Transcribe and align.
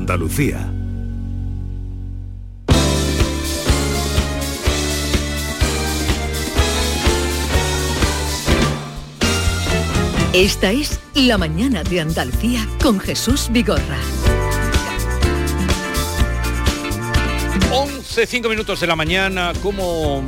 Andalucía. 0.00 0.66
Esta 10.32 10.72
es 10.72 11.00
La 11.14 11.36
Mañana 11.36 11.82
de 11.82 12.00
Andalucía 12.00 12.66
con 12.82 12.98
Jesús 12.98 13.50
Vigorra. 13.52 13.98
11, 17.70 18.26
5 18.26 18.48
minutos 18.48 18.80
de 18.80 18.86
la 18.86 18.96
mañana, 18.96 19.52
¿cómo, 19.62 20.22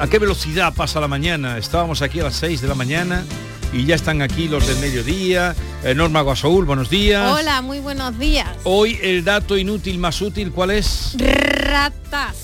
¿a 0.00 0.06
qué 0.06 0.18
velocidad 0.18 0.72
pasa 0.72 1.00
la 1.00 1.08
mañana? 1.08 1.58
Estábamos 1.58 2.00
aquí 2.00 2.20
a 2.20 2.24
las 2.24 2.36
6 2.36 2.62
de 2.62 2.68
la 2.68 2.74
mañana 2.74 3.26
y 3.74 3.84
ya 3.84 3.94
están 3.94 4.22
aquí 4.22 4.48
los 4.48 4.66
del 4.66 4.78
mediodía. 4.78 5.54
Eh, 5.82 5.94
Norma 5.94 6.20
Guasaúl, 6.20 6.66
buenos 6.66 6.90
días. 6.90 7.32
Hola, 7.32 7.62
muy 7.62 7.80
buenos 7.80 8.18
días. 8.18 8.46
Hoy 8.64 8.98
el 9.02 9.24
dato 9.24 9.56
inútil 9.56 9.98
más 9.98 10.20
útil, 10.20 10.52
¿cuál 10.52 10.72
es? 10.72 11.16
Ratas. 11.18 12.36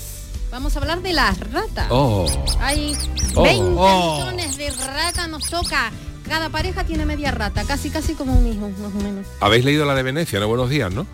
Vamos 0.51 0.75
a 0.75 0.79
hablar 0.79 1.01
de 1.01 1.13
las 1.13 1.39
ratas. 1.51 1.87
Oh. 1.91 2.25
Hay 2.59 2.95
Oh, 3.35 3.43
20 3.43 3.61
oh. 3.77 4.17
millones 4.19 4.57
de 4.57 4.71
ratas, 4.71 5.29
nos 5.29 5.43
toca. 5.43 5.91
Cada 6.27 6.49
pareja 6.49 6.83
tiene 6.83 7.05
media 7.05 7.29
rata, 7.31 7.63
casi 7.63 7.89
casi 7.91 8.13
como 8.15 8.33
un 8.33 8.47
hijo, 8.47 8.69
más 8.81 8.93
o 8.93 8.97
menos. 9.03 9.27
Habéis 9.39 9.63
leído 9.63 9.85
la 9.85 9.93
de 9.93 10.03
Venecia, 10.03 10.39
¿no? 10.39 10.47
Buenos 10.47 10.69
días, 10.69 10.91
¿no? 10.91 11.05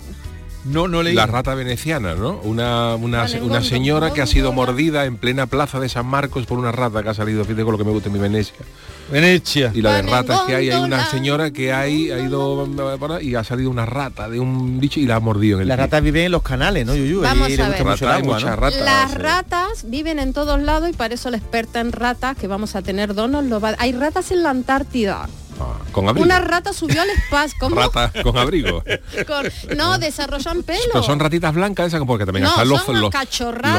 No, 0.66 0.88
no 0.88 1.04
leí. 1.04 1.14
La 1.14 1.26
rata 1.26 1.56
veneciana, 1.56 2.16
¿no? 2.16 2.40
Una, 2.44 2.96
una, 2.96 3.20
Vale, 3.24 3.36
una 3.42 3.56
gondo, 3.56 3.62
señora 3.68 4.14
que 4.14 4.22
ha 4.22 4.26
sido 4.28 4.52
mordida 4.54 5.06
en 5.06 5.18
plena 5.18 5.46
plaza 5.48 5.80
de 5.80 5.90
San 5.90 6.06
Marcos 6.06 6.46
por 6.46 6.58
una 6.58 6.72
rata 6.72 7.04
que 7.04 7.10
ha 7.10 7.14
salido, 7.14 7.44
fíjate 7.44 7.64
con 7.64 7.74
lo 7.74 7.78
que 7.78 7.84
me 7.84 7.92
gusta 7.92 8.08
en 8.10 8.14
mi 8.14 8.20
Venecia. 8.20 8.56
Venecia. 9.12 9.72
Y 9.76 9.82
la 9.82 9.96
de 9.96 10.02
ratas 10.04 10.42
que 10.48 10.56
hay, 10.56 10.70
hay 10.70 10.80
una 10.82 11.06
señora 11.10 11.52
que 11.52 11.74
hay, 11.74 12.10
ha 12.12 12.20
ido 12.20 12.68
y 13.22 13.36
ha 13.36 13.44
salido 13.44 13.70
una 13.70 13.86
rata 13.86 14.30
de 14.30 14.40
un 14.40 14.80
bicho 14.80 15.00
y 15.02 15.06
la 15.06 15.18
ha 15.18 15.20
mordido 15.20 15.58
en 15.58 15.64
el 15.64 15.68
pie. 15.68 15.76
ratas 15.76 16.02
viven 16.02 16.26
en 16.26 16.32
los 16.32 16.42
canales, 16.44 16.86
¿no, 16.86 16.96
Yuyu? 16.96 17.22
Vamos 17.22 17.48
Allí 17.48 17.56
a 17.56 17.58
le 17.58 17.68
gusta 17.68 17.84
ver. 17.84 17.92
mucho 17.92 18.06
el 18.06 18.10
Rata, 18.10 18.16
hay 18.16 18.22
agua, 18.22 18.36
muchas 18.36 18.50
¿no? 18.50 18.56
ratas. 18.56 18.82
Las 18.82 19.12
eh. 19.14 19.18
ratas 19.20 19.86
viven 19.90 20.20
en 20.20 20.32
todos 20.34 20.62
lados 20.62 20.90
y 20.90 20.94
para 20.94 21.14
eso 21.14 21.30
la 21.30 21.38
experta 21.38 21.82
en 21.82 21.92
ratas 21.92 22.38
que 22.38 22.48
vamos 22.48 22.76
a 22.78 22.82
tener 22.82 23.14
donos 23.14 23.44
lo 23.44 23.60
va- 23.60 23.76
Hay 23.80 23.92
ratas 23.92 24.32
en 24.32 24.42
la 24.44 24.52
Antártida. 24.52 25.28
Ah, 25.60 25.78
con 25.92 26.08
abrigo. 26.10 26.26
Una 26.26 26.40
rata 26.40 26.74
subió 26.74 27.02
al 27.02 27.10
espacio. 27.10 27.58
¿Cómo? 27.60 27.76
Rata 27.76 28.12
con 28.24 28.38
abrigo. 28.38 28.84
Con- 29.28 29.78
no, 29.78 29.98
desarrollan 30.00 30.64
pelo. 30.64 30.80
Pero 30.92 31.04
son 31.04 31.20
ratitas 31.20 31.54
blancas 31.54 31.88
esas 31.88 32.02
porque 32.06 32.26
también 32.26 32.44
No, 32.46 32.50
están 32.52 32.70
los, 32.70 32.88
los, 32.88 33.14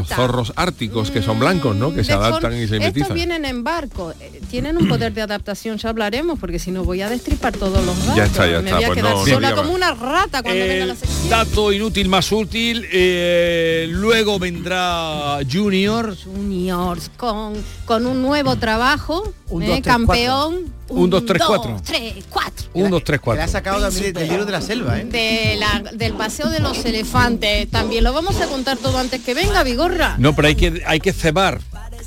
zorros 0.08 0.52
árticos 0.56 1.11
que 1.11 1.22
son 1.22 1.39
blancos, 1.39 1.75
¿no? 1.77 1.92
Que 1.95 2.05
se 2.05 2.12
De 2.12 2.19
for- 2.19 2.27
adaptan 2.27 2.52
y 2.55 2.56
se 2.58 2.62
Estos 2.62 2.78
mimetizan. 2.80 3.14
vienen 3.14 3.45
en 3.45 3.64
barco, 3.64 4.12
eh, 4.20 4.41
tienen 4.50 4.77
un 4.77 4.89
poder 4.89 5.12
de 5.12 5.22
adaptación, 5.22 5.78
ya 5.78 5.89
hablaremos, 5.89 6.39
porque 6.39 6.58
si 6.58 6.70
no 6.70 6.84
voy 6.84 7.02
a 7.02 7.08
destripar 7.08 7.52
todos 7.56 7.84
los 7.84 7.98
datos. 7.98 8.17
Ya 8.17 8.25
está, 8.25 8.47
ya 8.47 8.61
Me 8.61 8.70
está, 8.70 8.77
voy 8.77 8.84
a 8.84 8.86
pues 8.89 8.98
quedar 8.98 9.14
no, 9.17 9.25
sola 9.27 9.55
como 9.55 9.72
una 9.72 9.95
rata 9.95 10.42
cuando 10.42 10.64
venga 10.64 10.86
la 10.86 10.95
sección. 10.97 11.28
dato 11.30 11.72
inútil 11.72 12.08
más 12.08 12.30
útil, 12.33 12.86
eh, 12.92 13.86
luego 13.91 14.39
vendrá 14.39 15.39
Junior. 15.50 16.17
Juniors 16.17 17.11
con, 17.17 17.55
con 17.84 18.06
un 18.06 18.22
nuevo 18.22 18.56
trabajo, 18.56 19.33
Un, 19.50 19.62
eh, 19.62 19.66
dos, 19.66 19.74
tres, 19.82 19.94
campeón. 19.94 20.72
Un, 20.88 21.10
dos, 21.10 21.24
tres, 21.26 21.42
cuatro. 21.46 21.76
tres, 21.84 22.24
cuatro. 22.30 22.64
1, 22.74 22.88
2, 22.90 23.04
3, 23.04 23.20
Que 23.20 23.26
la 23.28 23.32
ha 23.32 23.36
4. 23.36 23.52
sacado 23.52 23.80
también 23.80 24.12
del 24.14 24.28
libro 24.28 24.44
de 24.46 24.52
la 24.52 24.60
selva, 24.60 24.98
¿eh? 25.00 25.04
De 25.04 25.56
la- 25.58 25.90
del 25.92 26.14
paseo 26.14 26.48
de 26.50 26.58
los 26.60 26.84
elefantes. 26.84 27.70
También 27.70 28.02
lo 28.04 28.12
vamos 28.12 28.40
a 28.40 28.46
contar 28.46 28.76
todo 28.78 28.98
antes 28.98 29.22
que 29.22 29.32
venga, 29.34 29.62
Vigorra. 29.62 30.16
No, 30.18 30.34
pero 30.34 30.48
hay 30.48 30.56
que, 30.56 30.82
hay 30.86 30.98
que 31.00 31.12
cebar 31.12 31.60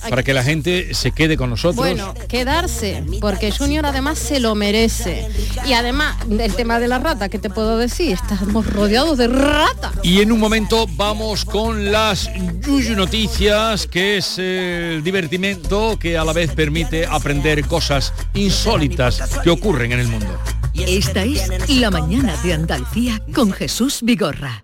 para 0.09 0.23
que 0.23 0.33
la 0.33 0.43
gente 0.43 0.93
se 0.93 1.11
quede 1.11 1.37
con 1.37 1.49
nosotros. 1.49 1.75
Bueno, 1.75 2.13
quedarse, 2.27 3.03
porque 3.21 3.51
Junior 3.51 3.85
además 3.85 4.19
se 4.19 4.39
lo 4.39 4.55
merece. 4.55 5.27
Y 5.65 5.73
además, 5.73 6.17
el 6.29 6.55
tema 6.55 6.79
de 6.79 6.87
la 6.87 6.99
rata, 6.99 7.29
¿qué 7.29 7.39
te 7.39 7.49
puedo 7.49 7.77
decir? 7.77 8.13
Estamos 8.13 8.65
rodeados 8.67 9.17
de 9.17 9.27
rata. 9.27 9.91
Y 10.03 10.21
en 10.21 10.31
un 10.31 10.39
momento 10.39 10.87
vamos 10.95 11.45
con 11.45 11.91
las 11.91 12.29
Yuyu 12.65 12.95
Noticias, 12.95 13.87
que 13.87 14.17
es 14.17 14.37
el 14.37 15.03
divertimento 15.03 15.97
que 15.99 16.17
a 16.17 16.23
la 16.23 16.33
vez 16.33 16.51
permite 16.51 17.05
aprender 17.05 17.65
cosas 17.65 18.13
insólitas 18.33 19.21
que 19.43 19.49
ocurren 19.49 19.91
en 19.91 19.99
el 19.99 20.07
mundo. 20.07 20.39
Esta 20.73 21.23
es 21.23 21.49
La 21.69 21.89
Mañana 21.89 22.35
de 22.43 22.53
Andalucía 22.53 23.21
con 23.33 23.51
Jesús 23.51 23.99
Vigorra. 24.03 24.63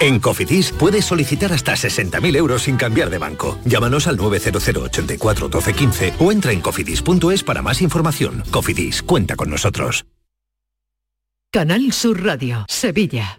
En 0.00 0.20
Cofidis 0.20 0.72
puedes 0.72 1.04
solicitar 1.04 1.52
hasta 1.52 1.72
60.000 1.72 2.36
euros 2.36 2.62
sin 2.62 2.76
cambiar 2.76 3.10
de 3.10 3.18
banco. 3.18 3.58
Llámanos 3.64 4.06
al 4.06 4.16
900 4.16 4.68
84 4.68 5.48
12 5.48 5.72
15 5.72 6.14
o 6.18 6.32
entra 6.32 6.52
en 6.52 6.60
cofidis.es 6.60 7.42
para 7.42 7.62
más 7.62 7.82
información. 7.82 8.42
Cofidis, 8.50 9.02
cuenta 9.02 9.36
con 9.36 9.50
nosotros. 9.50 10.04
Canal 11.52 11.92
Sur 11.92 12.24
Radio, 12.24 12.66
Sevilla. 12.68 13.38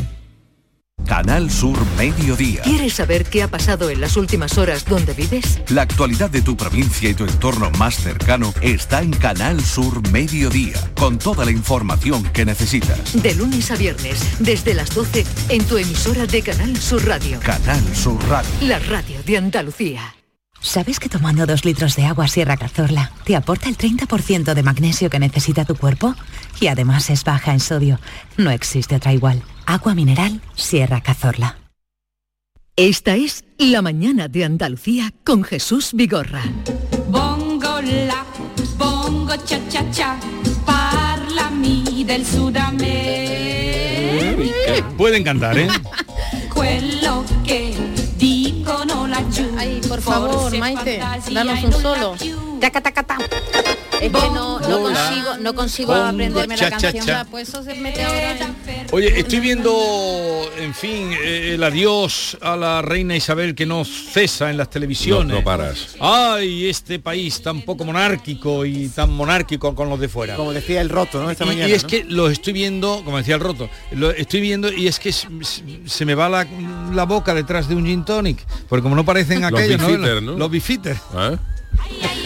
Canal 1.11 1.51
Sur 1.51 1.77
Mediodía. 1.97 2.61
¿Quieres 2.61 2.93
saber 2.93 3.25
qué 3.25 3.43
ha 3.43 3.49
pasado 3.49 3.89
en 3.89 3.99
las 3.99 4.15
últimas 4.15 4.57
horas 4.57 4.85
donde 4.85 5.13
vives? 5.13 5.59
La 5.67 5.81
actualidad 5.81 6.29
de 6.29 6.41
tu 6.41 6.55
provincia 6.55 7.09
y 7.09 7.13
tu 7.13 7.25
entorno 7.25 7.69
más 7.71 7.95
cercano 7.95 8.53
está 8.61 9.01
en 9.01 9.11
Canal 9.11 9.61
Sur 9.61 10.09
Mediodía, 10.11 10.79
con 10.95 11.19
toda 11.19 11.43
la 11.43 11.51
información 11.51 12.23
que 12.31 12.45
necesitas. 12.45 13.21
De 13.21 13.35
lunes 13.35 13.71
a 13.71 13.75
viernes, 13.75 14.25
desde 14.39 14.73
las 14.73 14.95
12, 14.95 15.25
en 15.49 15.65
tu 15.65 15.75
emisora 15.75 16.25
de 16.27 16.41
Canal 16.43 16.77
Sur 16.77 17.05
Radio. 17.05 17.41
Canal 17.41 17.83
Sur 17.93 18.23
Radio. 18.29 18.49
La 18.61 18.79
radio 18.79 19.21
de 19.25 19.37
Andalucía. 19.37 20.15
¿Sabes 20.61 21.01
que 21.01 21.09
tomando 21.09 21.45
dos 21.45 21.65
litros 21.65 21.97
de 21.97 22.05
agua 22.05 22.29
Sierra 22.29 22.55
Cazorla 22.55 23.11
te 23.25 23.35
aporta 23.35 23.67
el 23.67 23.77
30% 23.77 24.53
de 24.53 24.63
magnesio 24.63 25.09
que 25.09 25.19
necesita 25.19 25.65
tu 25.65 25.75
cuerpo? 25.75 26.15
Y 26.61 26.67
además 26.67 27.09
es 27.09 27.25
baja 27.25 27.51
en 27.51 27.59
sodio. 27.59 27.99
No 28.37 28.49
existe 28.49 28.95
otra 28.95 29.11
igual. 29.11 29.43
Agua 29.65 29.95
mineral 29.95 30.41
Sierra 30.55 31.01
Cazorla. 31.01 31.57
Esta 32.75 33.15
es 33.15 33.43
La 33.57 33.81
Mañana 33.81 34.27
de 34.27 34.45
Andalucía 34.45 35.13
con 35.23 35.43
Jesús 35.43 35.91
Vigorra. 35.93 36.43
Bongo 37.09 37.81
la, 37.81 38.25
bongo 38.77 39.35
cha 39.45 39.59
cha 39.69 39.89
cha, 39.91 40.19
parlami 40.65 42.03
del 42.05 42.25
Sudamérica. 42.25 43.21
Pueden 44.97 45.23
cantar, 45.23 45.57
¿eh? 45.57 45.67
Quello 46.53 47.23
dicono. 48.17 49.07
Ay, 49.57 49.81
por 49.87 50.01
favor, 50.01 50.57
Maite, 50.57 50.99
danos 51.31 51.63
un 51.63 51.73
solo. 51.73 52.15
Taca, 52.61 52.79
taca, 52.79 53.03
ta. 53.03 53.17
Es 54.01 54.11
que 54.11 54.29
no, 54.31 54.59
consigo, 54.59 55.37
no 55.39 55.53
consigo 55.53 55.93
Bongo, 55.93 56.05
aprenderme 56.05 56.55
cha, 56.55 56.69
la 56.69 56.77
cha, 56.77 56.91
canción. 56.91 57.05
cha. 57.05 57.25
Pues 57.25 57.49
eso 57.49 57.63
se 57.63 57.73
mete 57.75 58.03
ahora 58.03 58.31
en... 58.31 58.55
Oye, 58.91 59.19
estoy 59.19 59.39
viendo, 59.39 60.49
en 60.57 60.73
fin, 60.73 61.11
eh, 61.11 61.53
el 61.55 61.63
adiós 61.63 62.37
a 62.41 62.55
la 62.55 62.81
reina 62.81 63.15
Isabel 63.15 63.55
que 63.55 63.65
no 63.65 63.83
cesa 63.83 64.49
en 64.49 64.57
las 64.57 64.69
televisiones. 64.69 65.27
No, 65.27 65.35
no 65.35 65.43
paras. 65.43 65.95
Ay, 65.99 66.67
este 66.69 66.99
país 66.99 67.41
tan 67.41 67.61
poco 67.61 67.83
monárquico 67.83 68.65
y 68.65 68.89
tan 68.89 69.11
monárquico 69.11 69.73
con 69.73 69.89
los 69.89 69.99
de 69.99 70.07
fuera. 70.07 70.35
Como 70.35 70.53
decía 70.53 70.81
el 70.81 70.89
roto, 70.89 71.21
¿no? 71.21 71.31
Esta 71.31 71.45
y, 71.45 71.47
mañana. 71.47 71.69
y 71.69 71.73
es 71.73 71.83
¿no? 71.83 71.89
que 71.89 72.03
lo 72.03 72.29
estoy 72.29 72.53
viendo, 72.53 73.01
como 73.03 73.17
decía 73.17 73.35
el 73.35 73.41
roto, 73.41 73.69
lo 73.91 74.11
estoy 74.11 74.41
viendo 74.41 74.71
y 74.71 74.87
es 74.87 74.99
que 74.99 75.11
se 75.11 76.05
me 76.05 76.15
va 76.15 76.29
la, 76.29 76.47
la 76.93 77.05
boca 77.05 77.33
detrás 77.33 77.67
de 77.67 77.75
un 77.75 77.85
gin 77.85 78.05
tonic, 78.05 78.45
porque 78.69 78.83
como 78.83 78.95
no 78.95 79.03
parecen 79.05 79.41
Los 79.41 79.51
aquellos, 79.51 79.81
Los, 79.81 80.23
¿no? 80.23 80.31
los 80.33 80.51
beefeater. 80.51 80.97
¿Ah? 81.13 81.37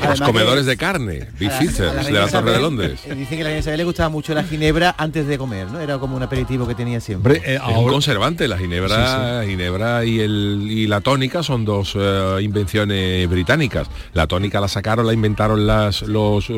Además 0.00 0.18
Los 0.20 0.28
comedores 0.28 0.64
que- 0.64 0.70
de 0.70 0.76
carne, 0.76 1.28
la 1.38 2.02
de 2.02 2.12
la 2.12 2.28
Torre 2.28 2.52
de 2.52 2.60
Londres. 2.60 3.00
eh, 3.06 3.14
Dicen 3.14 3.36
que 3.36 3.40
a 3.42 3.44
la 3.44 3.50
reina 3.50 3.60
Isabel 3.60 3.78
le 3.78 3.84
gustaba 3.84 4.08
mucho 4.08 4.34
la 4.34 4.44
ginebra 4.44 4.94
antes 4.98 5.26
de 5.26 5.38
comer, 5.38 5.68
¿no? 5.70 5.80
Era 5.80 5.98
como 5.98 6.16
un 6.16 6.22
aperitivo 6.22 6.66
que 6.66 6.74
tenía 6.74 7.00
siempre. 7.00 7.42
eh, 7.44 7.54
es 7.56 7.76
un 7.76 7.88
conservante, 7.88 8.48
la 8.48 8.56
ginebra, 8.58 9.42
ginebra 9.46 10.04
y, 10.04 10.20
el, 10.20 10.66
y 10.70 10.86
la 10.86 11.00
tónica 11.00 11.42
son 11.42 11.64
dos 11.64 11.94
eh, 11.98 12.38
invenciones 12.42 13.28
británicas. 13.28 13.88
La 14.14 14.26
tónica 14.26 14.60
la 14.60 14.68
sacaron, 14.68 15.06
la 15.06 15.12
inventaron 15.12 15.66
las, 15.66 16.02
los, 16.02 16.48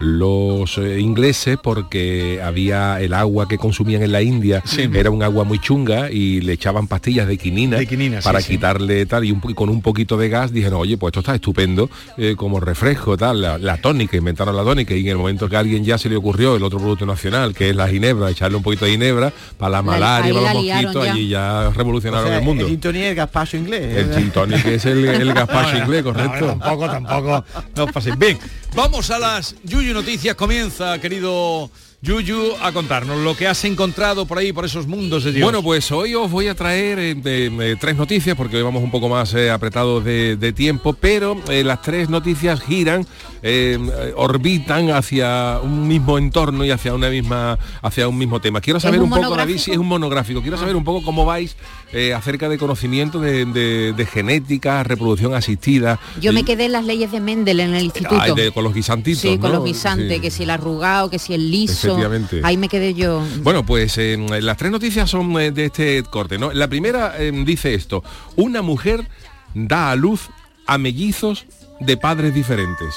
los 0.00 0.78
eh, 0.78 1.00
ingleses 1.00 1.58
porque 1.62 2.40
había 2.42 3.00
el 3.00 3.14
agua 3.14 3.48
que 3.48 3.58
consumían 3.58 4.02
en 4.02 4.12
la 4.12 4.22
India, 4.22 4.62
era 4.92 5.10
un 5.10 5.22
agua 5.22 5.44
muy 5.44 5.58
chunga 5.58 6.10
y 6.10 6.40
le 6.40 6.52
echaban 6.54 6.86
pastillas 6.88 7.26
de 7.26 7.38
quinina, 7.38 7.76
De 7.78 7.86
quinina, 7.86 8.20
sí, 8.20 8.24
para 8.24 8.40
sí. 8.40 8.52
quitarle 8.54 9.06
tal 9.06 9.24
y, 9.24 9.32
un 9.32 9.40
y 9.48 9.54
con 9.54 9.68
un 9.68 9.82
poquito 9.82 10.16
de 10.16 10.28
gas 10.28 10.52
dijeron, 10.52 10.80
oye, 10.80 10.96
pues 10.96 11.10
esto 11.10 11.20
está 11.20 11.34
estupendo 11.34 11.90
eh, 12.16 12.34
refresco, 12.60 13.16
tal, 13.16 13.40
la, 13.40 13.58
la 13.58 13.76
tónica, 13.76 14.16
inventaron 14.16 14.56
la 14.56 14.62
tónica 14.62 14.94
y 14.94 15.00
en 15.00 15.08
el 15.08 15.16
momento 15.16 15.48
que 15.48 15.56
a 15.56 15.60
alguien 15.60 15.84
ya 15.84 15.98
se 15.98 16.08
le 16.08 16.16
ocurrió 16.16 16.56
el 16.56 16.62
otro 16.62 16.78
producto 16.78 17.06
nacional, 17.06 17.54
que 17.54 17.70
es 17.70 17.76
la 17.76 17.88
ginebra, 17.88 18.30
echarle 18.30 18.56
un 18.56 18.62
poquito 18.62 18.84
de 18.84 18.92
ginebra 18.92 19.32
para 19.58 19.70
la 19.70 19.82
malaria, 19.82 20.34
para 20.34 20.52
los 20.52 20.64
mosquitos, 20.64 21.04
ya. 21.04 21.12
allí 21.12 21.28
ya 21.28 21.70
revolucionaron 21.70 22.26
O 22.26 22.28
sea, 22.28 22.38
el 22.38 22.44
mundo. 22.44 22.64
El 22.64 22.70
gin 22.70 22.80
tonic 22.80 23.02
y 23.02 23.04
el 23.04 23.14
gazpacho 23.14 23.56
inglés. 23.56 23.96
El 23.96 24.14
gin 24.14 24.30
tonic 24.30 24.66
es 24.66 24.84
el, 24.86 25.04
el 25.04 25.34
gazpacho 25.34 25.78
inglés, 25.78 26.02
correcto. 26.02 26.46
No, 26.46 26.58
tampoco, 26.58 26.86
tampoco. 26.90 27.44
No 27.76 27.86
paséis. 27.86 28.18
Bien, 28.18 28.38
vamos 28.74 29.10
a 29.10 29.18
las 29.18 29.54
Yuyu 29.64 29.94
Noticias. 29.94 30.34
Comienza, 30.34 30.98
querido 30.98 31.70
Yuyu, 32.02 32.54
a 32.62 32.72
contarnos 32.72 33.18
lo 33.18 33.36
que 33.36 33.46
has 33.46 33.62
encontrado 33.66 34.24
por 34.24 34.38
ahí, 34.38 34.54
por 34.54 34.64
esos 34.64 34.86
mundos 34.86 35.22
de 35.22 35.32
Dios. 35.32 35.44
Bueno, 35.44 35.62
pues 35.62 35.92
hoy 35.92 36.14
os 36.14 36.30
voy 36.30 36.48
a 36.48 36.54
traer 36.54 36.98
eh, 36.98 37.14
de- 37.14 37.72
eh, 37.72 37.76
tres 37.78 37.94
noticias 37.94 38.34
porque 38.38 38.56
hoy 38.56 38.62
vamos 38.62 38.82
un 38.82 38.90
poco 38.90 39.10
más 39.10 39.34
eh, 39.34 39.50
apretados 39.50 40.02
de, 40.02 40.36
de 40.36 40.52
tiempo, 40.54 40.94
pero 40.94 41.36
eh, 41.50 41.62
las 41.62 41.82
tres 41.82 42.08
noticias 42.08 42.62
giran, 42.62 43.06
orbitan 44.16 44.90
hacia 44.90 45.60
un 45.62 45.86
mismo 45.88 46.16
entorno 46.16 46.64
y 46.64 46.70
hacia 46.70 46.94
una 46.94 47.10
misma, 47.10 47.58
hacia 47.82 48.08
un 48.08 48.16
mismo 48.16 48.40
tema. 48.40 48.62
Quiero 48.62 48.78
¿Es 48.78 48.82
saber 48.82 49.00
un 49.00 49.12
un, 49.12 49.20
poco, 49.20 49.36
David, 49.36 49.58
si 49.58 49.70
es 49.72 49.76
un 49.78 49.86
monográfico. 49.86 50.40
Quiero 50.40 50.56
saber 50.56 50.76
un 50.76 50.84
poco 50.84 51.04
cómo 51.04 51.26
vais 51.26 51.54
eh, 51.92 52.14
acerca 52.14 52.48
de 52.48 52.56
conocimiento 52.58 53.20
de, 53.20 53.44
de- 53.46 53.92
de 53.92 54.06
genética, 54.06 54.82
reproducción 54.84 55.34
asistida. 55.34 55.98
Yo 56.20 56.32
me 56.32 56.44
quedé 56.44 56.66
en 56.66 56.72
las 56.72 56.84
leyes 56.84 57.10
de 57.12 57.20
Mendel 57.20 57.60
en 57.60 57.74
el 57.74 57.84
instituto. 57.84 58.34
De- 58.34 58.52
con 58.52 58.64
los 58.64 58.74
guisantitos. 58.74 59.20
sí, 59.22 59.38
con 59.38 59.52
los 59.52 59.64
guisantes, 59.64 60.16
Sí. 60.16 60.20
que 60.20 60.30
si 60.30 60.42
el 60.44 60.50
arrugado, 60.50 61.10
que 61.10 61.18
si 61.18 61.34
el 61.34 61.50
liso. 61.50 61.88
Efectivamente. 61.88 62.40
Ahí 62.44 62.56
me 62.56 62.68
quedé 62.68 62.94
yo. 62.94 63.22
Bueno, 63.42 63.64
pues 63.66 63.96
eh, 63.98 64.16
las 64.40 64.56
tres 64.56 64.70
noticias 64.70 65.10
son 65.10 65.38
eh, 65.40 65.50
de 65.50 65.66
este 65.66 66.02
corte. 66.04 66.38
¿no? 66.38 66.52
La 66.52 66.68
primera 66.68 67.14
dice 67.18 67.74
esto. 67.74 68.02
Una 68.36 68.62
mujer 68.62 69.06
da 69.54 69.90
a 69.90 69.96
luz 69.96 70.28
a 70.66 70.78
mellizos 70.78 71.46
de 71.80 71.96
padres 71.96 72.32
diferentes. 72.34 72.94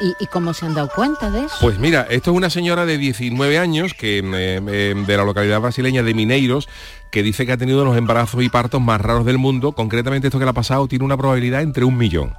¿Y, 0.00 0.24
y 0.24 0.26
cómo 0.26 0.52
se 0.54 0.66
han 0.66 0.74
dado 0.74 0.88
cuenta 0.92 1.30
de 1.30 1.44
eso? 1.44 1.54
Pues 1.60 1.78
mira, 1.78 2.04
esto 2.10 2.32
es 2.32 2.36
una 2.36 2.50
señora 2.50 2.84
de 2.84 2.98
19 2.98 3.58
años 3.58 3.94
que 3.94 4.18
eh, 4.18 4.22
eh, 4.66 4.94
de 5.06 5.16
la 5.16 5.22
localidad 5.24 5.60
brasileña 5.60 6.02
de 6.02 6.14
Mineiros 6.14 6.68
que 7.14 7.22
dice 7.22 7.46
que 7.46 7.52
ha 7.52 7.56
tenido 7.56 7.84
los 7.84 7.96
embarazos 7.96 8.42
y 8.42 8.48
partos 8.48 8.80
más 8.80 9.00
raros 9.00 9.24
del 9.24 9.38
mundo. 9.38 9.70
Concretamente 9.70 10.26
esto 10.26 10.40
que 10.40 10.46
le 10.46 10.50
ha 10.50 10.54
pasado 10.54 10.88
tiene 10.88 11.04
una 11.04 11.16
probabilidad 11.16 11.62
entre 11.62 11.84
un 11.84 11.96
millón. 11.96 12.34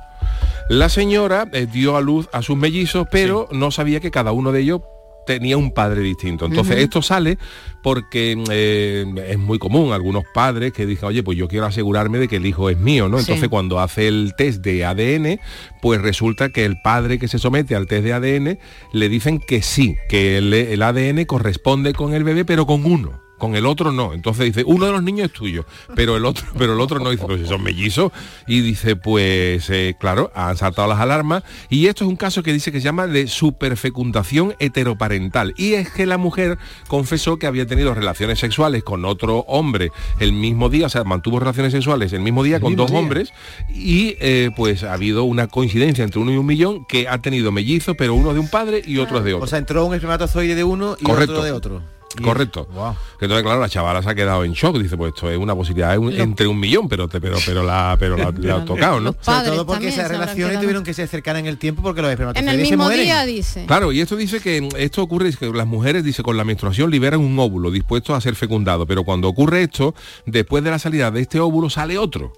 La 0.68 0.89
señora 0.89 1.48
eh, 1.54 1.66
dio 1.66 1.95
a 1.95 2.01
luz 2.01 2.27
a 2.33 2.42
sus 2.42 2.57
mellizos, 2.57 3.07
pero 3.10 3.48
no 3.54 3.72
sabía 3.72 4.01
que 4.01 4.12
cada 4.12 4.33
uno 4.33 4.51
de 4.51 4.60
ellos 4.60 4.81
tenía 5.25 5.56
un 5.56 5.72
padre 5.72 6.01
distinto. 6.01 6.45
Entonces 6.45 6.80
esto 6.80 7.01
sale 7.01 7.38
porque 7.81 8.38
eh, 8.51 9.06
es 9.30 9.39
muy 9.39 9.60
común 9.60 9.94
algunos 9.94 10.25
padres 10.33 10.74
que 10.74 10.86
dicen, 10.86 11.07
oye, 11.07 11.24
pues 11.24 11.38
yo 11.38 11.48
quiero 11.48 11.68
asegurarme 11.68 12.19
de 12.19 12.27
que 12.27 12.36
el 12.36 12.45
hijo 12.45 12.69
es 12.69 12.77
mío, 12.77 13.07
¿no? 13.07 13.19
Sí. 13.19 13.24
Entonces 13.27 13.48
cuando 13.48 13.80
hace 13.80 14.10
el 14.10 14.33
test 14.38 14.62
de 14.62 14.83
ADN, 14.83 15.39
pues 15.81 16.01
resulta 16.01 16.50
que 16.50 16.66
el 16.66 16.81
padre 16.81 17.18
que 17.18 17.30
se 17.30 17.39
somete 17.39 17.77
al 17.77 17.88
test 17.88 18.04
de 18.04 18.12
ADN 18.12 18.60
le 18.92 19.07
dicen 19.07 19.39
que 19.39 19.62
sí, 19.62 19.95
que 20.10 20.38
el, 20.38 20.54
el 20.54 20.81
ADN 20.81 21.24
corresponde 21.24 21.94
con 21.94 22.13
el 22.13 22.25
bebé, 22.25 22.44
pero 22.44 22.66
con 22.66 22.86
uno. 22.86 23.25
Con 23.38 23.56
el 23.56 23.66
otro 23.66 23.92
no. 23.92 24.14
Entonces 24.14 24.46
dice, 24.46 24.64
uno 24.66 24.86
de 24.86 24.92
los 24.94 25.04
niños 25.04 25.26
es 25.28 25.34
tuyo, 25.34 25.66
pero 25.96 26.16
el 26.18 26.26
otro, 26.26 26.46
pero 26.58 26.74
el 26.74 26.80
otro 26.82 27.00
no. 27.00 27.10
Dice, 27.10 27.26
pues 27.26 27.42
si 27.42 27.48
son 27.48 27.62
mellizos. 27.64 28.12
Y 28.48 28.62
dice, 28.62 28.96
pues 28.96 29.70
eh, 29.70 29.96
claro, 30.00 30.32
han 30.36 30.56
saltado 30.58 30.88
las 30.88 31.00
alarmas. 31.00 31.44
Y 31.70 31.88
esto 31.88 32.04
es 32.06 32.10
un 32.10 32.16
caso 32.16 32.44
que 32.44 32.54
dice 32.54 32.72
que 32.72 32.80
se 32.80 32.86
llama 32.86 33.08
de 33.08 33.28
superfecundación 33.28 34.56
heteroparental. 34.60 35.54
Y 35.58 35.74
es 35.74 35.90
que 35.92 36.06
la 36.06 36.18
mujer 36.18 36.58
confesó 36.88 37.38
que 37.38 37.48
había 37.48 37.66
tenido 37.66 37.94
relaciones 37.94 38.40
sexuales 38.40 38.84
con 38.84 39.06
otro 39.06 39.40
hombre 39.48 39.92
el 40.20 40.32
mismo 40.34 40.70
día, 40.70 40.86
o 40.88 40.90
sea, 40.90 41.04
mantuvo 41.04 41.40
relaciones 41.40 41.72
sexuales 41.74 42.14
el 42.14 42.22
mismo 42.22 42.44
día 42.44 42.60
con 42.60 42.72
mismo 42.72 42.84
dos 42.84 42.92
día. 42.92 43.00
hombres. 43.00 43.34
Y 43.70 44.16
eh, 44.20 44.52
pues 44.56 44.84
ha 44.84 44.94
habido 44.94 45.24
una 45.26 45.48
coincidencia 45.48 46.04
entre 46.04 46.20
uno 46.22 46.32
y 46.32 46.38
un 46.38 46.46
millón 46.46 46.86
que 46.86 47.08
ha 47.08 47.22
tenido 47.22 47.52
mellizos, 47.52 47.96
pero 47.98 48.14
uno 48.16 48.34
de 48.34 48.40
un 48.40 48.50
padre 48.50 48.82
y 48.86 48.98
otro 49.00 49.22
de 49.22 49.34
otro. 49.34 49.44
O 49.44 49.48
sea, 49.48 49.60
entró 49.60 49.86
un 49.86 49.94
espermatozoide 49.94 50.56
de 50.56 50.64
uno 50.64 50.96
y 51.00 51.04
Correcto. 51.04 51.34
otro 51.34 51.44
de 51.44 51.52
otro. 51.52 51.95
Correcto. 52.24 52.68
Que 53.20 53.26
Entonces, 53.26 53.44
claro, 53.44 53.60
la 53.62 53.70
chavala 53.70 54.02
se 54.04 54.10
ha 54.10 54.16
quedado 54.16 54.44
en 54.44 54.54
shock. 54.54 54.78
Dice, 54.78 54.98
pues 54.98 55.14
esto 55.14 55.30
es 55.30 55.38
una 55.38 55.56
posibilidad 55.56 55.94
es 55.94 56.00
un- 56.00 56.14
entre 56.14 56.48
un 56.48 56.60
millón, 56.60 56.88
pero 56.90 57.08
te- 57.08 57.20
pero 57.22 57.38
pero 57.46 57.64
la 57.64 57.96
pero 58.00 58.18
la, 58.18 58.34
la 58.38 58.56
ha 58.58 58.66
tocado, 58.66 59.00
¿no? 59.00 59.16
Sobre 59.22 59.46
todo 59.50 59.66
porque 59.66 59.92
se 59.92 60.00
esas 60.00 60.10
relaciones 60.12 60.48
quedado. 60.52 60.62
tuvieron 60.62 60.84
que 60.84 60.94
ser 60.94 61.08
cercanas 61.08 61.42
en 61.42 61.48
el 61.48 61.58
tiempo 61.58 61.82
porque 61.82 62.02
los 62.02 62.10
En 62.10 62.14
espermatozoides 62.14 62.54
el 62.54 62.66
se 62.66 62.72
mismo 62.72 62.84
mueren. 62.86 63.06
día, 63.06 63.26
dice. 63.26 63.66
Claro, 63.66 63.92
y 63.92 64.02
esto 64.02 64.16
dice 64.16 64.40
que 64.40 64.68
esto 64.78 65.02
ocurre 65.02 65.30
es 65.30 65.38
que 65.38 65.50
las 65.52 65.68
mujeres, 65.68 66.04
dice, 66.04 66.24
con 66.24 66.38
la 66.38 66.44
menstruación 66.44 66.90
liberan 66.92 67.20
un 67.20 67.38
óvulo 67.40 67.72
dispuesto 67.72 68.16
a 68.16 68.22
ser 68.22 68.36
fecundado, 68.36 68.86
pero 68.86 69.04
cuando 69.04 69.28
ocurre 69.28 69.64
esto, 69.64 69.96
después 70.25 70.63
de 70.63 70.72
la 70.72 70.80
salida 70.80 71.12
de 71.12 71.22
este 71.22 71.39
óvulo 71.39 71.70
sale 71.70 71.98
otro. 71.98 72.34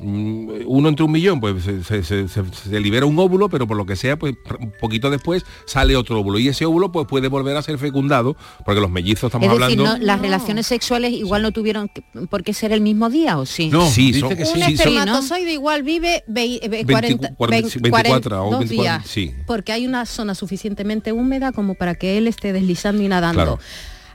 Mm, 0.00 0.50
Uno 0.66 0.88
entre 0.88 1.04
un 1.04 1.12
millón, 1.12 1.40
pues 1.40 1.62
se, 1.62 1.84
se- 1.84 2.02
se- 2.02 2.28
se- 2.28 2.42
se 2.52 2.80
libera 2.80 3.06
un 3.06 3.16
óvulo, 3.18 3.48
pero 3.48 3.66
por 3.66 3.76
lo 3.76 3.86
que 3.86 3.94
sea, 3.94 4.18
pues 4.18 4.34
un 4.58 4.72
poquito 4.80 5.08
después 5.08 5.44
sale 5.66 5.94
otro 5.96 6.18
óvulo. 6.18 6.38
Y 6.40 6.48
ese 6.48 6.64
óvulo 6.66 6.90
pues 6.90 7.06
puede 7.06 7.28
volver 7.28 7.56
a 7.56 7.62
ser 7.62 7.78
fecundado, 7.78 8.36
porque 8.64 8.80
los 8.80 8.90
mellizos 8.90 9.28
estamos 9.28 9.46
es 9.46 9.52
decir, 9.58 9.78
hablando. 9.78 9.98
no, 9.98 10.04
las 10.04 10.20
relaciones 10.20 10.66
sexuales 10.66 11.12
igual 11.12 11.42
no 11.42 11.52
tuvieron 11.52 11.88
que- 11.88 12.02
por 12.26 12.42
qué 12.42 12.52
ser 12.54 12.72
el 12.72 12.80
mismo 12.80 13.08
día 13.08 13.38
o 13.38 13.46
sí. 13.46 13.68
No, 13.70 13.86
Sí, 13.88 14.06
dice 14.12 14.20
son- 14.20 14.32
Un 14.32 14.36
sí, 14.44 14.44
son- 14.46 14.62
espermatozoide 14.72 15.52
igual 15.52 15.82
vive 15.84 16.16
eh, 16.16 16.24
40, 16.26 16.68
24 16.68 17.50
vein- 17.50 17.62
24 17.62 17.88
o 17.88 18.48
42 18.48 18.58
24, 18.58 18.82
días, 18.82 19.06
sí. 19.06 19.32
porque 19.46 19.72
hay 19.72 19.86
una 19.86 20.06
zona 20.06 20.34
suficientemente 20.34 21.12
húmeda 21.12 21.52
como 21.52 21.74
para 21.76 21.94
que 21.94 22.18
él 22.18 22.26
esté 22.26 22.52
deslizando 22.52 23.02
y 23.02 23.08
nadando. 23.08 23.42
Claro. 23.42 23.58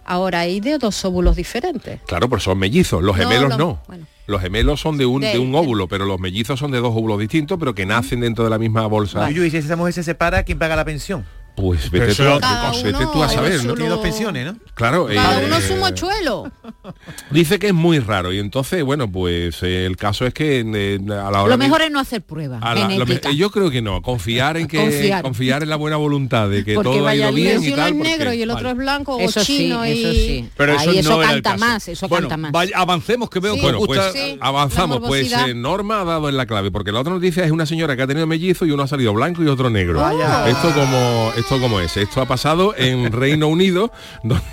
Ahora 0.05 0.39
hay 0.41 0.59
de 0.59 0.77
dos 0.77 1.05
óvulos 1.05 1.35
diferentes. 1.35 2.01
Claro, 2.07 2.27
pero 2.27 2.39
son 2.41 2.57
mellizos, 2.57 3.01
los 3.03 3.15
No, 3.15 3.23
gemelos 3.23 3.49
lo- 3.51 3.57
no. 3.57 3.81
Los 3.87 3.99
gemelos 4.37 4.79
son 4.81 4.97
de 4.97 5.05
un, 5.05 5.21
De- 5.21 5.29
de 5.33 5.39
un 5.39 5.53
óvulo, 5.55 5.87
pero 5.87 6.05
los 6.05 6.19
mellizos 6.19 6.59
son 6.59 6.71
de 6.71 6.79
dos 6.79 6.91
óvulos 6.95 7.19
distintos, 7.19 7.57
pero 7.59 7.73
que 7.73 7.85
nacen 7.85 8.19
dentro 8.19 8.43
de 8.43 8.49
la 8.49 8.59
misma 8.59 8.85
bolsa. 8.87 9.29
Yuyu, 9.29 9.43
y 9.45 9.49
si 9.51 9.57
esa 9.57 9.75
mujer 9.75 9.93
se 9.93 10.03
separa, 10.03 10.43
¿quién 10.43 10.59
paga 10.59 10.75
la 10.75 10.85
pensión? 10.85 11.25
Pues 11.59 11.91
vete, 11.91 12.05
tú, 12.07 12.11
eso- 12.23 12.39
a- 12.41 12.71
vete 12.71 12.89
uno- 12.97 13.11
tú 13.11 13.23
a 13.23 13.29
saber, 13.29 13.63
¿no? 13.65 13.73
Tiene 13.73 13.89
dos 13.89 13.99
pensiones, 13.99 14.45
¿no? 14.45 14.55
Claro, 14.75 15.07
Cada 15.13 15.41
eh, 15.41 15.45
uno 15.45 15.59
su 15.61 15.75
mochuelo. 15.75 16.51
dice 17.31 17.59
que 17.59 17.67
es 17.67 17.73
muy 17.73 17.99
raro 17.99 18.31
y 18.31 18.39
entonces, 18.39 18.83
bueno, 18.83 19.11
pues 19.11 19.61
eh, 19.63 19.85
el 19.85 19.97
caso 19.97 20.25
es 20.25 20.33
que 20.33 20.59
eh, 20.65 20.99
a 21.11 21.31
la 21.31 21.43
hora 21.43 21.43
Lo 21.43 21.49
de- 21.49 21.57
mejor 21.57 21.81
es 21.81 21.91
no 21.91 21.99
hacer 21.99 22.21
pruebas 22.21 22.61
genéticas. 22.77 23.35
yo 23.35 23.49
creo 23.51 23.69
que 23.69 23.81
no, 23.81 24.01
confiar 24.01 24.57
en 24.57 24.67
que 24.67 24.77
Confiar. 24.79 25.21
confiar. 25.21 25.63
en 25.63 25.69
la 25.69 25.75
buena 25.75 25.97
voluntad 25.97 26.47
de 26.49 26.63
que 26.63 26.75
Porque 26.75 26.89
todo 26.91 26.99
ha 26.99 27.03
vaya 27.03 27.23
ido 27.25 27.31
lío. 27.35 27.43
bien 27.45 27.59
si 27.61 27.65
y 27.69 27.73
uno 27.73 27.75
tal. 27.77 27.87
es 27.91 27.93
porque- 27.97 28.09
negro 28.09 28.33
y 28.33 28.41
el 28.41 28.49
otro 28.51 28.63
Vale. 28.63 28.71
es 28.71 28.77
blanco 28.77 29.15
o 29.15 29.19
Eso 29.19 29.39
sí, 29.43 29.57
chino 29.57 29.85
y... 29.85 29.91
eso 30.03 30.11
sí. 30.13 30.49
Pero 30.55 30.71
Ahí 30.79 30.89
eso, 30.89 30.99
eso 30.99 31.09
no 31.09 31.23
era 31.23 31.33
el 31.33 31.41
canta 31.41 31.51
caso. 31.51 31.65
más, 31.65 31.87
eso 31.87 32.07
bueno, 32.07 32.27
canta 32.29 32.37
más. 32.37 32.51
vaya, 32.51 32.71
avancemos 32.77 33.29
que 33.29 33.39
veo 33.39 33.55
que 33.55 33.61
Bueno, 33.61 33.79
pues. 33.85 33.99
Sí, 34.13 34.37
avanzamos. 34.39 34.99
Pues 34.99 35.31
eh, 35.31 35.53
Norma 35.53 36.01
ha 36.01 36.05
dado 36.05 36.29
en 36.29 36.37
la 36.37 36.45
clave, 36.45 36.71
porque 36.71 36.91
la 36.91 36.99
otra 37.01 37.13
noticia 37.13 37.43
es 37.43 37.51
una 37.51 37.65
señora 37.65 37.95
que 37.95 38.03
ha 38.03 38.07
tenido 38.07 38.25
mellizo 38.27 38.65
y 38.65 38.71
uno 38.71 38.83
ha 38.83 38.87
salido 38.87 39.13
blanco 39.13 39.43
y 39.43 39.47
otro 39.47 39.69
negro. 39.69 39.99
Vaya. 39.99 40.47
Esto 40.49 40.71
como 40.73 41.31
esto 41.49 41.61
cómo 41.61 41.79
es. 41.79 41.97
Esto 41.97 42.21
ha 42.21 42.27
pasado 42.27 42.75
en 42.77 43.11
Reino 43.11 43.47
Unido, 43.47 43.91
donde 44.23 44.43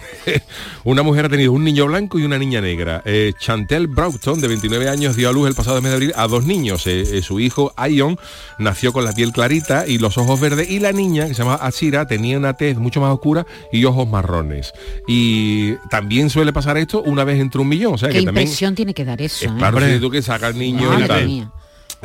una 0.82 1.02
mujer 1.02 1.26
ha 1.26 1.28
tenido 1.28 1.52
un 1.52 1.62
niño 1.62 1.84
blanco 1.84 2.18
y 2.18 2.24
una 2.24 2.38
niña 2.38 2.62
negra. 2.62 3.02
Eh, 3.04 3.34
Chantel 3.38 3.86
Broughton, 3.86 4.40
de 4.40 4.48
29 4.48 4.88
años, 4.88 5.14
dio 5.14 5.28
a 5.28 5.32
luz 5.32 5.46
el 5.46 5.54
pasado 5.54 5.82
mes 5.82 5.90
de 5.90 5.94
abril 5.96 6.12
a 6.16 6.26
dos 6.26 6.46
niños. 6.46 6.86
Eh, 6.86 7.02
eh, 7.18 7.20
su 7.20 7.38
hijo, 7.38 7.74
Ion, 7.86 8.18
nació 8.58 8.94
con 8.94 9.04
la 9.04 9.12
piel 9.12 9.32
clarita 9.32 9.86
y 9.86 9.98
los 9.98 10.16
ojos 10.16 10.40
verdes, 10.40 10.70
y 10.70 10.78
la 10.78 10.92
niña, 10.92 11.26
que 11.26 11.34
se 11.34 11.42
llama 11.42 11.56
Ashira, 11.56 12.06
tenía 12.06 12.38
una 12.38 12.54
tez 12.54 12.78
mucho 12.78 13.02
más 13.02 13.12
oscura 13.12 13.46
y 13.70 13.84
ojos 13.84 14.08
marrones. 14.08 14.72
Y 15.06 15.74
también 15.90 16.30
suele 16.30 16.54
pasar 16.54 16.78
esto 16.78 17.02
una 17.02 17.24
vez 17.24 17.38
entre 17.40 17.60
un 17.60 17.68
millón. 17.68 17.92
O 17.92 17.98
sea, 17.98 18.08
Qué 18.08 18.20
que 18.20 18.24
también... 18.24 18.46
impresión 18.46 18.74
tiene 18.74 18.94
que 18.94 19.04
dar 19.04 19.20
eso. 19.20 19.44
¿eh? 19.44 19.52
Claro, 19.58 19.80
si 19.80 20.00
tú 20.00 20.10
que 20.10 20.22
sacas 20.22 20.54
niños 20.54 20.94
y 20.98 21.02
Madre 21.02 21.08
tal. 21.08 21.52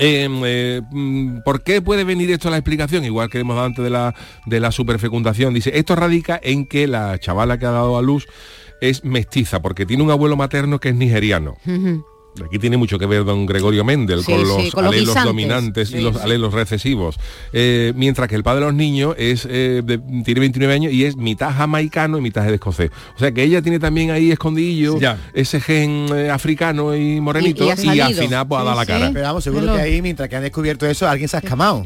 Mía. 0.01 0.47
Eh, 0.47 0.81
mm, 0.89 1.39
¿Por 1.43 1.63
qué 1.63 1.81
puede 1.81 2.03
venir 2.03 2.31
esto 2.31 2.47
a 2.47 2.51
la 2.51 2.57
explicación? 2.57 3.05
Igual 3.05 3.29
que 3.29 3.39
hemos 3.39 3.55
dado 3.55 3.67
antes 3.67 3.83
de 3.83 3.89
la, 3.89 4.15
de 4.45 4.59
la 4.59 4.71
superfecundación. 4.71 5.53
Dice, 5.53 5.71
esto 5.77 5.95
radica 5.95 6.39
en 6.41 6.65
que 6.65 6.87
la 6.87 7.17
chavala 7.19 7.57
que 7.57 7.65
ha 7.65 7.71
dado 7.71 7.97
a 7.97 8.01
luz 8.01 8.27
es 8.81 9.05
mestiza, 9.05 9.61
porque 9.61 9.85
tiene 9.85 10.03
un 10.03 10.11
abuelo 10.11 10.35
materno 10.35 10.79
que 10.79 10.89
es 10.89 10.95
nigeriano. 10.95 11.55
Aquí 12.45 12.59
tiene 12.59 12.77
mucho 12.77 12.97
que 12.97 13.05
ver 13.05 13.25
don 13.25 13.45
Gregorio 13.45 13.83
Mendel 13.83 14.23
Sí, 14.23 14.31
con, 14.31 14.39
sí, 14.41 14.45
los 14.63 14.71
con 14.73 14.85
los 14.85 14.93
alelos 14.93 15.23
dominantes 15.23 15.89
Sí, 15.89 15.97
y 15.97 16.01
los 16.01 16.15
sí. 16.15 16.21
alelos 16.23 16.53
recesivos. 16.53 17.17
Eh, 17.51 17.91
mientras 17.95 18.29
que 18.29 18.35
el 18.35 18.43
padre 18.43 18.61
de 18.61 18.65
los 18.67 18.73
niños 18.73 19.15
es 19.17 19.45
eh, 19.49 19.81
de- 19.83 19.97
tiene 20.23 20.39
29 20.39 20.73
años 20.73 20.93
y 20.93 21.03
es 21.03 21.17
mitad 21.17 21.53
jamaicano 21.53 22.17
y 22.17 22.21
mitad 22.21 22.43
de 22.45 22.53
escocés. 22.53 22.89
O 23.15 23.19
sea 23.19 23.31
que 23.33 23.43
ella 23.43 23.61
tiene 23.61 23.79
también 23.79 24.11
ahí 24.11 24.31
escondidillo 24.31 24.97
ese 25.33 25.59
gen 25.59 26.07
eh, 26.15 26.29
africano 26.29 26.95
y 26.95 27.19
morenito 27.19 27.65
Y- 27.65 27.67
y, 27.67 27.95
y 27.95 27.99
al 27.99 28.13
final 28.15 28.47
pues 28.47 28.61
ha 28.61 28.63
dado 28.63 28.77
la 28.77 28.85
cara. 28.85 29.09
Pero 29.11 29.25
vamos, 29.25 29.43
seguro 29.43 29.73
que 29.75 29.81
ahí, 29.81 30.01
mientras 30.01 30.29
que 30.29 30.35
han 30.37 30.43
descubierto 30.43 30.85
eso, 30.87 31.07
alguien 31.09 31.27
se 31.27 31.35
ha 31.35 31.39
escamado. 31.39 31.83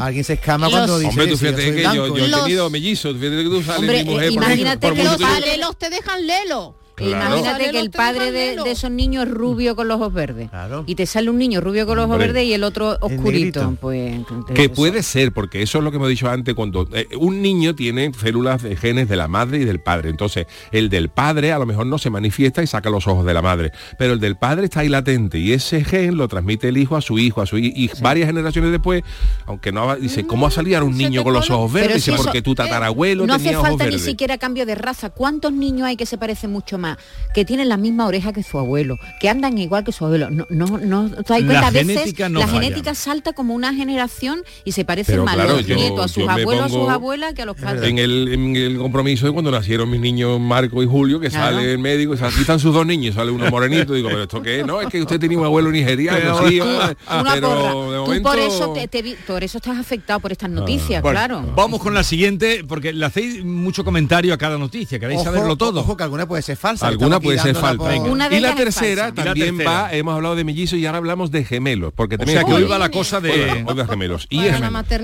Alguien 0.00 0.24
se 0.24 0.34
escama 0.34 0.66
Los- 0.66 0.74
cuando 0.76 0.98
dice 0.98 1.10
Hombre, 1.10 1.26
tú 1.28 1.36
fíjate 1.38 1.74
que 1.74 1.82
yo, 1.94 2.06
he 2.14 2.30
tenido 2.30 2.68
mellizos, 2.70 3.16
fíjate 3.16 3.36
que 3.42 3.44
tú 3.44 3.62
sales 3.62 3.80
Hombre, 3.80 4.04
mi 4.04 4.10
mujer 4.10 4.28
eh, 4.28 4.32
imagínate 4.32 4.86
por 4.86 4.96
que 4.96 5.04
los 5.04 5.16
que 5.16 5.22
yo- 5.22 5.28
Los 5.28 5.40
lelos 5.40 5.78
te 5.78 5.88
dejan 5.90 6.26
lelo. 6.26 6.77
Claro. 6.98 7.36
Imagínate 7.38 7.70
que 7.70 7.78
el 7.80 7.90
padre 7.90 8.32
de, 8.32 8.56
esos 8.70 8.90
niños 8.90 9.26
es 9.26 9.30
rubio 9.32 9.74
con 9.76 9.88
los 9.88 9.96
ojos 9.96 10.12
verdes. 10.12 10.50
Y 10.86 10.94
te 10.94 11.06
sale 11.06 11.30
un 11.30 11.38
niño 11.38 11.60
rubio 11.60 11.86
con 11.86 11.96
los 11.96 12.04
ojos 12.04 12.14
Hombre. 12.14 12.28
verdes 12.28 12.44
y 12.44 12.52
el 12.54 12.64
otro 12.64 12.96
oscurito. 13.00 13.76
Pues, 13.80 14.20
Que 14.54 14.68
puede 14.68 15.02
ser, 15.02 15.32
porque 15.32 15.62
eso 15.62 15.78
es 15.78 15.84
lo 15.84 15.90
que 15.90 15.96
hemos 15.96 16.08
dicho 16.08 16.28
antes, 16.28 16.54
cuando 16.54 16.88
eh, 16.92 17.06
un 17.18 17.40
niño 17.42 17.74
tiene 17.74 18.12
células 18.14 18.62
de 18.62 18.76
genes 18.76 19.08
de 19.08 19.16
la 19.16 19.28
madre 19.28 19.58
y 19.58 19.64
del 19.64 19.80
padre. 19.80 20.10
Entonces, 20.10 20.46
el 20.72 20.88
del 20.88 21.08
padre 21.08 21.52
a 21.52 21.58
lo 21.58 21.66
mejor 21.66 21.86
no 21.86 21.98
se 21.98 22.10
manifiesta 22.10 22.62
y 22.62 22.66
saca 22.66 22.90
los 22.90 23.06
ojos 23.06 23.24
de 23.24 23.34
la 23.34 23.42
madre. 23.42 23.72
Pero 23.98 24.12
el 24.14 24.20
del 24.20 24.36
padre 24.36 24.64
está 24.64 24.80
ahí 24.80 24.88
latente 24.88 25.38
y 25.38 25.52
ese 25.52 25.84
gen 25.84 26.16
lo 26.16 26.28
transmite 26.28 26.68
el 26.68 26.76
hijo 26.78 26.96
a 26.96 27.00
su 27.00 27.18
hijo, 27.18 27.40
a 27.42 27.46
su 27.46 27.58
hi- 27.58 27.72
y 27.74 27.90
varias 28.00 28.26
generaciones 28.28 28.70
después, 28.70 29.02
aunque 29.46 29.72
no 29.72 29.90
ha- 29.90 29.96
dice, 29.96 30.26
¿cómo 30.26 30.42
va 30.42 30.48
a 30.48 30.52
salir 30.52 30.82
un 30.82 30.96
niño 30.96 31.22
con 31.22 31.32
los 31.32 31.50
ojos 31.50 31.72
verdes? 31.72 32.02
si 32.04 32.10
Dice, 32.10 32.14
eso- 32.14 32.22
porque 32.24 32.42
tu 32.42 32.54
tatarabuelo 32.54 33.26
no 33.26 33.34
hace 33.34 33.50
ojos 33.56 33.68
falta 33.68 33.84
ni 33.84 33.90
verdes. 33.90 34.04
siquiera 34.04 34.38
cambio 34.38 34.64
de 34.66 34.74
raza. 34.74 35.10
¿Cuántos 35.10 35.52
niños 35.52 35.86
hay 35.86 35.96
que 35.96 36.06
se 36.06 36.16
parecen 36.18 36.50
mucho 36.52 36.78
más? 36.78 36.87
Que 37.34 37.44
tienen 37.44 37.68
la 37.68 37.76
misma 37.76 38.06
oreja 38.06 38.32
que 38.32 38.42
su 38.42 38.58
abuelo, 38.58 38.98
que 39.20 39.28
andan 39.28 39.58
igual 39.58 39.84
que 39.84 39.92
su 39.92 40.04
abuelo. 40.04 40.30
No, 40.30 40.46
no, 40.50 40.78
no 40.78 41.10
¿te 41.10 41.16
das 41.34 41.40
La 41.42 41.46
cuenta? 41.46 41.66
A 41.66 41.70
veces 41.70 41.86
genética 41.88 42.28
no 42.28 42.40
la 42.40 42.46
falla. 42.46 42.60
genética 42.60 42.94
salta 42.94 43.32
como 43.32 43.54
una 43.54 43.74
generación 43.74 44.42
y 44.64 44.72
se 44.72 44.84
parecen 44.84 45.14
Pero 45.14 45.24
más 45.24 45.34
claro, 45.34 45.56
los 45.56 45.66
yo- 45.66 45.76
nietos 45.76 46.04
a 46.04 46.08
sus 46.08 46.28
abuelos, 46.28 46.64
a 46.64 46.68
sus 46.68 46.88
abuelas 46.88 47.34
que 47.34 47.42
a 47.42 47.46
los 47.46 47.56
padres. 47.56 47.88
En 47.88 47.98
el, 47.98 48.28
en 48.32 48.56
el 48.56 48.78
compromiso 48.78 49.26
de 49.26 49.32
cuando 49.32 49.50
nacieron 49.50 49.90
mis 49.90 50.00
niños 50.00 50.40
Marco 50.40 50.82
y 50.82 50.86
Julio, 50.86 51.20
que 51.20 51.28
Claro. 51.28 51.56
sale 51.56 51.72
el 51.72 51.78
médico, 51.78 52.14
y 52.14 52.16
sale- 52.16 52.32
aquí 52.32 52.40
están 52.40 52.58
sus 52.58 52.72
dos 52.74 52.86
niños, 52.86 53.14
sale 53.14 53.30
uno 53.30 53.48
morenito, 53.50 53.92
digo, 53.94 54.08
pero 54.08 54.22
esto 54.22 54.42
qué 54.42 54.60
es? 54.60 54.66
no, 54.66 54.80
es 54.80 54.88
que 54.88 55.00
usted 55.00 55.20
tenía 55.20 55.38
un 55.38 55.44
abuelo 55.44 55.70
nigeriano, 55.70 56.18
Pero- 56.18 56.48
sí, 56.48 56.58
Tú, 56.58 56.64
una 56.64 57.34
pero 57.34 57.48
porra. 57.48 57.62
de 57.62 57.70
Tú 57.70 58.04
momento... 58.06 58.28
por 58.30 58.38
eso 58.38 58.72
te, 58.72 58.88
te 58.88 59.16
por 59.26 59.44
eso 59.44 59.58
estás 59.58 59.78
afectado 59.78 60.20
por 60.20 60.32
estas 60.32 60.50
noticias, 60.50 61.02
Bueno, 61.02 61.18
claro. 61.18 61.52
Vamos 61.54 61.80
con 61.80 61.94
la 61.94 62.02
siguiente, 62.02 62.64
porque 62.66 62.92
le 62.92 63.04
hacéis 63.04 63.44
mucho 63.44 63.84
comentario 63.84 64.32
a 64.34 64.38
cada 64.38 64.58
noticia, 64.58 64.98
queréis 64.98 65.20
Ojo, 65.20 65.24
saberlo 65.32 65.56
todo. 65.56 65.80
Ojo, 65.80 65.96
que 65.96 66.02
alguna 66.02 66.26
puede 66.26 66.42
ser 66.42 66.56
falsa. 66.56 66.77
Alguna 66.82 67.20
puede 67.20 67.38
ser 67.38 67.54
de 67.54 68.36
y 68.36 68.40
la 68.40 68.54
tercera 68.54 69.02
falsa. 69.08 69.14
también 69.24 69.36
Y 69.36 69.50
la 69.50 69.56
tercera. 69.64 69.70
va, 69.82 69.92
hemos 69.94 70.14
hablado 70.14 70.36
de 70.36 70.44
mellizos 70.44 70.78
y 70.78 70.86
ahora 70.86 70.98
hablamos 70.98 71.30
de 71.30 71.44
gemelos, 71.44 71.92
porque 71.94 72.14
O 72.16 72.18
también 72.18 72.38
sea, 72.38 72.44
que 72.46 72.52
hoy 72.54 72.64
va 72.64 72.78
la 72.78 72.90
cosa 72.90 73.20
de- 73.20 73.30
Hoy 73.30 73.38
va- 73.64 73.72
hoy 73.72 73.78
va 73.78 73.86
gemelos. 73.86 74.26
Y 74.30 74.40
es, 74.44 74.54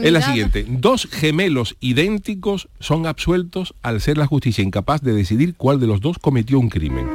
es 0.03 0.13
la 0.13 0.23
siguiente, 0.23 0.65
dos 0.69 1.09
gemelos 1.11 1.77
idénticos 1.81 2.69
son 2.81 3.07
absueltos 3.07 3.75
al 3.83 4.01
ser 4.01 4.19
la 4.19 4.27
justicia 4.27 4.63
incapaz 4.63 5.01
de 5.03 5.13
decidir 5.13 5.55
cuál 5.57 5.81
de 5.81 5.87
los 5.87 6.01
dos 6.01 6.19
cometió 6.19 6.59
un 6.59 6.69
crimen. 6.69 7.07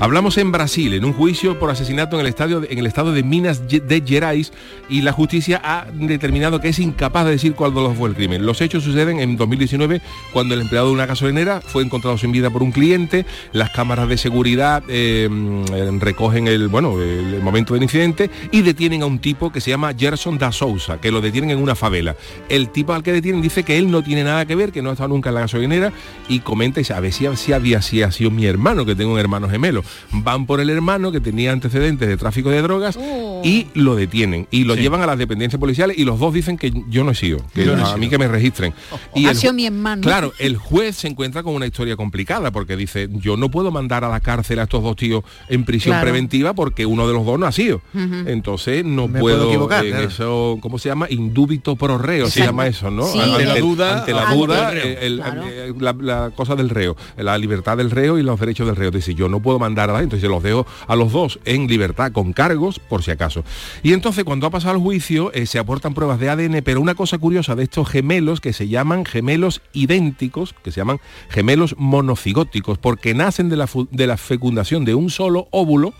Hablamos 0.00 0.36
en 0.38 0.50
Brasil, 0.50 0.92
en 0.92 1.04
un 1.04 1.12
juicio 1.12 1.58
por 1.58 1.70
asesinato 1.70 2.16
en 2.16 2.22
el, 2.22 2.26
estadio, 2.26 2.62
en 2.68 2.78
el 2.78 2.86
estado 2.86 3.12
de 3.12 3.22
Minas 3.22 3.68
de 3.68 4.02
Gerais 4.04 4.52
y 4.88 5.02
la 5.02 5.12
justicia 5.12 5.60
ha 5.62 5.86
determinado 5.92 6.60
que 6.60 6.68
es 6.68 6.80
incapaz 6.80 7.24
de 7.24 7.30
decir 7.30 7.54
dos 7.54 7.96
fue 7.96 8.08
el 8.08 8.16
crimen. 8.16 8.44
Los 8.44 8.60
hechos 8.60 8.82
suceden 8.82 9.20
en 9.20 9.36
2019 9.36 10.02
cuando 10.32 10.54
el 10.54 10.62
empleado 10.62 10.88
de 10.88 10.94
una 10.94 11.06
gasolinera 11.06 11.60
fue 11.60 11.84
encontrado 11.84 12.18
sin 12.18 12.32
vida 12.32 12.50
por 12.50 12.64
un 12.64 12.72
cliente, 12.72 13.24
las 13.52 13.70
cámaras 13.70 14.08
de 14.08 14.18
seguridad 14.18 14.82
mm, 14.82 16.00
recogen 16.00 16.48
el, 16.48 16.68
bueno, 16.68 17.00
el, 17.00 17.40
momento 17.40 17.74
del 17.74 17.84
incidente 17.84 18.30
y 18.50 18.62
detienen 18.62 19.02
a 19.02 19.06
un 19.06 19.20
tipo 19.20 19.52
que 19.52 19.60
se 19.60 19.70
llama 19.70 19.94
Gerson 19.96 20.38
da 20.38 20.50
Souza, 20.50 21.00
que 21.00 21.12
lo 21.12 21.20
detienen 21.20 21.50
en 21.50 21.58
una 21.58 21.76
favela. 21.76 22.16
El 22.48 22.70
tipo 22.70 22.92
al 22.94 23.04
que 23.04 23.12
detienen 23.12 23.42
dice 23.42 23.62
que 23.62 23.78
él 23.78 23.90
no 23.90 24.02
tiene 24.02 24.24
nada 24.24 24.44
que 24.44 24.56
ver, 24.56 24.72
que 24.72 24.82
no 24.82 24.90
ha 24.90 24.92
estado 24.92 25.10
nunca 25.10 25.28
en 25.28 25.36
la 25.36 25.42
gasolinera 25.42 25.92
y 26.28 26.40
comenta 26.40 26.80
y 26.80 26.82
dice, 26.82 26.94
a 26.94 27.00
ver 27.00 27.12
si, 27.12 27.26
si 27.36 27.52
había 27.52 27.80
si 27.80 28.02
ha 28.02 28.10
sido 28.10 28.32
mi 28.32 28.44
hermano, 28.44 28.84
que 28.84 28.96
tengo 28.96 29.12
un 29.12 29.20
hermano 29.20 29.48
gemelo. 29.48 29.83
Van 30.12 30.46
por 30.46 30.60
el 30.60 30.70
hermano 30.70 31.12
que 31.12 31.20
tenía 31.20 31.52
antecedentes 31.52 32.08
de 32.08 32.16
tráfico 32.16 32.50
de 32.50 32.62
drogas 32.62 32.98
y 33.42 33.66
lo 33.74 33.94
detienen 33.96 34.46
y 34.50 34.64
lo 34.64 34.74
llevan 34.74 35.02
a 35.02 35.06
las 35.06 35.18
dependencias 35.18 35.58
policiales 35.60 35.98
y 35.98 36.04
los 36.04 36.18
dos 36.18 36.32
dicen 36.34 36.56
que 36.56 36.72
yo 36.88 37.04
no 37.04 37.10
he 37.10 37.14
sido, 37.14 37.38
que 37.54 37.64
no 37.66 37.72
a 37.74 37.86
sido. 37.86 37.98
mí 37.98 38.08
que 38.08 38.18
me 38.18 38.28
registren. 38.28 38.72
Y 39.14 39.26
ha 39.26 39.30
el 39.30 39.36
sido 39.36 39.52
mi 39.52 39.66
hermano. 39.66 40.02
Claro, 40.02 40.32
el 40.38 40.56
juez 40.56 40.96
se 40.96 41.08
encuentra 41.08 41.42
con 41.42 41.54
una 41.54 41.66
historia 41.66 41.96
complicada 41.96 42.50
porque 42.50 42.76
dice, 42.76 43.08
yo 43.12 43.36
no 43.36 43.50
puedo 43.50 43.70
mandar 43.70 44.04
a 44.04 44.08
la 44.08 44.20
cárcel 44.20 44.58
a 44.58 44.64
estos 44.64 44.82
dos 44.82 44.96
tíos 44.96 45.24
en 45.48 45.64
prisión 45.64 45.92
Claro. 45.94 46.04
preventiva 46.06 46.54
porque 46.54 46.86
uno 46.86 47.06
de 47.06 47.12
los 47.14 47.24
dos 47.26 47.38
no 47.38 47.46
ha 47.46 47.52
sido. 47.52 47.82
Entonces 48.26 48.84
no 48.84 49.08
Me 49.08 49.20
puedo 49.20 49.36
puedo, 49.38 49.48
equivocar, 49.50 49.84
en 49.84 49.90
claro. 49.92 50.08
eso, 50.08 50.58
¿cómo 50.60 50.78
se 50.78 50.88
llama? 50.88 51.06
Indúbito 51.10 51.76
pro 51.76 51.98
reo, 51.98 52.28
se 52.28 52.40
llama 52.40 52.66
eso, 52.66 52.90
¿no? 52.90 53.06
Sí. 53.06 53.18
Ante 53.18 53.44
la 53.44 53.56
duda, 53.56 53.98
ante 54.00 54.12
la 54.12 54.34
duda, 54.34 54.72
el 54.72 54.78
eh, 54.78 54.98
el- 55.06 55.16
Claro. 55.20 55.42
eh, 55.46 55.72
la, 55.78 55.92
la 56.00 56.30
cosa 56.34 56.54
del 56.56 56.68
reo, 56.70 56.96
la 57.16 57.36
libertad 57.38 57.76
del 57.76 57.90
reo 57.90 58.18
y 58.18 58.22
los 58.22 58.38
derechos 58.38 58.66
del 58.66 58.76
reo. 58.76 58.90
Dice, 58.90 59.14
yo 59.14 59.28
no 59.28 59.40
puedo 59.40 59.58
mandar 59.58 59.73
a 59.82 59.86
la 59.86 59.98
gente, 60.00 60.16
entonces 60.16 60.30
los 60.30 60.42
dejo 60.42 60.66
a 60.86 60.96
los 60.96 61.12
dos 61.12 61.38
en 61.44 61.66
libertad 61.66 62.12
con 62.12 62.32
cargos 62.32 62.78
por 62.78 63.02
si 63.02 63.10
acaso. 63.10 63.44
Y 63.82 63.92
entonces 63.92 64.24
cuando 64.24 64.46
ha 64.46 64.50
pasado 64.50 64.74
el 64.74 64.80
juicio 64.80 65.32
eh, 65.32 65.46
se 65.46 65.58
aportan 65.58 65.94
pruebas 65.94 66.20
de 66.20 66.30
ADN, 66.30 66.62
pero 66.64 66.80
una 66.80 66.94
cosa 66.94 67.18
curiosa 67.18 67.54
de 67.54 67.64
estos 67.64 67.88
gemelos 67.88 68.40
que 68.40 68.52
se 68.52 68.68
llaman 68.68 69.04
gemelos 69.04 69.62
idénticos, 69.72 70.54
que 70.62 70.70
se 70.70 70.80
llaman 70.80 71.00
gemelos 71.28 71.74
monocigóticos, 71.78 72.78
porque 72.78 73.14
nacen 73.14 73.48
de 73.48 73.56
la, 73.56 73.68
de 73.90 74.06
la 74.06 74.16
fecundación 74.16 74.84
de 74.84 74.94
un 74.94 75.10
solo 75.10 75.48
óvulo 75.50 75.94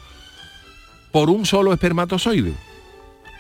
por 1.13 1.31
un 1.31 1.47
solo 1.47 1.73
espermatozoide. 1.73 2.55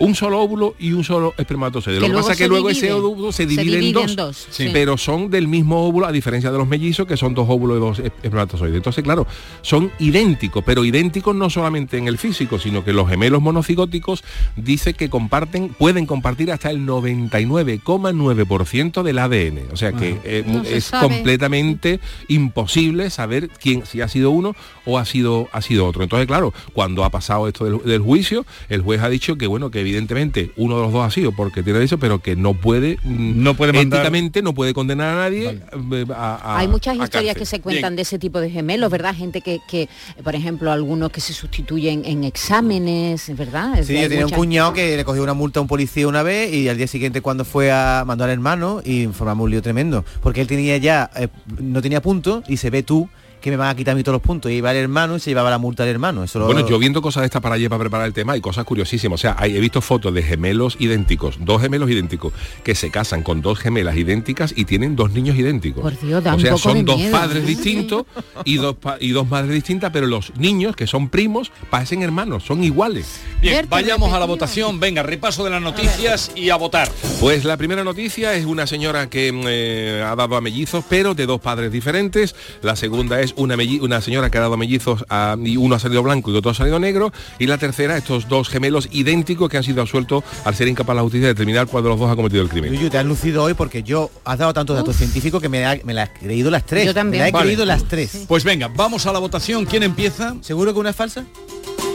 Un 0.00 0.14
solo 0.14 0.40
óvulo 0.40 0.74
y 0.78 0.92
un 0.92 1.04
solo 1.04 1.34
espermatozoide. 1.38 1.98
Que 1.98 2.00
Lo 2.00 2.08
que 2.08 2.14
pasa 2.14 2.32
es 2.32 2.38
que 2.38 2.48
luego 2.48 2.68
ese 2.68 2.86
divide. 2.86 3.00
óvulo 3.00 3.30
se 3.32 3.44
Se 3.44 3.46
divide, 3.46 3.76
divide 3.78 4.00
en 4.02 4.08
en 4.10 4.16
dos, 4.16 4.46
sí. 4.50 4.68
pero 4.72 4.98
son 4.98 5.30
del 5.30 5.46
mismo 5.46 5.86
óvulo 5.86 6.06
a 6.06 6.12
diferencia 6.12 6.50
de 6.50 6.58
los 6.58 6.66
mellizos 6.66 7.06
que 7.06 7.16
son 7.16 7.32
dos 7.34 7.46
óvulos 7.48 7.76
y 7.76 7.80
dos 7.80 7.98
es- 8.00 8.06
espermatozoides. 8.22 8.76
Entonces, 8.76 9.04
claro, 9.04 9.26
son 9.62 9.92
idénticos, 10.00 10.64
pero 10.66 10.84
idénticos 10.84 11.34
no 11.36 11.48
solamente 11.48 11.96
en 11.96 12.08
el 12.08 12.18
físico, 12.18 12.58
sino 12.58 12.84
que 12.84 12.92
los 12.92 13.08
gemelos 13.08 13.40
monocigóticos 13.40 14.24
dice 14.56 14.94
que 14.94 15.08
comparten, 15.08 15.68
pueden 15.70 16.06
compartir 16.06 16.50
hasta 16.50 16.70
el 16.70 16.84
99,9% 16.84 19.02
del 19.02 19.18
ADN. 19.18 19.72
O 19.72 19.76
sea 19.76 19.92
que 19.92 20.18
eh, 20.24 20.44
No 20.46 20.62
es 20.62 20.84
sabe. 20.86 21.08
completamente 21.08 22.00
imposible 22.28 23.10
saber 23.10 23.48
quién 23.60 23.84
si 23.86 24.00
ha 24.00 24.08
sido 24.08 24.30
uno 24.30 24.54
o 24.84 24.98
ha 24.98 25.04
sido 25.04 25.48
ha 25.52 25.62
sido 25.62 25.86
otro. 25.86 26.02
Entonces, 26.02 26.26
claro, 26.26 26.52
cuando 26.72 27.04
ha 27.04 27.10
pasado 27.10 27.48
esto 27.48 27.64
del, 27.64 27.78
del 27.84 28.00
juicio, 28.00 28.44
el 28.68 28.82
juez 28.82 29.00
ha 29.02 29.08
dicho 29.08 29.36
que 29.36 29.46
bueno, 29.46 29.70
que 29.70 29.83
evidentemente 29.84 30.50
uno 30.56 30.76
de 30.76 30.82
los 30.82 30.92
dos 30.92 31.06
ha 31.06 31.10
sido 31.10 31.32
porque 31.32 31.62
tiene 31.62 31.82
eso, 31.82 31.98
pero 31.98 32.20
que 32.20 32.34
no 32.36 32.54
puede 32.54 32.98
mm, 33.04 33.42
No 33.42 33.54
puede 33.54 33.72
mandar- 33.72 34.00
éticamente 34.00 34.42
no 34.42 34.54
puede 34.54 34.74
condenar 34.74 35.16
a 35.16 35.20
nadie 35.22 35.60
eh, 35.92 36.06
a- 36.14 36.34
a- 36.36 36.58
Hay 36.58 36.68
muchas 36.68 36.98
a 36.98 37.04
historias 37.04 37.34
cárcel. 37.34 37.38
que 37.40 37.46
se 37.46 37.60
cuentan 37.60 37.96
de 37.96 38.02
ese 38.02 38.18
tipo 38.18 38.40
de 38.40 38.50
gemelos, 38.50 38.90
¿verdad? 38.90 39.14
Gente 39.14 39.40
que, 39.40 39.60
que, 39.68 39.88
por 40.22 40.34
ejemplo, 40.34 40.70
algunos 40.72 41.10
que 41.10 41.20
se 41.20 41.32
sustituyen 41.32 42.02
en 42.04 42.24
exámenes, 42.24 43.34
¿verdad? 43.36 43.78
Es 43.78 43.86
Sí, 43.86 43.94
yo 44.00 44.08
tenía 44.08 44.26
un 44.26 44.32
cuñado 44.32 44.72
que 44.72 44.96
le 44.96 45.04
cogió 45.04 45.22
una 45.22 45.34
multa 45.34 45.58
a 45.58 45.62
un 45.62 45.68
policía 45.68 46.08
una 46.08 46.22
vez 46.22 46.52
y 46.52 46.68
al 46.68 46.76
día 46.76 46.86
siguiente 46.86 47.20
cuando 47.20 47.44
fue 47.44 47.70
a 47.72 48.04
mandar 48.06 48.28
al 48.28 48.34
hermano 48.34 48.80
y 48.84 49.06
formamos 49.08 49.44
un 49.44 49.50
lío 49.50 49.62
tremendo. 49.62 50.04
Porque 50.22 50.40
él 50.40 50.46
tenía 50.46 50.76
ya, 50.78 51.10
eh, 51.16 51.28
no 51.60 51.82
tenía 51.82 52.00
punto 52.00 52.42
y 52.48 52.56
se 52.56 52.70
ve 52.70 52.82
tú 52.82 53.08
que 53.44 53.50
me 53.50 53.56
van 53.58 53.68
a 53.68 53.76
quitar 53.76 53.92
a 53.92 53.94
mí 53.94 54.02
todos 54.02 54.14
los 54.14 54.22
puntos. 54.22 54.50
Y 54.50 54.54
iba 54.54 54.70
el 54.70 54.78
hermano 54.78 55.16
y 55.16 55.20
se 55.20 55.28
llevaba 55.28 55.50
la 55.50 55.58
multa 55.58 55.82
del 55.84 55.92
hermano. 55.92 56.24
Eso 56.24 56.38
lo- 56.38 56.46
Bueno, 56.46 56.66
yo 56.66 56.78
viendo 56.78 57.02
cosas 57.02 57.20
de 57.20 57.26
estas 57.26 57.42
para 57.42 57.56
ayer 57.56 57.68
para 57.68 57.80
preparar 57.80 58.06
el 58.06 58.14
tema, 58.14 58.32
hay 58.32 58.40
cosas 58.40 58.64
curiosísimas. 58.64 59.20
O 59.20 59.22
sea, 59.22 59.36
hay- 59.38 59.54
he 59.54 59.60
visto 59.60 59.82
fotos 59.82 60.14
de 60.14 60.22
gemelos 60.22 60.76
idénticos, 60.80 61.36
dos 61.40 61.60
gemelos 61.60 61.90
idénticos, 61.90 62.32
que 62.62 62.74
se 62.74 62.90
casan 62.90 63.22
con 63.22 63.42
dos 63.42 63.58
gemelas 63.58 63.96
idénticas 63.98 64.54
y 64.56 64.64
tienen 64.64 64.96
dos 64.96 65.10
niños 65.12 65.36
idénticos. 65.36 65.82
Por 65.82 66.00
Dios, 66.00 66.24
da 66.24 66.32
o 66.32 66.36
un 66.36 66.40
sea, 66.40 66.56
son 66.56 66.86
dos 66.86 66.96
miedo, 66.96 67.12
padres 67.12 67.46
distintos 67.46 68.06
y 68.46 68.56
dos, 68.56 68.76
pa- 68.76 68.96
y 68.98 69.10
dos 69.10 69.28
madres 69.28 69.52
distintas, 69.52 69.90
pero 69.92 70.06
los 70.06 70.34
niños, 70.38 70.74
que 70.74 70.86
son 70.86 71.10
primos, 71.10 71.52
parecen 71.68 72.02
hermanos, 72.02 72.44
son 72.44 72.64
iguales. 72.64 73.20
Bien, 73.42 73.66
vayamos 73.68 74.10
a 74.14 74.18
la 74.18 74.24
votación. 74.24 74.80
Venga, 74.80 75.02
repaso 75.02 75.44
de 75.44 75.50
las 75.50 75.60
noticias 75.60 76.32
y 76.34 76.48
a 76.48 76.56
votar. 76.56 76.90
Pues 77.20 77.44
la 77.44 77.58
primera 77.58 77.84
noticia 77.84 78.32
es 78.34 78.46
una 78.46 78.66
señora 78.66 79.10
que 79.10 79.32
mm, 79.32 79.42
eh, 79.46 80.02
ha 80.06 80.16
dado 80.16 80.36
a 80.36 80.40
mellizos, 80.40 80.82
pero 80.88 81.14
de 81.14 81.26
dos 81.26 81.40
padres 81.42 81.70
diferentes. 81.70 82.34
La 82.62 82.74
segunda 82.76 83.20
es 83.20 83.33
una, 83.36 83.56
una 83.80 84.00
señora 84.00 84.30
que 84.30 84.38
ha 84.38 84.42
dado 84.42 84.56
mellizos 84.56 85.04
a- 85.08 85.36
y 85.42 85.56
uno 85.56 85.74
ha 85.74 85.78
salido 85.78 86.02
blanco 86.02 86.30
y 86.30 86.36
otro 86.36 86.50
ha 86.50 86.54
salido 86.54 86.78
negro. 86.78 87.12
Y 87.38 87.46
la 87.46 87.58
tercera, 87.58 87.96
estos 87.96 88.28
dos 88.28 88.48
gemelos 88.48 88.88
idénticos 88.92 89.48
que 89.48 89.56
han 89.56 89.62
sido 89.64 89.82
absueltos 89.82 90.24
al 90.44 90.54
ser 90.54 90.68
incapaz 90.68 90.96
la 90.96 91.02
justicia 91.02 91.28
de 91.28 91.34
determinar 91.34 91.66
cuál 91.66 91.82
de 91.84 91.90
los 91.90 91.98
dos 91.98 92.10
ha 92.10 92.16
cometido 92.16 92.42
el 92.42 92.48
crimen. 92.48 92.72
Yuyu, 92.72 92.90
te 92.90 92.98
has 92.98 93.04
lucido 93.06 93.42
hoy 93.42 93.54
porque 93.54 93.82
yo 93.82 94.10
has 94.24 94.38
dado 94.38 94.52
tantos 94.54 94.76
datos 94.76 94.96
científicos 94.96 95.40
que 95.42 95.48
me, 95.48 95.64
ha- 95.64 95.78
me 95.84 95.94
las 95.94 96.10
he 96.10 96.18
creído 96.20 96.50
las 96.50 96.64
tres. 96.64 96.86
Yo 96.86 96.94
también. 96.94 97.12
Me 97.12 97.18
las 97.24 97.28
he 97.28 97.32
Vale. 97.32 97.44
creído 97.46 97.64
las 97.64 97.84
tres. 97.84 98.24
Pues 98.28 98.44
venga, 98.44 98.68
vamos 98.68 99.06
a 99.06 99.12
la 99.12 99.18
votación. 99.18 99.64
¿Quién 99.66 99.82
empieza? 99.82 100.34
¿Seguro 100.40 100.72
que 100.72 100.80
una 100.80 100.90
es 100.90 100.96
falsa? 100.96 101.24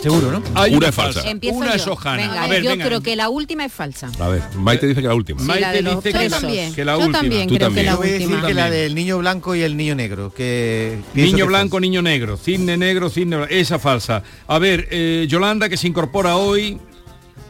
Seguro, 0.01 0.31
¿no? 0.31 0.41
Hay 0.55 0.71
Una 0.71 0.77
una, 0.77 0.87
es 0.89 0.95
falsa. 0.95 1.29
Empiezo 1.29 1.57
Una 1.57 1.69
yo. 1.71 1.75
es 1.75 1.87
Ojana. 1.87 2.21
Venga, 2.27 2.43
a 2.43 2.47
ver, 2.47 2.63
yo 2.63 2.69
venga. 2.71 2.85
creo 2.85 3.01
que 3.01 3.15
la 3.17 3.29
última 3.29 3.65
es 3.65 3.73
falsa. 3.73 4.09
A 4.19 4.27
ver, 4.29 4.41
Maite 4.55 4.87
dice 4.87 5.01
que 5.01 5.07
la 5.07 5.13
última. 5.13 5.41
Sí, 5.41 5.45
Maite 5.47 5.61
la 5.61 5.71
de 5.73 5.81
los 5.81 5.95
dice 6.03 6.17
que, 6.17 6.23
Yo 6.23 6.29
la- 6.29 6.39
también. 6.39 6.73
que 6.73 6.85
la 6.85 6.91
Yo 6.93 6.97
última. 6.99 7.17
también 7.19 7.47
Tú 7.47 7.55
creo 7.55 7.67
también. 7.67 7.83
que 7.85 7.85
la 7.85 7.91
Yo 7.91 7.97
voy 7.97 8.07
a 8.07 8.11
decir 8.11 8.27
última. 8.27 8.47
que 8.47 8.53
la 8.53 8.69
del 8.69 8.95
niño 8.95 9.17
blanco 9.17 9.55
y 9.55 9.61
el 9.61 9.75
niño 9.77 9.95
negro. 9.95 10.33
Que 10.33 10.97
Niño 11.13 11.37
que 11.37 11.43
blanco, 11.43 11.79
niño 11.79 12.01
negro, 12.01 12.37
cisne 12.37 12.77
negro, 12.77 13.09
cisne 13.09 13.35
blanco. 13.37 13.53
Esa 13.53 13.77
falsa. 13.79 14.23
A 14.47 14.57
ver, 14.59 14.87
eh, 14.91 15.25
Yolanda 15.29 15.67
que 15.69 15.75
se 15.77 15.87
incorpora 15.87 16.37
hoy. 16.37 16.77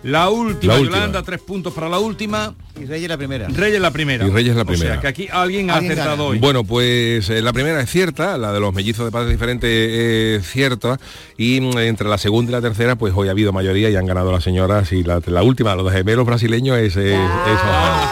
La 0.03 0.29
última, 0.29 0.73
La 0.75 0.79
última. 0.79 0.95
Yolanda, 0.97 1.23
tres 1.23 1.41
puntos 1.41 1.73
para 1.73 1.89
la 1.89 1.99
última. 1.99 2.53
Y 2.79 2.85
Reyes 2.85 3.09
la 3.09 3.17
primera. 3.17 3.47
Reyes 3.49 3.81
la 3.81 3.91
primera. 3.91 4.25
Y 4.25 4.29
Reyes 4.29 4.55
la 4.55 4.61
O 4.61 4.65
primera. 4.65 4.91
sea, 4.93 5.01
que 5.01 5.07
aquí 5.07 5.27
alguien 5.29 5.69
ha 5.69 5.73
Alguien 5.75 5.91
acertado 5.91 6.17
gana. 6.17 6.29
hoy. 6.29 6.39
Bueno, 6.39 6.63
pues 6.63 7.29
eh, 7.29 7.41
la 7.41 7.51
primera 7.51 7.81
es 7.81 7.89
cierta, 7.89 8.37
la 8.37 8.53
de 8.53 8.61
los 8.61 8.73
mellizos 8.73 9.03
de 9.05 9.11
padres 9.11 9.29
diferentes 9.31 9.69
es 9.69 10.49
cierta, 10.49 10.97
y 11.37 11.59
mm, 11.59 11.77
entre 11.79 12.07
la 12.07 12.17
segunda 12.17 12.51
y 12.51 12.53
la 12.53 12.61
tercera, 12.61 12.95
pues 12.95 13.13
hoy 13.13 13.27
ha 13.27 13.31
habido 13.31 13.51
mayoría 13.51 13.89
y 13.89 13.97
han 13.97 14.05
ganado 14.05 14.31
las 14.31 14.43
señoras, 14.45 14.89
y 14.93 15.03
la, 15.03 15.21
la 15.25 15.43
última, 15.43 15.75
los 15.75 15.91
de 15.91 15.97
gemelos 15.97 16.25
brasileños, 16.25 16.77
es, 16.77 16.95
es- 16.95 17.13
es 17.13 17.19
Ojana. 17.19 18.11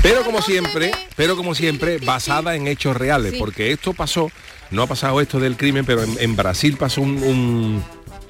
Pero 0.00 0.22
como 0.22 0.42
siempre, 0.42 0.92
pero 1.16 1.34
como 1.34 1.54
siempre, 1.56 1.98
basada 1.98 2.54
en 2.54 2.68
hechos 2.68 2.96
reales, 2.96 3.34
porque 3.38 3.72
esto 3.72 3.94
pasó, 3.94 4.30
no 4.70 4.82
ha 4.82 4.86
pasado 4.86 5.20
esto 5.20 5.40
del 5.40 5.56
crimen, 5.56 5.84
pero 5.84 6.04
en, 6.04 6.14
en 6.20 6.36
Brasil 6.36 6.76
pasó 6.78 7.00
un, 7.00 7.20
un- 7.22 7.84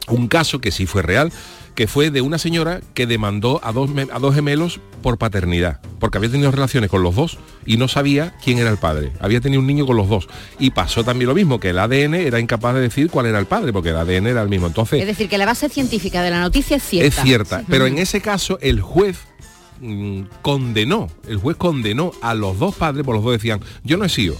un 0.08 0.28
caso 0.28 0.60
que 0.60 0.70
sí 0.70 0.86
fue 0.86 1.02
real, 1.02 1.32
que 1.74 1.88
fue 1.88 2.10
de 2.10 2.20
una 2.20 2.38
señora 2.38 2.80
que 2.94 3.06
demandó 3.06 3.60
a 3.64 3.72
dos, 3.72 3.90
a 4.12 4.18
dos 4.18 4.34
gemelos 4.34 4.80
por 5.02 5.18
paternidad, 5.18 5.80
porque 5.98 6.18
había 6.18 6.30
tenido 6.30 6.50
relaciones 6.50 6.88
con 6.88 7.02
los 7.02 7.14
dos 7.14 7.38
y 7.66 7.76
no 7.76 7.88
sabía 7.88 8.34
quién 8.42 8.58
era 8.58 8.70
el 8.70 8.76
padre. 8.76 9.12
Había 9.20 9.40
tenido 9.40 9.60
un 9.60 9.66
niño 9.66 9.86
con 9.86 9.96
los 9.96 10.08
dos. 10.08 10.28
Y 10.58 10.70
pasó 10.70 11.04
también 11.04 11.28
lo 11.28 11.34
mismo, 11.34 11.58
que 11.58 11.70
el 11.70 11.78
ADN 11.78 12.14
era 12.14 12.38
incapaz 12.38 12.74
de 12.74 12.80
decir 12.80 13.10
cuál 13.10 13.26
era 13.26 13.38
el 13.38 13.46
padre, 13.46 13.72
porque 13.72 13.90
el 13.90 13.96
ADN 13.96 14.28
era 14.28 14.42
el 14.42 14.48
mismo. 14.48 14.66
Entonces, 14.66 15.00
Es 15.00 15.06
decir, 15.06 15.28
que 15.28 15.36
la 15.36 15.46
base 15.46 15.68
científica 15.68 16.22
de 16.22 16.30
la 16.30 16.40
noticia 16.40 16.76
es 16.76 16.82
cierta. 16.82 17.06
es 17.08 17.14
cierta. 17.26 17.64
Pero 17.68 17.86
en 17.86 17.98
ese 17.98 18.20
caso 18.20 18.58
el 18.60 18.80
juez 18.80 19.18
mm, 19.80 20.22
condenó, 20.42 21.08
el 21.26 21.38
juez 21.38 21.56
condenó 21.56 22.12
a 22.22 22.34
los 22.34 22.58
dos 22.58 22.74
padres, 22.76 23.04
por 23.04 23.16
los 23.16 23.24
dos 23.24 23.32
decían, 23.32 23.60
yo 23.82 23.96
no 23.96 24.04
he 24.04 24.08
sido. 24.08 24.36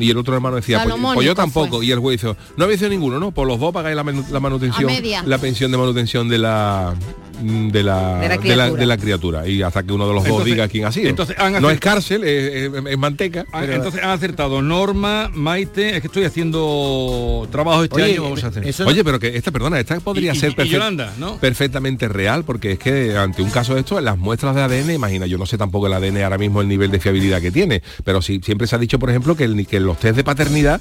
Y 0.00 0.10
el 0.10 0.18
otro 0.18 0.34
hermano 0.34 0.56
decía, 0.56 0.82
pues, 0.82 0.94
pues 1.14 1.26
yo 1.26 1.34
tampoco. 1.34 1.78
fue. 1.78 1.86
Y 1.86 1.92
el 1.92 1.98
juez 1.98 2.20
dijo, 2.20 2.36
no 2.56 2.64
habéis 2.64 2.80
sido 2.80 2.90
ninguno, 2.90 3.18
¿no? 3.18 3.30
Por 3.30 3.46
los 3.46 3.58
dos 3.58 3.72
pagáis 3.72 3.96
la, 3.96 4.02
la 4.02 4.40
manutención, 4.40 4.90
la 5.26 5.38
pensión 5.38 5.70
de 5.70 5.78
manutención 5.78 6.28
de 6.28 6.38
la 6.38 6.94
de 7.42 7.82
la, 7.82 8.18
De 8.18 8.28
la 8.28 8.28
de 8.28 8.28
la, 8.28 8.38
criatura. 8.38 8.80
de 8.80 8.86
la 8.86 8.96
criatura. 8.98 9.48
Y 9.48 9.62
hasta 9.62 9.82
que 9.82 9.92
uno 9.92 10.06
de 10.08 10.14
los 10.14 10.24
dos 10.26 10.44
diga 10.44 10.68
quién 10.68 10.84
ha 10.84 10.92
sido. 10.92 11.08
entonces 11.08 11.36
han 11.38 11.60
no 11.60 11.70
es 11.70 11.80
cárcel, 11.80 12.24
es, 12.24 12.52
es- 12.72 12.86
es 12.86 12.98
manteca. 12.98 13.44
Ah, 13.52 13.58
pero- 13.60 13.74
Entonces 13.74 14.02
han 14.02 14.10
acertado 14.10 14.62
Norma, 14.62 15.30
Maite, 15.34 15.96
es 15.96 16.00
que 16.00 16.06
estoy 16.08 16.24
haciendo 16.24 17.48
trabajo 17.50 17.84
este 17.84 17.96
Oye, 18.02 18.12
año, 18.14 18.22
vamos 18.24 18.44
a 18.44 18.48
hacer. 18.48 18.66
eso 18.66 18.86
Oye, 18.86 19.02
pero 19.04 19.18
que 19.18 19.36
esta, 19.36 19.50
perdona, 19.50 19.78
esta 19.80 19.98
podría 20.00 20.32
Y- 20.32 20.36
ser 20.36 20.52
y 20.52 20.54
perfect- 20.54 20.66
Yolanda, 20.70 21.12
¿no? 21.18 21.36
perfectamente 21.38 22.08
real, 22.08 22.44
porque 22.44 22.72
es 22.72 22.78
que 22.78 23.16
ante 23.16 23.42
un 23.42 23.50
caso 23.50 23.74
de 23.74 23.80
esto, 23.80 24.00
las 24.00 24.18
muestras 24.18 24.54
de 24.54 24.62
ADN, 24.62 24.94
imagina, 24.94 25.26
yo 25.26 25.38
no 25.38 25.46
sé 25.46 25.58
tampoco 25.58 25.86
el 25.86 25.92
ADN 25.94 26.22
ahora 26.22 26.38
mismo 26.38 26.60
el 26.60 26.68
nivel 26.68 26.90
de 26.90 27.00
fiabilidad 27.00 27.40
que 27.40 27.50
tiene, 27.50 27.82
pero 28.04 28.22
sí, 28.22 28.40
siempre 28.44 28.66
se 28.66 28.76
ha 28.76 28.78
dicho, 28.78 28.98
por 28.98 29.10
ejemplo, 29.10 29.36
que, 29.36 29.44
el, 29.44 29.66
que 29.66 29.80
los 29.80 29.98
test 29.98 30.16
de 30.16 30.24
paternidad, 30.24 30.80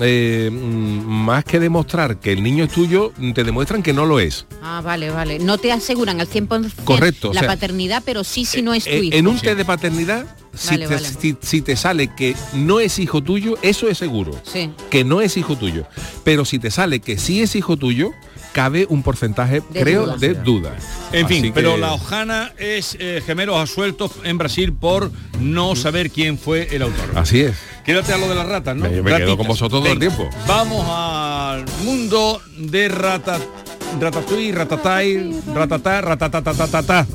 eh, 0.00 0.50
mm, 0.52 1.04
más 1.06 1.44
que 1.44 1.60
demostrar 1.60 2.18
que 2.18 2.32
el 2.32 2.42
niño 2.42 2.64
es 2.64 2.72
tuyo, 2.72 3.12
te 3.34 3.44
demuestran 3.44 3.82
que 3.82 3.92
no 3.92 4.06
lo 4.06 4.20
es. 4.20 4.46
Ah, 4.62 4.80
vale, 4.84 5.10
vale. 5.10 5.38
No 5.38 5.58
te 5.58 5.72
aseguran 5.72 6.20
al 6.20 6.28
100% 6.28 6.72
Correcto, 6.84 7.30
o 7.30 7.34
la 7.34 7.40
sea, 7.40 7.48
paternidad, 7.48 8.02
pero 8.04 8.24
sí 8.24 8.44
si 8.44 8.62
no 8.62 8.74
es 8.74 8.84
tu 8.84 8.90
Eh, 8.90 9.04
hijo. 9.04 9.16
en 9.16 9.26
un 9.26 9.38
test 9.38 9.56
de 9.56 9.64
paternidad, 9.64 10.26
si, 10.54 10.68
Vale, 10.70 10.86
te, 10.88 10.94
vale. 10.94 11.08
si- 11.20 11.36
si 11.40 11.62
te 11.62 11.76
sale 11.76 12.08
que 12.14 12.34
no 12.54 12.80
es 12.80 12.98
hijo 12.98 13.22
tuyo, 13.22 13.56
eso 13.62 13.88
es 13.88 13.98
seguro. 13.98 14.40
Sí. 14.44 14.70
Que 14.90 15.04
no 15.04 15.20
es 15.20 15.36
hijo 15.36 15.56
tuyo. 15.56 15.86
Pero 16.24 16.44
si 16.44 16.58
te 16.58 16.70
sale 16.70 17.00
que 17.00 17.18
sí 17.18 17.42
es 17.42 17.54
hijo 17.56 17.76
tuyo, 17.76 18.10
cabe 18.54 18.86
un 18.88 19.02
porcentaje, 19.02 19.62
De 19.70 19.80
creo, 19.82 20.02
duda. 20.06 20.16
de 20.16 20.34
duda. 20.34 20.76
En 21.12 21.28
fin, 21.28 21.50
pero 21.54 21.76
la 21.76 21.92
Ojana 21.92 22.52
es 22.56 22.96
eh, 23.00 23.20
gemelos 23.26 23.56
asueltos 23.58 24.12
en 24.22 24.38
Brasil 24.38 24.72
por 24.72 25.10
no 25.40 25.74
saber 25.76 26.10
quién 26.10 26.38
fue 26.38 26.68
el 26.74 26.82
autor. 26.82 27.10
Así 27.16 27.40
es. 27.40 27.56
Quédate 27.84 28.12
a 28.14 28.16
lo 28.18 28.28
de 28.28 28.34
las 28.36 28.46
ratas, 28.48 28.76
¿no? 28.76 28.88
Me- 28.88 29.02
me 29.02 29.16
quedo 29.16 29.36
con 29.36 29.46
vosotros 29.48 29.82
todo 29.82 29.92
el 29.92 29.98
tiempo. 29.98 30.30
Vamos 30.46 30.86
al 30.88 31.64
mundo 31.84 32.40
de 32.56 32.88
rata, 32.88 33.38
ratatouille, 34.00 34.52
ratatai, 34.52 35.42
ratatá, 35.52 36.00
ratatatatata. 36.00 37.06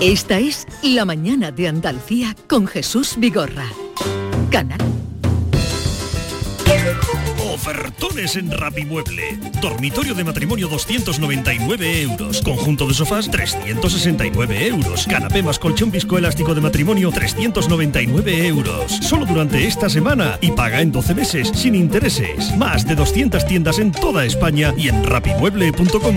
Esta 0.00 0.38
es 0.38 0.66
La 0.82 1.04
Mañana 1.04 1.50
de 1.50 1.68
Andalucía 1.68 2.34
con 2.48 2.66
Jesús 2.66 3.16
Vigorra. 3.18 3.66
Canal 4.50 4.78
Ofertones 7.60 8.36
en 8.36 8.50
Rapimueble. 8.50 9.38
Dormitorio 9.60 10.14
de 10.14 10.24
matrimonio 10.24 10.66
299 10.66 12.00
euros. 12.00 12.40
Conjunto 12.40 12.86
de 12.86 12.94
sofás 12.94 13.30
369 13.30 14.66
euros. 14.66 15.06
Canapé 15.06 15.42
más 15.42 15.58
colchón 15.58 15.90
viscoelástico 15.90 16.54
de 16.54 16.62
matrimonio 16.62 17.10
399 17.10 18.46
euros. 18.46 18.90
Solo 19.02 19.26
durante 19.26 19.66
esta 19.66 19.90
semana 19.90 20.38
y 20.40 20.52
paga 20.52 20.80
en 20.80 20.90
12 20.90 21.14
meses 21.14 21.52
sin 21.54 21.74
intereses. 21.74 22.56
Más 22.56 22.86
de 22.86 22.94
200 22.94 23.46
tiendas 23.46 23.78
en 23.78 23.92
toda 23.92 24.24
España 24.24 24.72
y 24.78 24.88
en 24.88 25.04
rapimueble.com. 25.04 26.16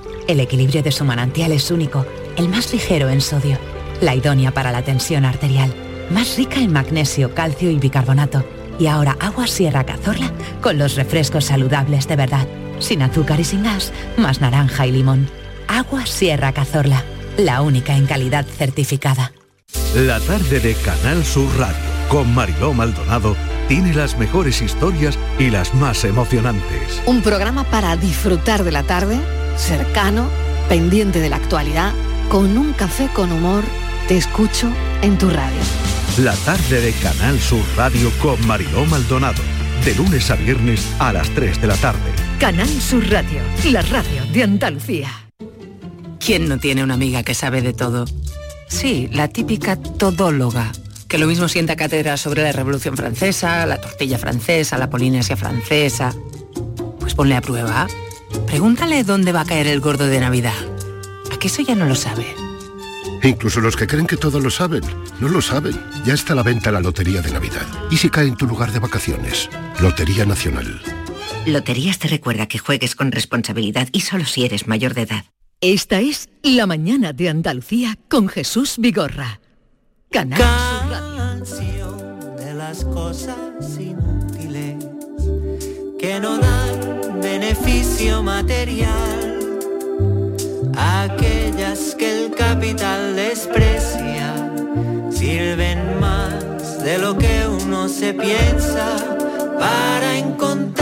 El 0.31 0.39
equilibrio 0.39 0.81
de 0.81 0.93
su 0.93 1.03
manantial 1.03 1.51
es 1.51 1.71
único, 1.71 2.05
el 2.37 2.47
más 2.47 2.71
ligero 2.71 3.09
en 3.09 3.19
sodio, 3.19 3.57
la 3.99 4.15
idónea 4.15 4.53
para 4.53 4.71
la 4.71 4.81
tensión 4.81 5.25
arterial, 5.25 5.73
más 6.09 6.37
rica 6.37 6.61
en 6.61 6.71
magnesio, 6.71 7.35
calcio 7.35 7.69
y 7.69 7.79
bicarbonato. 7.79 8.45
Y 8.79 8.87
ahora 8.87 9.17
Agua 9.19 9.45
Sierra 9.45 9.85
Cazorla 9.85 10.31
con 10.61 10.77
los 10.77 10.95
refrescos 10.95 11.43
saludables 11.43 12.07
de 12.07 12.15
verdad, 12.15 12.47
sin 12.79 13.01
azúcar 13.01 13.41
y 13.41 13.43
sin 13.43 13.63
gas, 13.63 13.91
más 14.15 14.39
naranja 14.39 14.87
y 14.87 14.93
limón. 14.93 15.29
Agua 15.67 16.05
Sierra 16.05 16.53
Cazorla, 16.53 17.03
la 17.35 17.61
única 17.61 17.97
en 17.97 18.05
calidad 18.05 18.45
certificada. 18.45 19.33
La 19.95 20.21
tarde 20.21 20.61
de 20.61 20.75
Canal 20.75 21.25
Sur 21.25 21.49
Radio 21.59 21.91
con 22.07 22.33
Mariló 22.33 22.73
Maldonado 22.73 23.35
tiene 23.67 23.93
las 23.93 24.17
mejores 24.17 24.61
historias 24.61 25.17
y 25.39 25.49
las 25.49 25.73
más 25.73 26.05
emocionantes. 26.05 27.01
Un 27.05 27.21
programa 27.21 27.65
para 27.65 27.95
disfrutar 27.97 28.63
de 28.63 28.71
la 28.71 28.83
tarde, 28.83 29.17
cercano, 29.57 30.29
pendiente 30.69 31.19
de 31.19 31.29
la 31.29 31.37
actualidad, 31.37 31.93
con 32.29 32.57
un 32.57 32.73
café 32.73 33.09
con 33.13 33.31
humor, 33.31 33.63
te 34.07 34.17
escucho 34.17 34.69
en 35.01 35.17
tu 35.17 35.29
radio. 35.29 35.59
La 36.17 36.35
tarde 36.35 36.81
de 36.81 36.91
Canal 36.93 37.39
Sur 37.39 37.63
Radio 37.77 38.11
con 38.21 38.45
Mariló 38.45 38.85
Maldonado. 38.85 39.41
De 39.85 39.95
lunes 39.95 40.29
a 40.29 40.35
viernes 40.35 40.87
a 40.99 41.13
las 41.13 41.29
3 41.29 41.59
de 41.61 41.67
la 41.67 41.75
tarde. 41.75 41.99
Canal 42.39 42.67
Sur 42.67 43.09
Radio, 43.09 43.39
la 43.71 43.81
radio 43.81 44.25
de 44.31 44.43
Andalucía. 44.43 45.09
¿Quién 46.23 46.47
no 46.47 46.59
tiene 46.59 46.83
una 46.83 46.93
amiga 46.93 47.23
que 47.23 47.33
sabe 47.33 47.61
de 47.61 47.73
todo? 47.73 48.05
Sí, 48.67 49.09
la 49.11 49.27
típica 49.27 49.75
todóloga, 49.75 50.71
que 51.07 51.17
lo 51.17 51.27
mismo 51.27 51.47
sienta 51.47 51.75
cátedra 51.75 52.15
sobre 52.17 52.43
la 52.43 52.51
Revolución 52.51 52.95
Francesa, 52.95 53.65
la 53.65 53.81
tortilla 53.81 54.17
francesa, 54.17 54.77
la 54.77 54.89
Polinesia 54.89 55.35
francesa. 55.35 56.13
Pues 56.99 57.15
ponle 57.15 57.35
a 57.35 57.41
prueba. 57.41 57.87
Pregúntale 58.45 59.03
dónde 59.03 59.31
va 59.31 59.41
a 59.41 59.45
caer 59.45 59.67
el 59.67 59.79
gordo 59.79 60.07
de 60.07 60.19
Navidad. 60.19 60.53
¿A 61.31 61.37
que 61.37 61.47
eso 61.47 61.61
ya 61.61 61.75
no 61.75 61.85
lo 61.85 61.95
sabe? 61.95 62.25
Incluso 63.23 63.61
los 63.61 63.75
que 63.75 63.87
creen 63.87 64.07
que 64.07 64.17
todo 64.17 64.39
lo 64.39 64.49
saben, 64.49 64.81
no 65.19 65.29
lo 65.29 65.41
saben. 65.41 65.79
Ya 66.05 66.13
está 66.13 66.33
a 66.33 66.35
la 66.35 66.43
venta 66.43 66.71
la 66.71 66.79
Lotería 66.81 67.21
de 67.21 67.31
Navidad. 67.31 67.65
¿Y 67.89 67.97
si 67.97 68.09
cae 68.09 68.27
en 68.27 68.35
tu 68.35 68.47
lugar 68.47 68.71
de 68.71 68.79
vacaciones? 68.79 69.49
Lotería 69.79 70.25
Nacional. 70.25 70.81
Loterías 71.45 71.99
te 71.99 72.07
recuerda 72.07 72.47
que 72.47 72.59
juegues 72.59 72.95
con 72.95 73.11
responsabilidad 73.11 73.87
y 73.91 74.01
solo 74.01 74.25
si 74.25 74.45
eres 74.45 74.67
mayor 74.67 74.93
de 74.93 75.03
edad. 75.03 75.25
Esta 75.59 75.99
es 75.99 76.29
La 76.41 76.65
Mañana 76.65 77.13
de 77.13 77.29
Andalucía 77.29 77.97
con 78.09 78.27
Jesús 78.27 78.75
Vigorra. 78.79 79.39
Canal 80.11 80.39
Sur 80.39 80.89
Radio. 80.89 81.17
canción 81.17 82.35
de 82.37 82.53
las 82.53 82.83
cosas 82.85 83.37
inútiles 83.79 84.30
que 86.01 86.19
no 86.19 86.39
dan 86.39 87.21
beneficio 87.21 88.23
material, 88.23 89.37
aquellas 90.75 91.93
que 91.95 92.25
el 92.25 92.31
capital 92.31 93.15
desprecia, 93.15 94.33
sirven 95.11 95.99
más 95.99 96.83
de 96.83 96.97
lo 96.97 97.15
que 97.15 97.45
uno 97.47 97.87
se 97.87 98.15
piensa 98.15 98.97
para 99.59 100.17
encontrar 100.17 100.80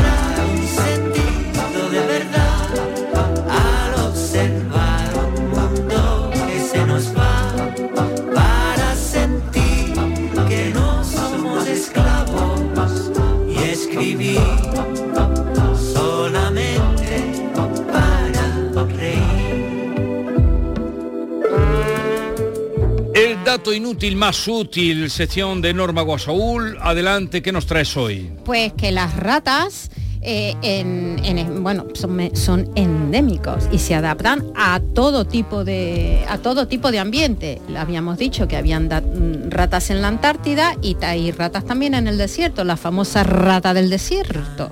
dato 23.60 23.74
inútil 23.74 24.16
más 24.16 24.48
útil, 24.48 25.10
sección 25.12 25.62
de 25.62 25.74
Norma 25.74 26.02
Guasaúl. 26.02 26.78
Adelante, 26.80 27.42
¿qué 27.42 27.52
nos 27.52 27.66
traes 27.66 27.98
hoy? 27.98 28.32
Pues 28.46 28.72
que 28.72 28.94
las 28.94 29.14
ratas 29.18 29.92
eh, 30.22 30.56
en, 30.62 31.20
en- 31.26 31.62
bueno, 31.62 31.88
son, 31.94 32.34
son 32.38 32.70
endémicos 32.76 33.66
y 33.70 33.80
se 33.80 33.96
adaptan 33.96 34.46
a 34.56 34.80
todo 34.96 35.26
tipo 35.26 35.66
de 35.66 36.24
a 36.30 36.38
todo 36.38 36.70
tipo 36.70 36.90
de 36.90 37.00
ambiente. 37.00 37.60
Habíamos 37.76 38.18
dicho 38.18 38.48
que 38.48 38.56
habían 38.56 38.88
da- 38.88 39.02
mm, 39.02 39.50
ratas 39.50 39.90
en 39.90 40.02
la 40.02 40.08
Antártida 40.08 40.78
y 40.82 40.96
hay 41.02 41.32
ratas 41.32 41.66
también 41.66 41.96
en 41.96 42.08
el 42.08 42.18
desierto, 42.18 42.64
la 42.64 42.78
famosa 42.78 43.26
rata 43.26 43.74
del 43.74 43.90
desierto. 43.90 44.70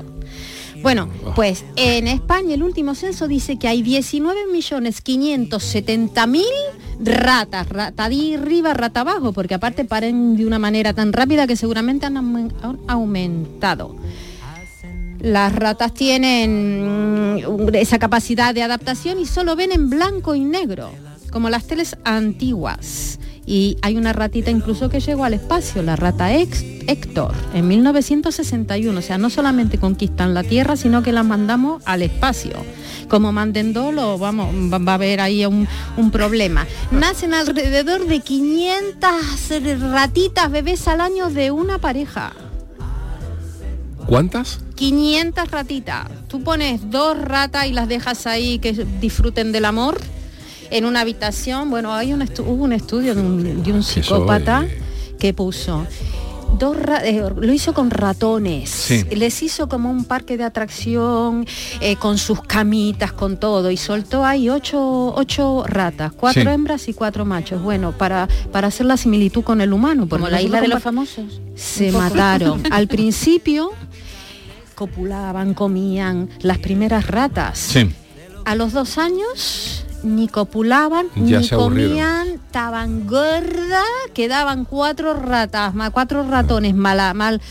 Bueno, 0.81 1.09
pues 1.35 1.65
en 1.75 2.07
España 2.07 2.53
el 2.53 2.63
último 2.63 2.95
censo 2.95 3.27
dice 3.27 3.59
que 3.59 3.67
hay 3.67 3.83
19.570.000 3.83 6.43
ratas, 6.99 7.69
rata 7.69 8.05
arriba, 8.05 8.73
rata 8.73 9.01
abajo, 9.01 9.33
porque 9.33 9.53
aparte 9.53 9.85
paren 9.85 10.35
de 10.35 10.45
una 10.45 10.59
manera 10.59 10.93
tan 10.93 11.13
rápida 11.13 11.47
que 11.47 11.55
seguramente 11.55 12.05
han 12.05 12.17
aumentado. 12.87 13.95
Las 15.19 15.55
ratas 15.55 15.93
tienen 15.93 17.43
mm, 17.43 17.75
esa 17.75 17.97
capacidad 17.97 18.53
de 18.53 18.61
adaptación 18.61 19.19
y 19.19 19.25
solo 19.25 19.55
ven 19.55 19.71
en 19.71 19.89
blanco 19.89 20.35
y 20.35 20.41
negro, 20.41 20.91
como 21.31 21.49
las 21.49 21.65
teles 21.65 21.97
antiguas. 22.03 23.19
Y 23.49 23.77
hay 23.81 23.95
una 23.95 24.11
ratita 24.11 24.51
incluso 24.51 24.89
que 24.89 24.99
llegó 24.99 25.23
al 25.23 25.33
espacio, 25.33 25.81
la 25.81 25.95
rata 25.95 26.35
Ex- 26.35 26.65
Héctor, 26.85 27.33
en 27.53 27.65
1961. 27.69 28.99
O 28.99 29.01
sea, 29.01 29.17
no 29.17 29.29
solamente 29.29 29.77
conquistan 29.77 30.33
la 30.33 30.43
Tierra, 30.43 30.75
sino 30.75 31.01
que 31.01 31.13
las 31.13 31.25
mandamos 31.25 31.81
al 31.85 32.01
espacio. 32.01 32.51
Como 33.07 33.31
manden 33.31 33.71
dos, 33.71 33.93
lo 33.93 34.17
vamos, 34.17 34.53
va 34.53 34.79
va 34.79 34.91
a 34.91 34.95
haber 34.95 35.21
ahí 35.21 35.45
un, 35.45 35.65
un 35.95 36.11
problema. 36.11 36.67
Nacen 36.91 37.33
alrededor 37.33 38.05
de 38.05 38.19
500 38.19 39.09
ratitas 39.91 40.51
bebés 40.51 40.85
al 40.89 40.99
año 40.99 41.29
de 41.29 41.51
una 41.51 41.77
pareja. 41.79 42.33
¿Cuántas? 44.07 44.59
500 44.75 45.51
ratitas. 45.51 46.07
Tú 46.27 46.41
pones 46.43 46.89
dos 46.91 47.17
ratas 47.17 47.67
y 47.67 47.71
las 47.73 47.87
dejas 47.87 48.27
ahí 48.27 48.59
que 48.59 48.73
disfruten 48.73 49.51
del 49.53 49.65
amor 49.65 49.99
en 50.71 50.85
una 50.85 51.01
habitación. 51.01 51.69
Bueno, 51.69 51.93
hay 51.93 52.13
un 52.13 52.21
hubo 52.21 52.63
un 52.63 52.73
estudio 52.73 53.15
de 53.15 53.21
un, 53.21 53.63
de 53.63 53.71
un 53.73 53.83
psicópata 53.83 54.65
que 55.19 55.33
puso 55.33 55.85
dos 56.59 56.77
eh, 57.03 57.23
lo 57.35 57.51
hizo 57.53 57.73
con 57.73 57.89
ratones. 57.91 58.69
Sí. 58.69 59.03
Les 59.11 59.43
hizo 59.43 59.67
como 59.67 59.91
un 59.91 60.05
parque 60.05 60.37
de 60.37 60.45
atracción 60.45 61.45
eh, 61.81 61.97
con 61.97 62.17
sus 62.17 62.41
camitas, 62.41 63.11
con 63.11 63.37
todo, 63.37 63.69
y 63.69 63.75
soltó 63.77 64.23
ahí 64.23 64.49
ocho, 64.49 65.13
ocho 65.13 65.65
ratas, 65.67 66.13
cuatro 66.13 66.43
Sí. 66.43 66.47
hembras 66.47 66.87
y 66.87 66.93
cuatro 66.93 67.25
machos. 67.25 67.61
Bueno, 67.61 67.91
para, 67.91 68.29
para 68.53 68.69
hacer 68.69 68.85
la 68.85 68.95
similitud 68.95 69.43
con 69.43 69.59
el 69.59 69.73
humano. 69.73 70.07
porque 70.07 70.21
Como 70.23 70.29
la 70.31 70.41
isla 70.41 70.61
de 70.61 70.69
los 70.69 70.81
famosos. 70.81 71.41
se 71.55 71.91
mataron. 71.91 72.63
Al 72.71 72.87
principio 72.87 73.71
copulaban, 74.75 75.53
comían 75.53 76.29
las 76.41 76.59
primeras 76.59 77.07
ratas. 77.07 77.57
Sí. 77.59 77.89
A 78.45 78.55
los 78.55 78.71
dos 78.71 78.97
años 78.97 79.83
ni 80.03 80.27
copulaban, 80.27 81.07
Ya 81.15 81.39
ni 81.39 81.49
comían, 81.49 82.27
estaban 82.27 83.07
gordas, 83.07 83.83
quedaban 84.13 84.65
cuatro 84.65 85.13
ratas, 85.13 85.73
cuatro 85.91 86.23
ratones 86.23 86.75
mala, 86.75 87.13
mal. 87.13 87.41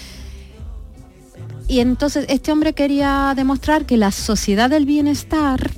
Y 1.69 1.81
entonces 1.81 2.27
este 2.29 2.53
hombre 2.53 2.75
quería 2.75 3.33
demostrar 3.35 3.87
que 3.87 3.97
la 3.97 4.13
sociedad 4.13 4.71
del 4.71 4.87
bienestar 4.87 5.71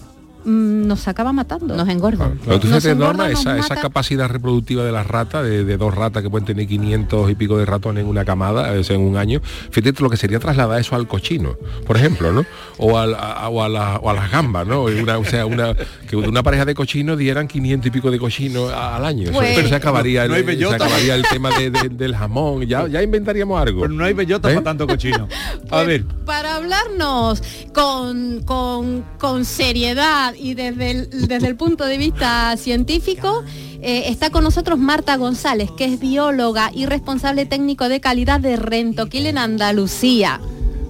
mm, 0.48 0.87
nos 0.87 1.06
acaba 1.08 1.32
matando. 1.32 1.76
Nos 1.76 1.88
engorda. 1.88 2.30
Pero 2.44 2.58
tú 2.61 2.68
Nos 2.68 2.84
Norma, 2.96 3.30
esa, 3.30 3.58
capacidad 3.76 4.28
reproductiva 4.28 4.84
de 4.84 4.92
las 4.92 5.06
ratas, 5.06 5.44
de, 5.44 5.64
de 5.64 5.76
dos 5.76 5.94
ratas 5.94 6.22
que 6.22 6.30
pueden 6.30 6.46
tener 6.46 6.66
500 6.66 7.30
y 7.30 7.34
pico 7.34 7.58
de 7.58 7.66
ratones 7.66 8.02
en 8.04 8.11
una 8.11 8.24
camada, 8.24 8.74
es 8.74 8.90
en 8.90 9.00
un 9.00 9.16
año, 9.16 9.40
fíjate 9.70 10.02
lo 10.02 10.11
que 10.11 10.16
sería 10.16 10.38
trasladar 10.38 10.80
eso 10.80 10.96
al 10.96 11.06
cochino, 11.06 11.56
por 11.87 11.96
ejemplo, 11.96 12.32
¿no? 12.32 12.44
O, 12.78 12.98
al- 12.98 13.14
a, 13.14 13.48
o, 13.48 13.62
a 13.62 13.68
la- 13.68 13.96
o 13.96 14.11
a 14.11 14.14
las 14.14 14.30
gambas, 14.30 14.66
¿no? 14.66 14.84
Una- 14.84 15.18
o 15.18 15.24
sea, 15.24 15.46
una, 15.46 15.74
que 16.08 16.16
una 16.16 16.42
pareja 16.42 16.64
de 16.64 16.74
cochinos 16.74 17.18
dieran 17.18 17.46
500 17.48 17.87
y 17.87 17.90
pico 17.90 18.11
de 18.11 18.18
cochinos 18.18 18.72
a- 18.72 18.96
al 18.96 19.04
año. 19.04 19.24
Eso- 19.24 19.32
Pues- 19.34 19.52
pero 19.54 19.68
se 19.68 19.74
acabaría, 19.74 20.26
No 20.26 20.34
hay 20.34 20.42
el, 20.46 20.58
se 20.58 20.74
acabaría 20.74 21.14
el 21.14 21.22
tema 21.30 21.50
de- 21.50 21.70
de- 21.70 21.88
del 21.90 22.14
jamón, 22.16 22.62
ya, 22.66 22.87
ya 22.88 23.02
inventaríamos 23.02 23.61
algo. 23.61 23.82
Pero 23.82 23.92
no 23.92 24.04
hay 24.04 24.12
bellota 24.14 24.50
¿Eh? 24.50 24.54
para 24.54 24.64
tanto 24.64 24.87
cochino. 24.87 25.28
A 25.70 25.82
ver, 25.82 26.04
para 26.24 26.56
hablarnos 26.56 27.42
con, 27.74 28.42
con- 28.44 29.04
con 29.18 29.44
seriedad 29.44 30.34
y 30.38 30.55
desde 30.55 30.90
el, 30.90 31.29
desde 31.29 31.46
el 31.46 31.57
punto 31.57 31.85
de 31.85 31.98
vista 31.98 32.57
científico, 32.57 33.44
eh, 33.81 34.05
está 34.07 34.31
con 34.31 34.44
nosotros 34.44 34.79
Marta 34.79 35.16
González, 35.16 35.70
que 35.77 35.85
es 35.85 36.01
bióloga 36.01 36.70
y 36.72 36.87
responsable 36.87 37.46
técnico 37.46 37.88
de 37.88 38.01
calidad 38.01 38.40
de 38.40 38.57
Rentoquil 38.57 39.27
en 39.27 39.38
Andalucía. 39.38 40.40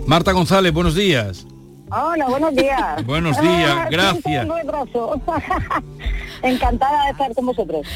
Marta 0.07 0.33
González, 0.33 0.73
buenos 0.73 0.95
días. 0.95 1.47
Hola, 1.91 2.29
buenos 2.29 2.55
días. 2.55 3.07
Buenos 3.07 3.41
días, 3.41 3.89
gracias. 3.97 4.47
Encantada 6.43 7.05
de 7.05 7.11
estar 7.13 7.35
con 7.35 7.47
vosotros. 7.47 7.87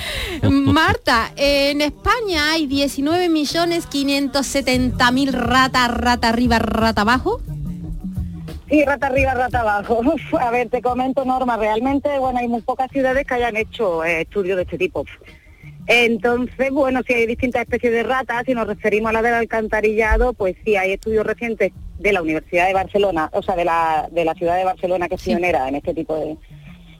Marta, 0.50 1.30
en 1.36 1.82
España 1.82 2.52
hay 2.52 2.66
19.570.000 2.66 5.30
rata, 5.30 5.86
rata 5.88 6.28
arriba, 6.28 6.58
rata 6.58 7.02
abajo. 7.02 7.42
Sí, 8.72 8.82
rata 8.86 9.08
arriba, 9.08 9.34
rata 9.34 9.60
abajo. 9.60 10.00
Uf, 10.14 10.34
A 10.34 10.50
ver, 10.50 10.70
te 10.70 10.80
comento, 10.80 11.26
Norma, 11.26 11.58
realmente, 11.58 12.18
bueno, 12.18 12.38
hay 12.38 12.48
muy 12.48 12.62
pocas 12.62 12.90
ciudades 12.90 13.26
que 13.26 13.34
hayan 13.34 13.54
hecho 13.54 14.02
eh, 14.02 14.22
estudios 14.22 14.56
de 14.56 14.62
este 14.62 14.78
tipo. 14.78 15.04
Entonces, 15.86 16.70
bueno, 16.70 17.02
si 17.06 17.12
hay 17.12 17.26
distintas 17.26 17.62
especies 17.62 17.92
de 17.92 18.02
ratas, 18.02 18.44
si 18.46 18.54
nos 18.54 18.66
referimos 18.66 19.10
a 19.10 19.12
la 19.12 19.20
del 19.20 19.34
alcantarillado, 19.34 20.32
pues 20.32 20.56
sí, 20.64 20.76
hay 20.76 20.92
estudios 20.92 21.26
recientes 21.26 21.70
de 21.98 22.12
la 22.14 22.22
Universidad 22.22 22.66
de 22.66 22.72
Barcelona, 22.72 23.28
o 23.34 23.42
sea, 23.42 23.56
de 23.56 23.66
la, 23.66 24.08
de 24.10 24.24
la 24.24 24.32
ciudad 24.32 24.56
de 24.56 24.64
Barcelona, 24.64 25.06
que 25.06 25.16
es 25.16 25.22
pionera 25.22 25.68
en 25.68 25.74
este 25.74 25.92
tipo 25.92 26.16
de, 26.16 26.38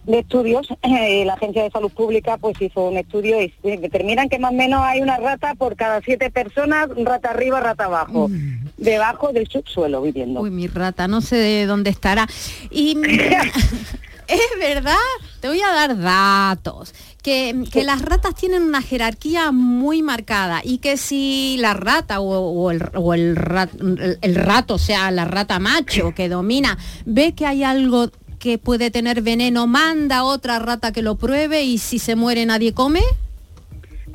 de 0.04 0.18
estudios. 0.20 0.66
Eh, 0.82 1.24
la 1.24 1.34
Agencia 1.34 1.62
de 1.62 1.70
Salud 1.70 1.90
Pública 1.92 2.36
pues 2.36 2.60
hizo 2.60 2.88
un 2.88 2.96
estudio 2.96 3.40
y 3.40 3.52
determinan 3.62 4.28
que 4.28 4.38
más 4.38 4.50
o 4.52 4.54
menos 4.54 4.80
hay 4.82 5.00
una 5.00 5.16
rata 5.18 5.54
por 5.54 5.76
cada 5.76 6.00
siete 6.00 6.30
personas, 6.30 6.88
rata 6.96 7.30
arriba, 7.30 7.60
rata 7.60 7.84
abajo, 7.84 8.28
debajo 8.76 9.32
del 9.32 9.46
subsuelo 9.48 10.02
viviendo. 10.02 10.40
Uy, 10.40 10.50
mi 10.50 10.66
rata, 10.66 11.06
no 11.08 11.20
sé 11.20 11.36
de 11.36 11.66
dónde 11.66 11.90
estará. 11.90 12.26
Y 12.70 12.96
es 14.28 14.40
verdad, 14.58 14.94
te 15.40 15.48
voy 15.48 15.60
a 15.60 15.72
dar 15.72 15.98
datos. 16.00 16.94
Que, 17.22 17.62
que 17.70 17.84
las 17.84 18.02
ratas 18.02 18.34
tienen 18.34 18.64
una 18.64 18.82
jerarquía 18.82 19.52
muy 19.52 20.02
marcada 20.02 20.60
y 20.64 20.78
que 20.78 20.96
si 20.96 21.56
la 21.60 21.72
rata 21.72 22.18
o, 22.18 22.26
o 22.50 22.70
el, 22.72 22.82
o 22.96 23.14
el 23.14 23.36
rat- 23.36 23.80
el- 23.80 24.18
el 24.20 24.34
rato, 24.34 24.74
o 24.74 24.78
sea, 24.78 25.08
la 25.12 25.24
rata 25.24 25.60
macho 25.60 26.12
que 26.16 26.28
domina, 26.28 26.76
ve 27.06 27.32
que 27.36 27.46
hay 27.46 27.62
algo 27.62 28.10
que 28.42 28.58
puede 28.58 28.90
tener 28.90 29.22
veneno, 29.22 29.68
manda 29.68 30.18
a 30.18 30.24
otra 30.24 30.58
rata 30.58 30.90
que 30.90 31.00
lo 31.00 31.14
pruebe 31.14 31.62
y 31.62 31.78
si 31.78 32.00
se 32.00 32.16
muere 32.16 32.44
nadie 32.44 32.74
come, 32.74 33.00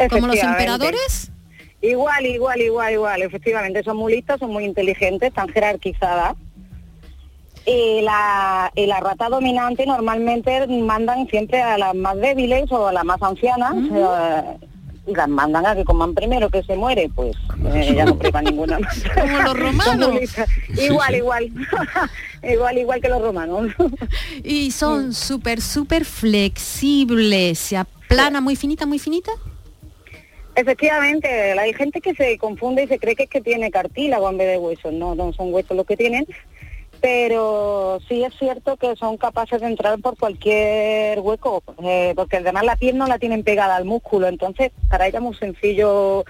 como 0.10 0.28
los 0.28 0.44
emperadores. 0.44 1.32
Igual, 1.82 2.26
igual, 2.26 2.60
igual, 2.60 2.94
igual. 2.94 3.22
Efectivamente, 3.22 3.84
son 3.84 3.96
muy 3.96 4.16
listas, 4.16 4.40
son 4.40 4.52
muy 4.52 4.66
inteligentes, 4.66 5.30
están 5.30 5.48
jerarquizadas. 5.48 6.36
Y 7.66 8.02
la, 8.02 8.70
y 8.76 8.86
la 8.86 9.00
rata 9.00 9.30
dominante 9.30 9.86
normalmente 9.86 10.68
mandan 10.68 11.28
siempre 11.28 11.62
a 11.62 11.78
las 11.78 11.96
más 11.96 12.18
débiles 12.18 12.70
o 12.70 12.88
a 12.88 12.92
las 12.92 13.06
más 13.06 13.22
ancianas. 13.22 13.76
Las 15.08 15.30
mandan 15.30 15.66
a 15.66 15.76
que 15.76 15.86
coman 15.86 16.14
primero 16.14 16.50
que 16.50 16.64
se 16.64 16.76
muere, 16.76 17.10
pues 17.14 17.36
eh, 17.74 17.94
ya 17.96 18.06
no 18.06 18.18
prueba 18.18 18.42
ninguna. 18.42 18.78
Como 19.16 19.40
los 19.40 19.60
romanos. 19.60 20.20
igual, 20.78 21.16
igual. 21.16 21.52
igual, 22.44 22.78
igual 22.78 23.02
que 23.02 23.10
los 23.10 23.22
romanos. 23.22 23.72
Y 24.44 24.72
son 24.72 25.14
súper, 25.14 25.62
súper 25.62 26.06
flexibles. 26.06 27.60
Se 27.60 27.78
aplana 27.78 28.42
muy 28.42 28.56
finita, 28.56 28.86
muy 28.86 29.00
finita. 29.00 29.32
Efectivamente, 30.56 31.28
hay 31.60 31.74
gente 31.74 32.02
que 32.02 32.16
se 32.16 32.38
confunde 32.38 32.84
y 32.84 32.88
se 32.88 32.98
cree 32.98 33.16
que 33.16 33.24
es 33.24 33.30
que 33.30 33.42
tiene 33.42 33.70
cartílago 33.70 34.30
en 34.30 34.38
vez 34.38 34.48
de 34.48 34.58
huesos. 34.58 34.94
No, 34.94 35.14
no 35.16 35.32
son 35.34 35.54
huesos 35.54 35.78
los 35.78 35.86
que 35.86 35.98
tienen. 35.98 36.26
Pero 37.02 38.00
sí 38.08 38.24
es 38.24 38.34
cierto 38.38 38.76
que 38.78 38.96
son 38.96 39.18
capaces 39.18 39.62
de 39.62 39.68
entrar 39.68 40.00
por 40.00 40.18
cualquier 40.18 41.20
hueco, 41.20 41.64
eh, 41.84 42.14
porque 42.16 42.38
además 42.38 42.64
la 42.66 42.76
piel 42.76 42.98
no 42.98 43.08
la 43.08 43.20
tienen 43.20 43.44
pegada 43.44 43.76
al 43.76 43.86
músculo, 43.86 44.28
entonces 44.28 44.72
para 44.90 45.08
ella 45.08 45.20
es 45.20 45.24
muy 45.24 45.36
sencillo 45.36 46.26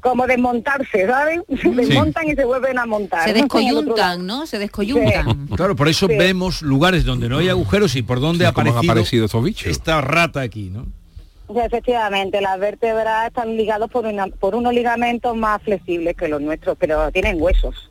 como 0.00 0.26
desmontarse, 0.26 1.06
¿sabes? 1.06 1.40
Se 1.62 1.70
desmontan 1.70 2.28
y 2.28 2.34
se 2.34 2.44
vuelven 2.44 2.76
a 2.78 2.86
montar. 2.86 3.24
Se 3.24 3.32
descoyuntan, 3.40 4.26
¿no? 4.26 4.46
Se 4.46 4.58
descoyuntan. 4.58 5.46
Claro, 5.56 5.76
por 5.76 5.88
eso 5.88 6.08
Sí. 6.08 6.16
vemos 6.16 6.60
lugares 6.62 7.04
donde 7.04 7.28
no 7.28 7.38
hay 7.38 7.48
agujeros 7.48 7.94
y 7.94 8.02
por 8.02 8.20
donde 8.20 8.46
ha 8.46 8.52
¿cómo 8.52 8.62
han 8.62 8.68
aparecido, 8.70 8.92
aparecido 8.92 9.24
estos 9.26 9.44
bichos? 9.44 9.66
esta 9.70 10.00
rata 10.00 10.40
aquí, 10.40 10.70
¿no? 10.70 10.86
Efectivamente, 11.56 12.40
las 12.40 12.58
vértebras 12.58 13.26
están 13.28 13.56
ligadas 13.56 13.88
por, 13.90 14.06
una- 14.06 14.26
por 14.28 14.54
unos 14.54 14.72
ligamentos 14.72 15.36
más 15.36 15.60
flexibles 15.62 16.16
que 16.16 16.28
los 16.28 16.40
nuestros, 16.40 16.76
pero 16.78 17.10
tienen 17.12 17.40
huesos. 17.40 17.90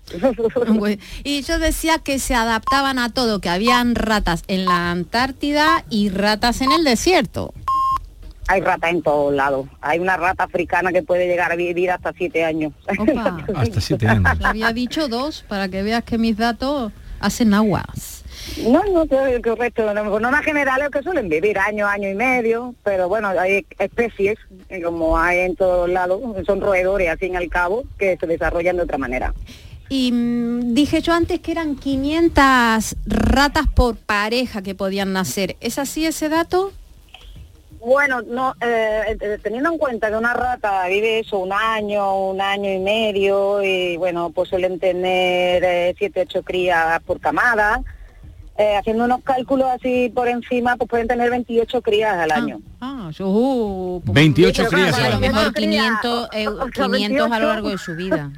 Y 1.24 1.42
yo 1.44 1.60
decía 1.60 2.00
que 2.00 2.20
se 2.20 2.36
adaptaban 2.36 3.00
a 3.00 3.10
todo, 3.14 3.40
que 3.40 3.50
habían 3.50 3.96
ratas 3.96 4.44
en 4.48 4.66
la 4.66 4.92
Antártida 4.92 5.84
y 5.90 6.10
ratas 6.10 6.62
en 6.62 6.72
el 6.72 6.84
desierto. 6.84 7.54
Hay 8.48 8.60
ratas 8.62 8.90
en 8.92 9.02
todos 9.02 9.34
lados. 9.34 9.68
Hay 9.80 10.00
una 10.00 10.18
rata 10.18 10.44
africana 10.44 10.92
que 10.92 11.04
puede 11.04 11.28
llegar 11.28 11.52
a 11.52 11.56
vivir 11.56 11.90
hasta 11.92 12.12
siete 12.18 12.44
años. 12.44 12.74
Hasta 13.56 13.80
siete 13.80 14.08
años. 14.08 14.38
Le 14.40 14.46
había 14.48 14.74
dicho 14.74 15.08
dos 15.08 15.46
para 15.48 15.70
que 15.70 15.84
veas 15.84 16.04
que 16.04 16.18
mis 16.18 16.36
datos 16.38 16.92
hacen 17.20 17.54
aguas. 17.54 18.21
No, 18.68 18.84
no, 18.86 19.06
te- 19.06 19.42
correcto. 19.42 19.94
No, 19.94 20.20
normas 20.20 20.44
generales 20.44 20.90
que 20.92 21.02
suelen 21.02 21.30
vivir 21.30 21.58
año, 21.58 21.88
año 21.88 22.10
y 22.10 22.16
medio, 22.16 22.76
pero 22.84 23.08
bueno, 23.08 23.30
hay 23.30 23.66
especies, 23.80 24.38
como 24.84 25.18
hay 25.18 25.40
en 25.40 25.56
todos 25.56 25.90
lados, 25.90 26.22
son 26.46 26.62
roedores 26.62 27.10
al 27.10 27.18
fin 27.18 27.34
y 27.34 27.38
al 27.38 27.50
cabo, 27.50 27.84
que 27.98 28.18
se 28.20 28.28
desarrollan 28.28 28.78
de 28.78 28.84
otra 28.84 28.98
manera. 28.98 29.34
Y 29.90 30.12
mm, 30.12 30.74
dije 30.74 31.02
yo 31.02 31.14
antes 31.14 31.40
que 31.42 31.52
eran 31.52 31.76
500 31.76 32.96
ratas 33.06 33.68
por 33.76 33.98
pareja 33.98 34.62
que 34.62 34.74
podían 34.76 35.12
nacer. 35.14 35.58
¿Es 35.60 35.80
así 35.80 36.06
ese 36.06 36.30
dato? 36.30 36.72
Bueno, 37.84 38.22
no, 38.22 38.54
eh, 38.62 39.18
eh, 39.20 39.40
teniendo 39.42 39.72
en 39.72 39.78
cuenta 39.80 40.10
que 40.10 40.16
una 40.16 40.34
rata 40.36 40.88
vive 40.88 41.20
eso 41.20 41.40
un 41.40 41.52
año, 41.52 42.30
un 42.30 42.40
año 42.40 42.72
y 42.72 42.78
medio, 42.80 43.64
y 43.64 43.98
bueno, 43.98 44.30
pues 44.30 44.50
suelen 44.50 44.80
tener 44.80 45.64
eh, 45.64 45.96
siete, 45.98 46.22
ocho 46.22 46.44
crías 46.44 47.02
por 47.02 47.20
camada. 47.20 47.82
Eh, 48.58 48.76
haciendo 48.78 49.06
unos 49.06 49.22
cálculos 49.24 49.68
así 49.70 50.12
por 50.14 50.28
encima, 50.28 50.76
pues 50.78 50.90
pueden 50.90 51.08
tener 51.08 51.30
28 51.30 51.82
crías 51.82 52.16
al 52.18 52.32
año. 52.32 52.60
Ah, 52.80 53.10
yo... 53.14 53.28
uh, 53.30 54.02
pues- 54.06 54.14
28 54.14 54.64
Pero 54.64 54.70
crías 54.70 54.96
al 54.98 55.06
A 55.06 55.10
lo 55.10 55.16
año. 55.16 55.20
mejor 55.34 55.54
Cría, 55.54 55.68
500, 56.02 56.30
eh, 56.34 56.48
o- 56.48 56.52
o 56.64 56.68
500 56.68 56.82
a 56.82 56.88
lo 56.88 56.90
28. 56.92 57.40
largo 57.48 57.70
de 57.70 57.78
su 57.78 57.96
vida. 57.96 58.32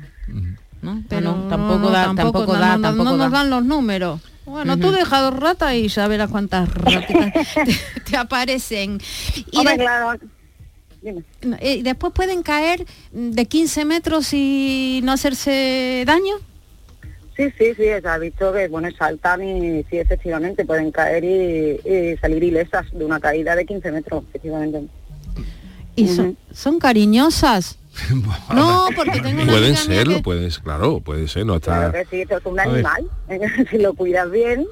¿No? 0.82 1.02
Pero 1.08 1.22
no, 1.36 1.48
tampoco 1.48 1.90
da, 1.90 2.04
tampoco, 2.06 2.32
tampoco 2.40 2.54
no, 2.54 2.60
da, 2.60 2.68
no, 2.72 2.78
no, 2.78 2.82
tampoco 2.90 3.10
no 3.12 3.18
da. 3.18 3.24
nos 3.24 3.32
dan 3.32 3.50
los 3.50 3.64
números. 3.64 4.22
Bueno, 4.46 4.78
tú 4.78 4.92
deja 4.92 5.22
dos 5.22 5.34
ratas 5.40 5.74
y 5.76 5.88
ya 5.88 6.08
verás 6.10 6.30
cuántas 6.30 6.68
ratitas 6.74 7.32
te, 7.56 8.02
te 8.12 8.18
aparecen. 8.18 9.00
Y, 9.50 9.58
Hombre, 9.58 9.78
de- 9.78 9.80
claro, 9.80 10.20
dime. 11.02 11.24
eh, 11.62 11.82
después 11.84 12.12
pueden 12.14 12.44
caer 12.44 12.86
de 13.14 13.46
15 13.46 13.86
metros 13.86 14.34
y 14.34 15.00
no 15.04 15.14
hacerse 15.14 16.04
daño. 16.06 16.34
Sí, 17.36 17.50
sí, 17.58 17.74
sí, 17.76 17.84
se 17.84 18.08
ha 18.08 18.18
visto 18.20 18.54
que 18.54 18.68
bueno, 18.68 18.90
saltan 18.98 19.42
y 19.44 19.84
sí, 19.90 19.98
efectivamente, 19.98 20.66
pueden 20.66 20.92
caer 20.92 21.24
y, 21.24 21.80
y 21.90 22.16
salir 22.18 22.44
ilesas 22.44 22.86
de 22.92 23.04
una 23.04 23.20
caída 23.20 23.56
de 23.56 23.66
15 23.66 23.92
metros, 23.92 24.24
efectivamente. 24.30 24.84
Y 25.96 26.08
son, 26.08 26.38
son 26.52 26.80
cariñosas. 26.80 27.78
No, 28.54 28.88
porque 28.96 29.20
tengo 29.22 29.44
una 29.44 29.52
Pueden 29.52 29.76
serlo, 29.76 30.16
que- 30.16 30.24
puede, 30.24 30.50
claro, 30.64 31.00
puede 31.00 31.28
ser, 31.28 31.46
no 31.46 31.60
Claro 31.60 31.88
está... 31.88 32.04
que 32.04 32.06
sí, 32.10 32.22
esto 32.22 32.38
es 32.38 32.46
un 32.46 32.60
animal, 32.60 33.08
si 33.70 33.78
lo 33.78 33.94
cuidas 33.94 34.30
bien. 34.32 34.66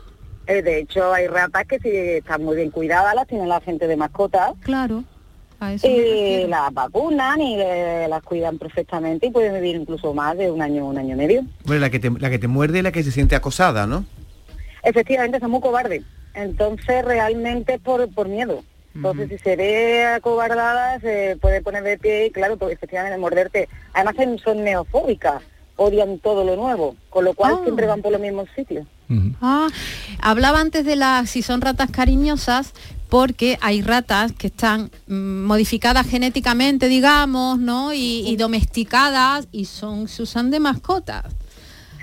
eh, 0.47 0.61
de 0.63 0.79
hecho, 0.79 1.13
hay 1.13 1.27
ratas 1.27 1.65
que 1.67 1.79
si 1.79 1.89
están 1.89 2.43
muy 2.43 2.55
bien 2.55 2.71
cuidadas, 2.71 3.13
las 3.15 3.27
tiene 3.27 3.45
la 3.47 3.61
gente 3.61 3.85
de 3.87 3.95
mascota. 3.95 4.53
Claro. 4.61 5.03
A 5.61 5.73
eso 5.73 5.87
refiero. 5.87 6.47
las 6.49 6.73
vacunan 6.73 7.39
y 7.39 7.55
eh, 7.59 8.07
las 8.09 8.23
cuidan 8.23 8.57
perfectamente 8.57 9.27
y 9.27 9.31
pueden 9.31 9.53
vivir 9.53 9.75
incluso 9.75 10.13
más 10.13 10.35
de 10.37 10.49
un 10.51 10.61
año, 10.61 10.85
un 10.87 10.97
año 10.97 11.13
y 11.13 11.17
medio. 11.17 11.43
Bueno, 11.65 11.81
la 11.81 11.89
que 11.89 11.99
te, 11.99 12.09
la 12.09 12.29
que 12.31 12.39
te 12.39 12.47
muerde 12.47 12.79
es 12.79 12.83
la 12.83 12.91
que 12.91 13.03
se 13.03 13.11
siente 13.11 13.35
acosada, 13.35 13.85
¿no? 13.85 14.03
Efectivamente, 14.83 15.39
son 15.39 15.51
muy 15.51 15.61
cobardes. 15.61 16.01
Entonces, 16.33 17.05
realmente 17.05 17.75
es 17.75 17.79
por, 17.81 18.11
por 18.13 18.27
miedo. 18.27 18.63
Entonces, 18.95 19.29
si 19.29 19.37
se 19.37 19.55
ve 19.55 20.03
acobardada, 20.05 20.99
se 20.99 21.37
puede 21.39 21.61
poner 21.61 21.83
de 21.83 21.97
pie 21.97 22.25
y, 22.25 22.31
claro, 22.31 22.57
porque 22.57 22.73
efectivamente 22.73 23.17
morderte. 23.17 23.69
Además, 23.93 24.15
son- 24.17 24.39
son 24.39 24.63
neofóbicas, 24.63 25.43
odian 25.77 26.17
todo 26.19 26.43
lo 26.43 26.55
nuevo, 26.55 26.95
con 27.09 27.23
lo 27.23 27.33
cual 27.33 27.57
Ah. 27.57 27.61
siempre 27.63 27.85
van 27.85 28.01
por 28.01 28.11
los 28.11 28.19
mismos 28.19 28.49
sitios. 28.55 28.85
Ah, 29.41 29.67
hablaba 30.21 30.59
antes 30.61 30.85
de 30.85 30.95
las 30.95 31.29
si 31.29 31.41
son 31.41 31.59
ratas 31.61 31.91
cariñosas 31.91 32.73
porque 33.11 33.57
hay 33.59 33.81
ratas 33.81 34.31
que 34.31 34.47
están 34.47 34.89
mm, 35.07 35.43
modificadas 35.43 36.07
genéticamente, 36.07 36.87
digamos, 36.87 37.59
¿no? 37.59 37.91
Y, 37.93 38.23
y 38.25 38.37
domesticadas 38.37 39.49
y 39.51 39.65
son 39.65 40.07
se 40.07 40.23
usan 40.23 40.49
de 40.49 40.61
mascotas. 40.61 41.25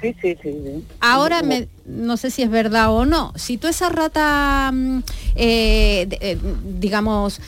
Sí, 0.02 0.14
sí, 0.20 0.36
sí. 0.42 0.50
sí. 0.52 0.84
Ahora 1.00 1.40
me, 1.42 1.66
no 1.86 2.18
sé 2.18 2.30
si 2.30 2.42
es 2.42 2.50
verdad 2.50 2.92
o 2.92 3.06
no. 3.06 3.32
Si 3.36 3.56
tú 3.56 3.68
esa 3.68 3.88
rata, 3.88 4.70
mm, 4.70 4.98
eh, 5.34 6.06
de- 6.10 6.18
eh, 6.20 6.38
digamos, 6.78 7.40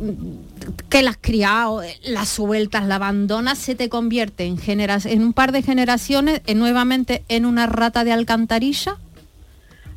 mm, 0.00 0.84
que 0.88 1.02
la 1.02 1.10
has 1.10 1.18
criado, 1.20 1.82
eh, 1.82 1.98
la 2.04 2.24
sueltas, 2.24 2.86
la 2.86 2.94
abandonas, 2.94 3.58
se 3.58 3.74
te 3.74 3.90
convierte 3.90 4.46
en, 4.46 4.58
en 4.66 5.22
un 5.22 5.34
par 5.34 5.52
de 5.52 5.60
generaciones 5.60 6.40
eh, 6.46 6.54
nuevamente 6.54 7.22
en 7.28 7.44
una 7.44 7.66
rata 7.66 8.02
de 8.02 8.12
alcantarilla. 8.12 8.96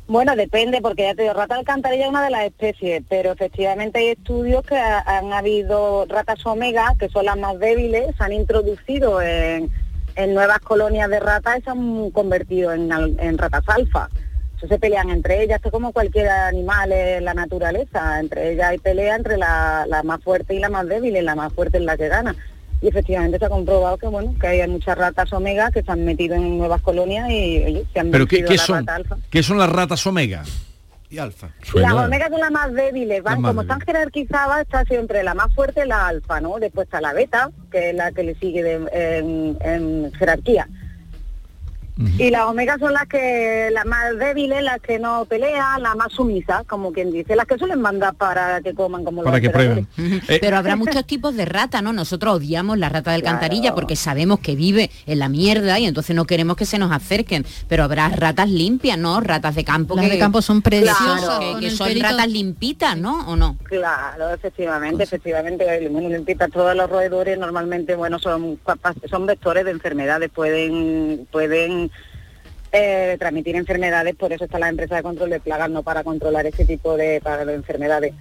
Bueno, 0.08 0.34
depende, 0.36 0.80
porque 0.80 1.02
ya 1.02 1.14
te 1.14 1.22
digo, 1.22 1.34
rata 1.34 1.54
alcantarilla 1.56 2.04
es 2.04 2.08
una 2.10 2.24
de 2.24 2.30
las 2.30 2.44
especies, 2.44 3.02
pero 3.10 3.30
efectivamente 3.32 3.98
hay 3.98 4.08
estudios 4.08 4.64
que 4.64 4.74
ha- 4.76 5.00
han 5.06 5.34
habido 5.34 6.06
ratas 6.08 6.44
omega, 6.46 6.94
que 6.98 7.10
son 7.10 7.26
las 7.26 7.36
más 7.36 7.58
débiles, 7.58 8.16
se 8.16 8.24
han 8.24 8.32
introducido 8.32 9.20
en, 9.20 9.70
en 10.16 10.32
nuevas 10.34 10.60
colonias 10.60 11.10
de 11.10 11.20
ratas 11.20 11.58
y 11.58 11.62
se 11.62 11.70
han 11.70 12.10
convertido 12.10 12.72
en, 12.72 12.90
en 13.20 13.36
ratas 13.36 13.64
alfa. 13.68 14.08
Eso 14.56 14.66
se 14.66 14.78
pelean 14.78 15.10
entre 15.10 15.42
ellas, 15.42 15.56
esto 15.56 15.68
es 15.68 15.72
como 15.72 15.92
cualquier 15.92 16.28
animal 16.30 16.90
en 16.90 17.24
la 17.26 17.34
naturaleza, 17.34 18.18
entre 18.18 18.52
ellas 18.52 18.70
hay 18.70 18.78
pelea 18.78 19.14
entre 19.14 19.36
la, 19.36 19.84
la 19.86 20.02
más 20.02 20.22
fuerte 20.24 20.54
y 20.54 20.58
la 20.58 20.70
más 20.70 20.88
débil, 20.88 21.16
y 21.18 21.20
la 21.20 21.34
más 21.34 21.52
fuerte 21.52 21.76
es 21.76 21.84
la 21.84 21.98
que 21.98 22.08
gana. 22.08 22.34
Y 22.80 22.88
efectivamente 22.88 23.38
se 23.38 23.44
ha 23.44 23.48
comprobado 23.48 23.96
que 23.98 24.06
bueno, 24.06 24.34
que 24.40 24.46
hay 24.46 24.68
muchas 24.68 24.96
ratas 24.96 25.32
omega 25.32 25.70
que 25.72 25.82
se 25.82 25.90
han 25.90 26.04
metido 26.04 26.36
en 26.36 26.58
nuevas 26.58 26.80
colonias 26.82 27.28
y 27.30 27.64
oye, 27.64 27.84
se 27.92 28.00
han 28.00 28.10
¿Pero 28.10 28.26
qué, 28.26 28.44
qué 28.44 28.56
la 28.56 28.62
son? 28.62 28.78
rata 28.86 28.94
alfa. 28.94 29.16
¿Qué 29.30 29.42
son 29.42 29.58
las 29.58 29.68
ratas 29.70 30.06
omega? 30.06 30.44
Y 31.10 31.16
alfa. 31.18 31.48
Las 31.74 31.92
omegas 31.94 32.28
son 32.30 32.38
las 32.40 32.50
más 32.50 32.72
débiles, 32.74 33.22
van 33.22 33.40
más 33.40 33.50
como 33.50 33.62
están 33.62 33.80
jerarquizadas, 33.80 34.60
está 34.60 34.84
siempre 34.84 35.22
la 35.22 35.32
más 35.32 35.52
fuerte 35.54 35.86
la 35.86 36.06
alfa, 36.06 36.38
¿no? 36.40 36.58
Después 36.58 36.84
está 36.86 37.00
la 37.00 37.14
beta, 37.14 37.50
que 37.72 37.90
es 37.90 37.94
la 37.96 38.12
que 38.12 38.22
le 38.24 38.34
sigue 38.34 38.62
de- 38.62 38.88
en, 38.92 39.56
en 39.62 40.12
jerarquía. 40.12 40.68
Y 42.18 42.30
las 42.30 42.42
omegas 42.44 42.78
son 42.78 42.92
las 42.92 43.06
que 43.06 43.70
las 43.72 43.84
más 43.84 44.16
débiles, 44.18 44.62
las 44.62 44.80
que 44.80 44.98
no 45.00 45.24
pelean, 45.24 45.82
las 45.82 45.96
más 45.96 46.12
sumisas, 46.12 46.64
como 46.66 46.92
quien 46.92 47.10
dice, 47.10 47.34
las 47.34 47.46
que 47.46 47.58
suelen 47.58 47.80
mandar 47.80 48.14
para 48.14 48.60
que 48.60 48.72
coman 48.74 49.04
como 49.04 49.22
los 49.22 49.30
Para 49.30 49.40
que 49.40 49.46
emperadores. 49.48 49.86
prueben. 49.96 50.22
Eh, 50.28 50.38
Pero 50.40 50.56
habrá 50.58 50.76
muchos 50.76 51.04
tipos 51.06 51.34
de 51.34 51.44
rata, 51.44 51.82
¿no? 51.82 51.92
Nosotros 51.92 52.36
odiamos 52.36 52.78
la 52.78 52.88
rata 52.88 53.10
de 53.10 53.16
alcantarilla 53.16 53.74
porque 53.74 53.96
sabemos 53.96 54.38
que 54.38 54.54
vive 54.54 54.90
en 55.06 55.18
la 55.18 55.28
mierda 55.28 55.78
y 55.80 55.86
entonces 55.86 56.14
no 56.14 56.24
queremos 56.24 56.56
que 56.56 56.66
se 56.66 56.78
nos 56.78 56.92
acerquen. 56.92 57.44
Pero 57.68 57.82
habrá 57.84 58.08
ratas 58.10 58.48
limpias, 58.48 58.96
¿no? 58.96 59.20
Ratas 59.20 59.56
de 59.56 59.64
campo 59.64 59.96
Las 59.96 60.04
que 60.04 60.10
de 60.12 60.18
campo 60.18 60.40
son 60.40 60.62
preciosas, 60.62 61.20
Claro, 61.24 61.40
que, 61.58 61.66
que 61.66 61.70
son 61.72 61.88
pelito- 61.88 62.02
ratas 62.02 62.28
limpitas, 62.28 62.96
¿no? 62.96 63.26
¿O 63.28 63.34
no? 63.34 63.56
Claro, 63.64 64.30
efectivamente, 64.32 65.02
efectivamente, 65.02 65.88
bueno, 65.88 66.08
limpita 66.10 66.46
todos 66.48 66.76
los 66.76 66.88
roedores 66.88 67.38
normalmente, 67.38 67.96
bueno, 67.96 68.18
son 68.18 68.58
son 69.10 69.26
vectores 69.26 69.64
de 69.64 69.72
enfermedades, 69.72 70.30
pueden 70.30 71.26
pueden 71.32 71.87
eh, 72.72 73.16
transmitir 73.18 73.56
enfermedades, 73.56 74.14
por 74.14 74.32
eso 74.32 74.44
está 74.44 74.58
la 74.58 74.68
empresa 74.68 74.96
de 74.96 75.02
control 75.02 75.30
de 75.30 75.40
plagas, 75.40 75.70
no 75.70 75.82
para 75.82 76.04
controlar 76.04 76.46
ese 76.46 76.64
tipo 76.64 76.96
de, 76.96 77.20
para 77.20 77.44
de 77.44 77.54
enfermedades. 77.54 78.14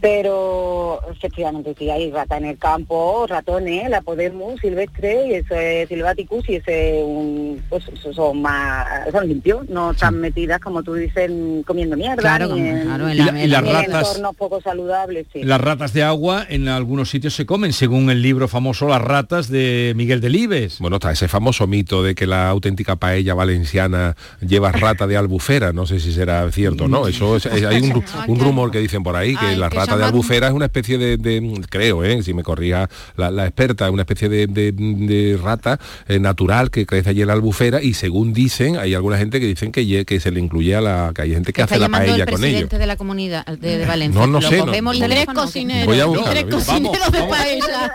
Pero 0.00 1.00
efectivamente 1.12 1.74
sí 1.78 1.90
hay 1.90 2.10
rata 2.10 2.36
en 2.36 2.46
el 2.46 2.58
campo, 2.58 3.26
ratones, 3.28 3.88
la 3.90 4.00
Podemos 4.00 4.58
silvestre 4.60 5.26
y 5.28 5.34
ese 5.34 5.86
Silvaticus 5.88 6.48
y 6.48 6.56
ese 6.56 7.02
un, 7.04 7.62
pues 7.68 7.84
son 8.14 8.42
más 8.42 8.86
son 9.12 9.28
limpios, 9.28 9.68
no 9.68 9.92
están 9.92 10.18
metidas 10.20 10.60
como 10.60 10.82
tú 10.82 10.94
dices 10.94 11.30
en- 11.30 11.62
comiendo 11.62 11.96
mierda 11.96 12.16
Claro, 12.16 12.54
ni 12.54 12.60
en, 12.68 12.82
claro, 12.82 13.08
en 13.08 13.14
Y 13.14 13.18
la- 13.18 13.32
ni 13.32 13.42
y 13.42 13.46
las 13.46 13.62
en 13.64 13.72
ratas- 13.72 14.08
entornos 14.08 14.36
poco 14.36 14.60
saludables, 14.60 15.26
sí. 15.32 15.42
Las 15.44 15.60
ratas 15.60 15.92
de 15.92 16.02
agua 16.02 16.44
en 16.48 16.68
algunos 16.68 17.10
sitios 17.10 17.34
se 17.34 17.46
comen, 17.46 17.72
según 17.72 18.10
el 18.10 18.22
libro 18.22 18.48
famoso 18.48 18.88
Las 18.88 19.02
ratas 19.02 19.48
de 19.48 19.92
Miguel 19.96 20.20
Delibes. 20.20 20.78
Bueno, 20.80 20.96
está 20.96 21.12
ese 21.12 21.28
famoso 21.28 21.66
mito 21.66 22.02
de 22.02 22.14
que 22.14 22.26
la 22.26 22.48
auténtica 22.48 22.96
paella 22.96 23.34
valenciana 23.34 24.16
lleva 24.40 24.72
rata 24.72 25.06
de 25.06 25.16
albufera, 25.16 25.72
no 25.72 25.86
sé 25.86 26.00
si 26.00 26.12
será 26.12 26.50
cierto 26.52 26.84
o 26.84 26.88
no, 26.88 27.06
eso 27.06 27.36
es- 27.36 27.46
es- 27.46 27.64
hay 27.64 27.80
un, 27.82 27.90
ru- 27.90 28.04
un 28.28 28.40
rumor 28.40 28.70
que 28.70 28.78
dicen 28.78 29.02
por 29.02 29.14
ahí, 29.16 29.36
que 29.36 29.46
Ay, 29.46 29.56
la 29.56 29.68
que 29.68 29.76
rata 29.90 29.98
de 29.98 30.04
albufera 30.04 30.46
es 30.48 30.52
una 30.52 30.64
especie 30.66 30.98
de, 30.98 31.16
de- 31.16 31.60
creo, 31.68 32.04
eh, 32.04 32.22
si 32.22 32.34
me 32.34 32.42
corrija 32.42 32.88
la, 33.16 33.30
la 33.30 33.46
experta, 33.46 33.90
una 33.90 34.02
especie 34.02 34.28
de, 34.28 34.46
de- 34.46 34.72
de 34.72 35.38
rata 35.42 35.78
eh, 36.08 36.18
natural 36.18 36.70
que 36.70 36.86
crece 36.86 37.10
allí 37.10 37.20
en 37.22 37.26
la 37.28 37.34
albufera 37.34 37.82
y 37.82 37.94
según 37.94 38.32
dicen, 38.32 38.76
hay 38.76 38.94
alguna 38.94 39.18
gente 39.18 39.40
que 39.40 39.46
dicen 39.46 39.72
que, 39.72 40.04
que 40.04 40.20
se 40.20 40.30
le 40.30 40.40
incluye 40.40 40.74
a 40.76 40.80
la, 40.80 41.12
que 41.14 41.22
hay 41.22 41.30
gente 41.32 41.52
que 41.52 41.62
Está 41.62 41.74
hace 41.74 41.80
la 41.80 41.86
el 41.86 41.92
paella 41.92 42.26
con 42.26 42.34
ello. 42.34 42.40
presidente 42.40 42.78
de 42.78 42.86
la 42.86 42.96
comunidad 42.96 43.46
de, 43.46 43.78
de 43.78 43.86
Valencia. 43.86 44.20
No, 44.20 44.26
no 44.26 44.40
sé, 44.42 44.58
no- 44.58 44.72
Tres 45.10 45.26
cocineros. 45.26 45.86
Voy 45.86 46.00
a 46.00 46.04
buscarlo, 46.06 46.30
Tres 46.32 46.44
cocineros 46.54 47.12
de 47.12 47.18
vamos. 47.20 47.36
paella. 47.36 47.92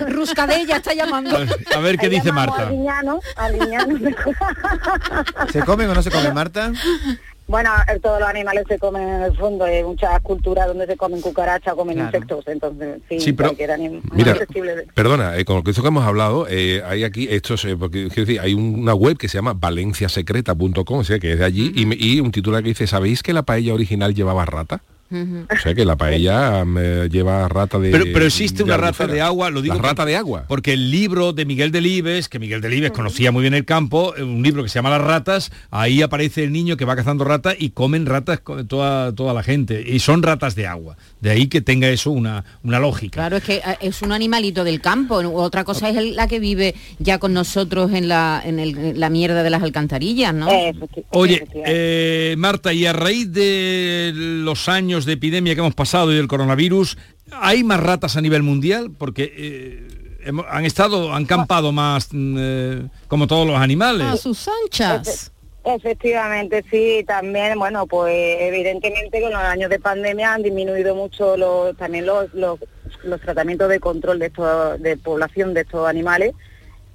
Ruscadella 0.08 0.76
está 0.76 0.94
llamando. 0.94 1.36
A 1.74 1.78
ver 1.80 1.96
qué 1.98 2.08
dice 2.08 2.32
Marta. 2.32 2.68
A 2.68 2.70
Liñano, 2.70 3.20
a 3.36 3.48
Liñano. 3.48 3.98
¿Se 5.52 5.60
comen 5.62 5.88
o 5.90 5.94
no 5.94 6.02
se 6.02 6.10
comen, 6.10 6.34
Marta? 6.34 6.72
bueno, 7.50 7.70
eh, 7.92 7.98
todos 8.00 8.20
los 8.20 8.28
animales 8.28 8.64
se 8.68 8.78
comen 8.78 9.02
en 9.08 9.22
el 9.22 9.36
fondo, 9.36 9.64
hay 9.64 9.82
muchas 9.82 10.20
culturas 10.20 10.66
donde 10.68 10.86
se 10.86 10.96
comen 10.96 11.20
cucarachas, 11.20 11.74
comen 11.74 11.96
Claro. 11.96 12.08
insectos, 12.16 12.44
entonces 12.46 13.00
sí, 13.08 13.20
Sí, 13.20 13.32
pero- 13.32 13.48
cualquier 13.50 13.72
animal 13.72 14.00
Mira, 14.12 14.36
Perdona, 14.94 15.36
eh, 15.36 15.44
con 15.44 15.62
esto 15.66 15.82
que 15.82 15.88
hemos 15.88 16.04
hablado, 16.04 16.46
eh, 16.48 16.82
hay 16.86 17.04
aquí, 17.04 17.26
esto 17.30 17.54
es, 17.54 17.64
eh, 17.64 17.76
porque 17.76 18.06
quiero 18.08 18.26
decir, 18.26 18.40
hay 18.40 18.54
un- 18.54 18.78
una 18.80 18.94
web 18.94 19.16
que 19.18 19.28
se 19.28 19.36
llama 19.38 19.52
valenciasecreta.com, 19.54 20.98
o 21.00 21.04
sea, 21.04 21.18
que 21.18 21.32
es 21.32 21.38
de 21.38 21.44
allí, 21.44 21.72
y, 21.74 22.20
un 22.20 22.30
titular 22.30 22.62
que 22.62 22.70
dice, 22.70 22.86
¿sabéis 22.86 23.22
que 23.22 23.32
la 23.32 23.42
paella 23.42 23.74
original 23.74 24.14
llevaba 24.14 24.44
rata? 24.46 24.82
O 25.12 25.56
sea, 25.62 25.74
que 25.74 25.84
la 25.84 25.96
paella 25.96 26.64
lleva 27.10 27.48
rata 27.48 27.78
de... 27.78 27.90
Pero, 27.90 28.04
pero 28.12 28.26
existe 28.26 28.58
de 28.58 28.64
una 28.64 28.76
rata 28.76 29.06
de 29.06 29.20
agua, 29.20 29.50
lo 29.50 29.60
digo. 29.62 29.74
La 29.74 29.82
rata 29.82 30.04
de 30.04 30.14
agua. 30.16 30.44
Porque 30.46 30.72
el 30.72 30.90
libro 30.90 31.32
de 31.32 31.44
Miguel 31.44 31.72
Delibes, 31.72 32.28
que 32.28 32.38
Miguel 32.38 32.60
Delibes 32.60 32.92
conocía 32.92 33.32
muy 33.32 33.42
bien 33.42 33.54
el 33.54 33.64
campo, 33.64 34.14
eh, 34.16 34.22
un 34.22 34.42
libro 34.42 34.62
que 34.62 34.68
se 34.68 34.76
llama 34.76 34.90
Las 34.90 35.02
ratas, 35.02 35.50
ahí 35.70 36.02
aparece 36.02 36.44
el 36.44 36.52
niño 36.52 36.76
que 36.76 36.84
va 36.84 36.94
cazando 36.96 37.24
ratas 37.24 37.56
y 37.58 37.70
comen 37.70 38.06
ratas 38.06 38.40
toda, 38.68 39.12
toda 39.14 39.34
la 39.34 39.42
gente. 39.42 39.82
Y 39.86 39.98
son 39.98 40.22
ratas 40.22 40.54
de 40.54 40.66
agua. 40.66 40.96
De 41.20 41.30
ahí 41.30 41.48
que 41.48 41.60
tenga 41.60 41.88
eso 41.88 42.10
una, 42.12 42.44
una 42.62 42.78
lógica. 42.78 43.14
Claro, 43.14 43.36
es 43.38 43.44
que 43.44 43.56
eh, 43.56 43.62
es 43.80 44.02
un 44.02 44.12
animalito 44.12 44.62
del 44.64 44.80
campo. 44.80 45.16
Otra 45.16 45.64
cosa 45.64 45.88
es 45.90 46.14
la 46.14 46.28
que 46.28 46.38
vive 46.38 46.74
ya 46.98 47.18
con 47.18 47.32
nosotros 47.32 47.92
en 47.92 48.08
la, 48.08 48.40
en 48.44 48.58
el- 48.58 48.78
en 48.78 49.00
la 49.00 49.10
mierda 49.10 49.42
de 49.42 49.50
las 49.50 49.62
alcantarillas, 49.62 50.32
¿no? 50.32 50.48
Oye, 51.10 51.44
eh, 51.66 52.34
Marta, 52.38 52.72
y 52.72 52.86
a 52.86 52.92
raíz 52.92 53.32
de 53.32 54.12
los 54.14 54.68
años 54.68 54.99
de 55.04 55.12
epidemia 55.14 55.54
que 55.54 55.60
hemos 55.60 55.74
pasado 55.74 56.12
y 56.12 56.16
del 56.16 56.28
coronavirus, 56.28 56.96
¿hay 57.32 57.62
más 57.64 57.80
ratas 57.80 58.16
a 58.16 58.20
nivel 58.20 58.42
mundial? 58.42 58.90
Porque 58.96 59.32
eh, 59.36 59.88
hemos- 60.24 60.46
han 60.48 60.64
estado, 60.64 61.12
han 61.12 61.24
campado 61.26 61.72
más 61.72 62.08
mm, 62.12 62.36
eh, 62.38 62.82
como 63.08 63.26
todos 63.26 63.46
los 63.46 63.56
animales. 63.58 64.06
A 64.06 64.16
sus 64.16 64.48
anchas. 64.64 65.32
Efectivamente, 65.62 66.64
sí, 66.70 67.04
también, 67.06 67.58
bueno, 67.58 67.86
pues 67.86 68.14
evidentemente 68.40 69.20
con 69.20 69.30
los 69.30 69.40
años 69.42 69.68
de 69.68 69.78
pandemia 69.78 70.32
han 70.34 70.42
disminuido 70.42 70.94
mucho 70.94 71.36
los, 71.36 71.76
también 71.76 72.06
los, 72.06 72.32
los, 72.32 72.58
los 73.04 73.20
tratamientos 73.20 73.68
de 73.68 73.78
control 73.78 74.18
de 74.18 74.26
estos, 74.26 74.80
de 74.80 74.96
población 74.96 75.52
de 75.52 75.60
estos 75.62 75.86
animales, 75.86 76.32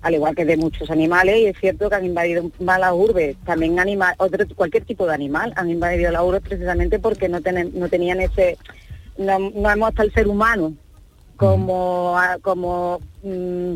al 0.05 0.13
igual 0.13 0.35
que 0.35 0.45
de 0.45 0.55
muchos 0.55 0.91
animales, 0.91 1.35
y 1.39 1.45
es 1.47 1.57
cierto 1.59 1.89
que 1.89 1.95
han 1.95 2.05
invadido 2.05 2.51
más 2.59 2.79
las 2.79 2.93
urbes, 2.93 3.35
también 3.43 3.75
cualquier 4.55 4.85
tipo 4.85 5.07
de 5.07 5.15
animal 5.15 5.51
han 5.55 5.71
invadido 5.71 6.11
las 6.11 6.21
urbes 6.21 6.43
precisamente 6.43 6.99
porque 6.99 7.27
no, 7.27 7.41
tenen- 7.41 7.73
no 7.73 7.89
tenían 7.89 8.21
ese, 8.21 8.55
no, 9.17 9.37
hemos 9.71 9.89
hasta 9.89 10.03
el 10.03 10.13
ser 10.13 10.27
humano 10.27 10.73
como, 11.37 12.15
como 12.43 12.99
mm, 13.23 13.73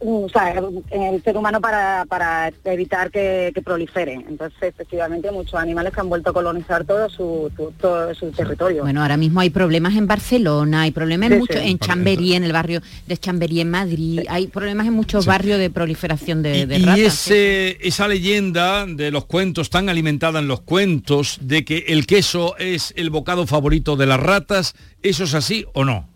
o 0.00 0.28
sea, 0.28 0.54
el 0.90 1.22
ser 1.24 1.36
humano 1.36 1.60
para, 1.60 2.04
para 2.08 2.52
evitar 2.64 3.10
que, 3.10 3.50
que 3.54 3.62
proliferen. 3.62 4.24
Entonces, 4.28 4.58
efectivamente, 4.62 5.30
muchos 5.32 5.54
animales 5.54 5.92
que 5.92 6.00
han 6.00 6.08
vuelto 6.08 6.30
a 6.30 6.32
colonizar 6.32 6.84
todo 6.84 7.08
su, 7.10 7.50
tu- 7.56 7.72
todo 7.80 8.14
su 8.14 8.30
territorio. 8.30 8.82
Bueno, 8.82 9.02
ahora 9.02 9.16
mismo 9.16 9.40
hay 9.40 9.50
problemas 9.50 9.96
en 9.96 10.06
Barcelona, 10.06 10.82
hay 10.82 10.90
problemas 10.92 11.30
en, 11.30 11.32
Sí, 11.34 11.38
mucho, 11.40 11.52
sí. 11.54 11.68
en 11.70 11.78
Chamberí, 11.78 12.34
en 12.34 12.44
el 12.44 12.52
barrio 12.52 12.80
de 13.06 13.16
Chamberí 13.16 13.60
en 13.60 13.70
Madrid, 13.70 14.20
hay 14.28 14.46
problemas 14.46 14.86
en 14.86 14.92
muchos 14.92 15.26
barrios 15.26 15.58
de 15.58 15.70
proliferación 15.70 16.42
de, 16.42 16.66
de 16.66 16.78
y 16.78 16.84
ratas. 16.84 17.02
ese, 17.04 17.78
esa 17.86 18.06
leyenda 18.06 18.86
de 18.86 19.10
los 19.10 19.24
cuentos, 19.24 19.68
tan 19.70 19.88
alimentada 19.88 20.38
en 20.38 20.46
los 20.48 20.60
cuentos, 20.60 21.38
de 21.40 21.64
que 21.64 21.78
el 21.88 22.06
queso 22.06 22.56
es 22.58 22.94
el 22.96 23.10
bocado 23.10 23.46
favorito 23.46 23.96
de 23.96 24.06
las 24.06 24.20
ratas, 24.20 24.74
¿eso 25.02 25.24
es 25.24 25.34
así 25.34 25.64
o 25.74 25.84
no? 25.84 26.08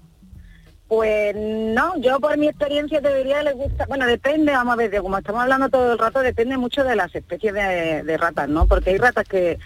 Pues 0.97 1.35
no, 1.35 1.97
yo 2.03 2.21
por 2.21 2.37
mi 2.37 2.49
experiencia 2.49 3.01
te 3.01 3.17
diría 3.17 3.43
les 3.43 3.55
gusta, 3.55 3.87
bueno, 3.87 4.07
depende, 4.07 4.53
vamos 4.53 4.75
a 4.75 4.77
ver, 4.77 4.91
de 4.91 5.01
como 5.01 5.17
estamos 5.17 5.41
hablando 5.41 5.71
todo 5.71 5.93
el 5.95 5.99
rato, 5.99 6.21
depende 6.21 6.59
mucho 6.59 6.85
de 6.85 6.95
las 6.97 7.15
especies 7.15 7.55
de, 7.55 8.03
de 8.03 8.17
ratas, 8.19 8.47
¿no? 8.51 8.67
Porque 8.67 8.91
hay 8.91 8.99
ratas 8.99 9.27
que, 9.27 9.59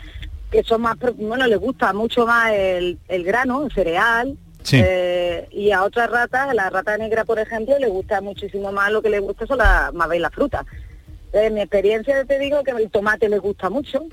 que 0.52 0.62
son 0.62 0.82
más, 0.82 0.94
bueno, 1.16 1.48
les 1.48 1.58
gusta 1.58 1.92
mucho 1.92 2.26
más 2.26 2.52
el, 2.52 3.00
el 3.08 3.24
grano, 3.24 3.64
el 3.64 3.72
cereal, 3.72 4.38
Sí. 4.62 4.80
eh, 4.80 5.48
y 5.50 5.72
a 5.72 5.82
otras 5.82 6.08
ratas, 6.12 6.48
a 6.48 6.54
la 6.54 6.70
rata 6.70 6.96
negra, 6.96 7.24
por 7.24 7.40
ejemplo, 7.40 7.76
le 7.76 7.88
gusta 7.88 8.20
muchísimo 8.20 8.70
más, 8.70 8.92
lo 8.92 9.02
que 9.02 9.10
le 9.10 9.18
gusta 9.18 9.48
son 9.48 9.58
las, 9.58 9.92
más 9.94 10.08
bien 10.08 10.22
las 10.22 10.32
frutas. 10.32 10.64
En 11.32 11.54
mi 11.54 11.60
experiencia 11.60 12.24
te 12.24 12.38
digo 12.38 12.62
que 12.62 12.70
el 12.70 12.88
tomate 12.88 13.28
les 13.28 13.40
gusta 13.40 13.68
mucho, 13.68 14.06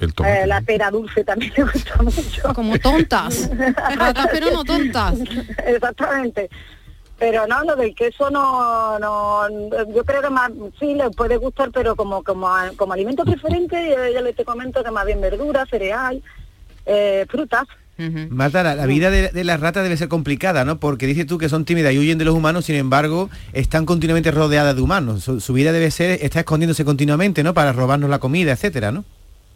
El 0.00 0.12
eh, 0.24 0.46
la 0.46 0.60
pera 0.60 0.90
dulce 0.90 1.24
también 1.24 1.52
le 1.56 1.64
gusta 1.64 2.02
mucho. 2.02 2.54
Como 2.54 2.78
tontas. 2.78 3.50
Ratas, 3.96 4.28
pero 4.30 4.50
no 4.50 4.64
tontas. 4.64 5.18
Exactamente. 5.66 6.48
Pero 7.18 7.48
no, 7.48 7.64
lo 7.64 7.74
del 7.74 7.94
queso 7.96 8.30
no, 8.30 8.98
no, 9.00 9.48
yo 9.92 10.04
creo 10.04 10.22
que 10.22 10.30
más, 10.30 10.52
sí, 10.78 10.94
le 10.94 11.10
puede 11.10 11.36
gustar, 11.36 11.70
pero 11.72 11.96
como 11.96 12.22
como, 12.22 12.48
como 12.76 12.92
alimento 12.92 13.24
preferente, 13.24 13.90
yo, 13.96 14.14
yo 14.14 14.20
le 14.22 14.32
te 14.32 14.44
comento 14.44 14.84
que 14.84 14.90
más 14.92 15.04
bien 15.04 15.20
verdura, 15.20 15.66
cereal, 15.66 16.22
eh, 16.86 17.26
frutas. 17.28 17.66
Marta, 18.30 18.62
la, 18.62 18.76
la 18.76 18.86
vida 18.86 19.10
de, 19.10 19.30
de 19.30 19.42
las 19.42 19.58
ratas 19.58 19.82
debe 19.82 19.96
ser 19.96 20.06
complicada, 20.06 20.64
¿no? 20.64 20.78
Porque 20.78 21.08
dices 21.08 21.26
tú 21.26 21.36
que 21.36 21.48
son 21.48 21.64
tímidas 21.64 21.92
y 21.92 21.98
huyen 21.98 22.16
de 22.16 22.24
los 22.24 22.36
humanos, 22.36 22.66
sin 22.66 22.76
embargo, 22.76 23.28
están 23.52 23.86
continuamente 23.86 24.30
rodeadas 24.30 24.76
de 24.76 24.82
humanos. 24.82 25.24
Su, 25.24 25.40
su 25.40 25.52
vida 25.52 25.72
debe 25.72 25.90
ser, 25.90 26.20
está 26.22 26.38
escondiéndose 26.38 26.84
continuamente, 26.84 27.42
¿no? 27.42 27.54
Para 27.54 27.72
robarnos 27.72 28.08
la 28.08 28.20
comida, 28.20 28.52
etcétera, 28.52 28.92
¿no? 28.92 29.04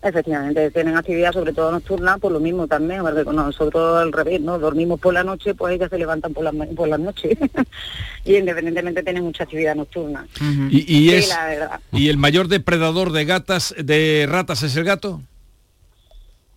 Efectivamente, 0.04 0.68
tienen 0.72 0.96
actividad 0.96 1.32
sobre 1.32 1.52
todo 1.52 1.70
nocturna, 1.70 2.18
por 2.18 2.32
lo 2.32 2.40
mismo 2.40 2.66
también, 2.66 3.02
porque 3.02 3.24
con 3.24 3.36
nosotros 3.36 4.02
al 4.02 4.12
revés, 4.12 4.40
¿no? 4.40 4.58
Dormimos 4.58 4.98
por 4.98 5.14
la 5.14 5.22
noche, 5.22 5.54
pues 5.54 5.76
ellas 5.76 5.90
se 5.90 5.98
levantan 5.98 6.34
por 6.34 6.42
la, 6.42 6.50
ma- 6.50 6.66
por 6.74 6.88
la 6.88 6.98
noche. 6.98 7.38
y 8.24 8.36
independientemente 8.36 9.04
tienen 9.04 9.22
mucha 9.22 9.44
actividad 9.44 9.76
nocturna. 9.76 10.26
Y, 10.70 10.78
y 10.78 11.08
Sí, 11.10 11.14
es, 11.14 11.28
la 11.28 11.46
verdad. 11.46 11.80
¿Y 11.92 12.08
el 12.08 12.16
mayor 12.16 12.48
depredador 12.48 13.12
de 13.12 13.24
gatas, 13.24 13.74
de 13.78 14.26
ratas 14.28 14.64
es 14.64 14.74
el 14.74 14.82
gato? 14.82 15.20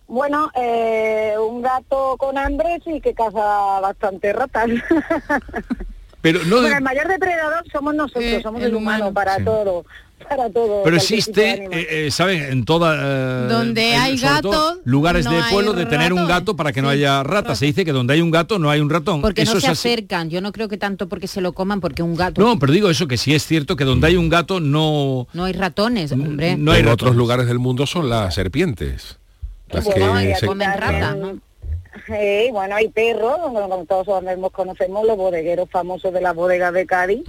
Bueno, 0.08 0.50
eh, 0.54 1.34
un 1.38 1.62
gato 1.62 2.16
con 2.18 2.38
hambre 2.38 2.80
sí 2.84 3.00
que 3.00 3.14
caza 3.14 3.78
bastante 3.80 4.32
ratas. 4.32 4.68
Pero 6.20 6.40
no 6.46 6.60
bueno, 6.60 6.76
el 6.78 6.82
mayor 6.82 7.06
depredador 7.06 7.62
somos 7.70 7.94
nosotros, 7.94 8.42
somos 8.42 8.60
el, 8.62 8.74
humano, 8.74 9.12
para 9.12 9.38
todo, 9.44 9.84
para 10.28 10.50
todo. 10.50 10.82
Pero 10.84 10.96
existe, 10.96 11.64
eh, 11.70 12.06
eh, 12.06 12.10
¿saben? 12.10 12.42
En 12.44 12.64
toda... 12.64 12.96
eh, 12.96 13.48
Donde 13.48 13.94
hay 13.94 14.16
gatos, 14.16 14.78
lugares 14.84 15.24
no 15.24 15.32
de 15.32 15.42
pueblo 15.50 15.72
de 15.72 15.86
tener 15.86 16.12
un 16.12 16.26
gato 16.26 16.56
para 16.56 16.72
que 16.72 16.82
no 16.82 16.88
haya 16.88 17.22
ratas. 17.22 17.58
Se 17.58 17.66
dice 17.66 17.84
que 17.84 17.92
donde 17.92 18.14
hay 18.14 18.20
un 18.20 18.30
gato 18.30 18.58
no 18.58 18.70
hay 18.70 18.80
un 18.80 18.90
ratón. 18.90 19.20
Porque 19.20 19.42
Eso 19.42 19.54
no 19.54 19.60
se 19.60 19.68
acercan, 19.68 20.30
yo 20.30 20.40
no 20.40 20.52
creo 20.52 20.68
que 20.68 20.78
tanto 20.78 21.08
porque 21.08 21.28
se 21.28 21.40
lo 21.40 21.52
coman, 21.52 21.80
porque 21.80 22.02
un 22.02 22.14
gato 22.16 22.40
No, 22.40 22.58
pero 22.58 22.72
digo 22.72 22.90
eso, 22.90 23.06
que 23.06 23.16
sí 23.16 23.34
es 23.34 23.46
cierto 23.46 23.76
que 23.76 23.84
donde 23.84 24.06
hay 24.08 24.16
un 24.16 24.28
gato 24.28 24.58
no... 24.60 25.28
no 25.32 25.44
hay 25.44 25.52
ratones, 25.52 26.12
hombre. 26.12 26.56
No 26.56 26.72
hay 26.72 26.80
en 26.80 26.86
ratones. 26.86 26.92
otros 26.92 27.16
lugares 27.16 27.46
del 27.46 27.58
mundo 27.58 27.86
son 27.86 28.08
las 28.08 28.34
serpientes. 28.34 29.18
Las 29.68 29.84
Bueno, 29.84 30.14
que 30.14 30.22
y 30.22 30.34
se- 30.34 30.46
aquí 30.46 30.46
también, 30.46 31.42
eh, 32.08 32.48
bueno, 32.52 32.76
hay 32.76 32.88
perros, 32.88 33.36
como 33.38 33.84
todos 33.88 34.06
sabemos, 34.06 34.52
conocemos 34.52 35.06
los 35.06 35.16
bodegueros 35.16 35.68
famosos 35.70 36.12
de 36.12 36.20
las 36.20 36.34
bodegas 36.34 36.72
de 36.72 36.86
Cádiz, 36.86 37.22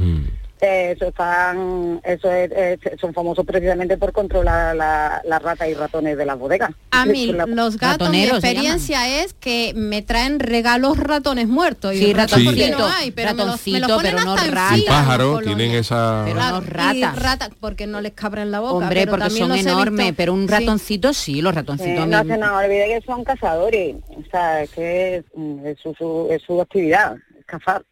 eh, 0.62 0.94
eso 0.96 1.06
están, 1.10 2.02
eso 2.04 2.32
es- 2.32 2.52
es- 2.52 3.00
son 3.00 3.14
famosos 3.14 3.46
precisamente 3.46 3.98
por 3.98 4.12
controlar 4.12 4.76
la- 4.76 5.22
las 5.26 5.42
ratas 5.42 5.68
y 5.70 5.74
ratones 5.74 6.18
de 6.18 6.26
las 6.26 6.38
bodegas. 6.40 6.72
A 6.92 7.06
mí, 7.06 7.28
La- 7.28 7.46
los 7.46 7.78
gatos, 7.78 8.10
mi 8.10 8.24
experiencia 8.24 9.22
es 9.24 9.34
que 9.34 9.74
me 9.76 10.02
traen 10.02 10.40
regalos 10.40 10.98
ratones 10.98 11.48
muertos. 11.48 11.94
Y 11.94 11.98
Sí, 11.98 12.14
no 12.14 12.88
hay, 12.88 13.12
pero 13.12 13.34
me 13.36 13.46
los, 13.46 13.68
me 13.68 13.80
los 13.80 13.92
ponen 13.92 14.12
pero 14.16 14.26
no 14.26 14.34
hasta 14.34 14.46
en 14.48 14.52
rata. 14.54 14.78
Y 14.78 14.82
pájaros 14.84 15.34
los 15.34 15.44
tienen 15.44 15.72
esa... 15.76 16.24
Pero 16.26 16.40
no 16.40 16.62
ratas. 16.62 16.96
y 16.96 17.20
ratas, 17.20 17.50
porque 17.60 17.88
no 17.88 18.02
les 18.02 18.14
cabra 18.14 18.42
en 18.42 18.52
la 18.52 18.60
boca. 18.60 18.74
Hombre, 18.86 19.02
pero 19.06 19.12
porque 19.12 19.30
son 19.30 19.52
enormes, 19.56 20.14
pero 20.18 20.34
un 20.34 20.48
ratoncito 20.48 21.14
sí, 21.14 21.42
los 21.42 21.54
Eh, 21.54 21.56
ratoncitos. 21.56 22.08
no 22.08 22.18
a 22.18 22.24
mí- 22.24 22.32
se 22.32 22.38
nos 22.38 22.50
olvide 22.52 22.88
que 22.88 23.02
son 23.06 23.24
cazadores, 23.24 23.96
o 24.10 24.24
sea, 24.32 24.64
es 24.64 24.70
que 24.72 25.18
es, 25.18 25.26
es 25.66 25.78
su, 25.82 25.94
su- 25.94 26.28
es 26.32 26.42
su 26.42 26.60
actividad, 26.62 27.16
es 27.40 27.46
cazar. 27.46 27.84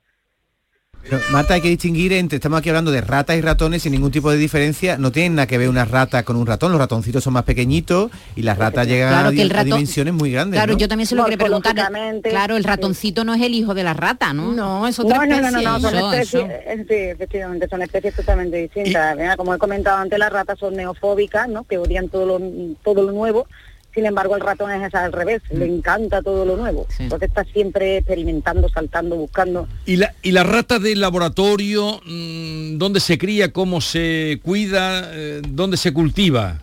Pero, 1.07 1.21
Marta, 1.31 1.53
hay 1.53 1.61
que 1.61 1.69
distinguir 1.69 2.13
entre, 2.13 2.37
estamos 2.37 2.57
aquí 2.59 2.69
hablando 2.69 2.89
de 2.91 2.99
ratas 2.99 3.37
y 3.37 3.41
ratones 3.41 3.83
sin 3.83 3.91
ningún 3.91 4.09
tipo 4.11 4.31
de 4.31 4.37
diferencia, 4.37 4.97
no 4.97 5.11
tienen 5.11 5.35
nada 5.35 5.45
que 5.45 5.57
ver 5.59 5.69
una 5.69 5.85
rata 5.85 6.23
con 6.23 6.35
un 6.35 6.47
ratón, 6.47 6.71
los 6.71 6.79
ratoncitos 6.79 7.23
son 7.23 7.33
más 7.33 7.43
pequeñitos 7.43 8.09
y 8.35 8.41
las 8.41 8.57
ratas 8.57 8.87
llegan 8.87 9.09
Claro 9.09 9.27
a, 9.29 9.31
que 9.31 9.41
el 9.43 9.49
di- 9.49 9.53
a 9.53 9.57
ratón- 9.57 9.65
dimensiones 9.65 10.13
muy 10.15 10.31
grandes. 10.31 10.57
Claro, 10.57 10.73
¿no? 10.73 10.79
yo 10.79 10.87
también 10.87 11.05
se 11.07 11.13
lo 11.15 11.23
quería 11.25 11.37
preguntar. 11.37 11.75
Claro, 12.23 12.57
el 12.57 12.63
sí. 12.63 12.67
ratoncito 12.67 13.23
no 13.23 13.35
es 13.35 13.41
el 13.43 13.53
hijo 13.53 13.75
de 13.75 13.83
la 13.83 13.93
rata, 13.93 14.33
¿no? 14.33 14.51
No, 14.51 14.87
es 14.87 14.97
No, 14.97 15.05
no, 15.05 15.25
no, 15.25 15.51
no, 15.51 15.61
no, 15.61 15.79
son 15.79 15.95
Eso, 15.95 16.11
especies, 16.11 16.43
eso. 16.43 16.47
eh, 16.51 16.85
sí, 16.87 16.93
efectivamente, 16.95 17.67
son 17.69 17.81
especies 17.83 18.15
totalmente 18.15 18.57
distintas. 18.57 19.15
Como 19.37 19.53
he 19.53 19.57
comentado 19.59 19.97
antes, 19.97 20.17
las 20.17 20.31
ratas 20.33 20.57
son 20.57 20.75
neofóbicas, 20.75 21.47
¿no? 21.47 21.65
Que 21.65 21.77
odian 21.77 22.09
todo 22.09 22.25
lo, 22.25 22.39
todo 22.83 23.03
lo 23.03 23.11
nuevo. 23.11 23.47
Sin 23.95 24.05
embargo, 24.05 24.35
el 24.35 24.41
ratón 24.41 24.69
es 24.71 24.93
al 24.93 25.11
revés, 25.13 25.41
Mm. 25.49 25.57
le 25.57 25.65
encanta 25.65 26.21
todo 26.21 26.43
lo 26.45 26.57
nuevo. 26.57 26.85
Entonces 26.99 27.29
está 27.29 27.43
siempre 27.45 27.97
experimentando, 27.97 28.67
saltando, 28.69 29.15
buscando. 29.15 29.67
¿Y 29.85 29.95
la, 29.95 30.13
y 30.21 30.31
la 30.31 30.43
rata 30.43 30.77
de 30.79 30.95
laboratorio, 30.97 32.01
mm, 32.05 32.77
dónde 32.77 32.99
se 32.99 33.17
cría, 33.17 33.53
cómo 33.53 33.79
se 33.79 34.39
cuida, 34.43 35.09
eh, 35.13 35.41
dónde 35.47 35.77
se 35.77 35.93
cultiva? 35.93 36.59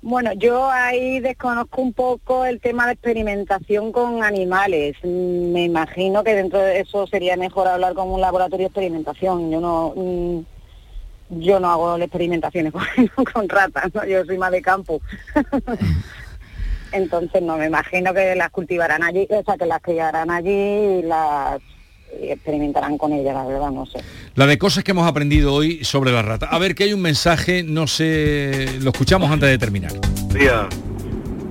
Bueno, 0.00 0.32
yo 0.34 0.70
ahí 0.70 1.18
desconozco 1.20 1.82
un 1.82 1.92
poco 1.92 2.44
el 2.44 2.60
tema 2.60 2.86
de 2.86 2.92
experimentación 2.92 3.90
con 3.92 4.22
animales. 4.22 4.96
Mm, 5.02 5.52
Me 5.52 5.64
imagino 5.64 6.22
que 6.24 6.34
dentro 6.34 6.58
de 6.60 6.80
eso 6.80 7.06
sería 7.06 7.36
mejor 7.36 7.66
hablar 7.68 7.94
con 7.94 8.08
un 8.10 8.20
laboratorio 8.20 8.64
de 8.64 8.70
experimentación. 8.70 9.50
Yo 9.50 9.60
no, 9.60 9.92
mm, 9.96 10.38
yo 11.30 11.60
no 11.60 11.70
hago 11.70 11.96
experimentaciones 11.98 12.72
con, 13.14 13.24
con 13.24 13.48
ratas, 13.48 13.94
¿no? 13.94 14.04
yo 14.04 14.24
soy 14.24 14.38
más 14.38 14.52
de 14.52 14.62
campo. 14.62 15.00
Entonces 16.92 17.42
no 17.42 17.58
me 17.58 17.66
imagino 17.66 18.14
que 18.14 18.34
las 18.34 18.50
cultivarán 18.50 19.02
allí, 19.02 19.26
o 19.30 19.42
sea, 19.44 19.56
que 19.58 19.66
las 19.66 19.82
criarán 19.82 20.30
allí 20.30 20.50
y 20.50 21.02
las 21.02 21.60
y 22.20 22.30
experimentarán 22.30 22.96
con 22.96 23.12
ellas, 23.12 23.34
la 23.34 23.44
verdad, 23.44 23.70
no 23.70 23.86
sé. 23.86 24.00
La 24.34 24.46
de 24.46 24.58
cosas 24.58 24.82
que 24.84 24.92
hemos 24.92 25.06
aprendido 25.06 25.52
hoy 25.52 25.84
sobre 25.84 26.10
la 26.10 26.22
rata. 26.22 26.46
A 26.46 26.58
ver, 26.58 26.74
que 26.74 26.84
hay 26.84 26.92
un 26.92 27.02
mensaje, 27.02 27.62
no 27.62 27.86
sé, 27.86 28.78
lo 28.80 28.90
escuchamos 28.90 29.30
antes 29.30 29.48
de 29.48 29.58
terminar. 29.58 29.92
Tía, 30.32 30.68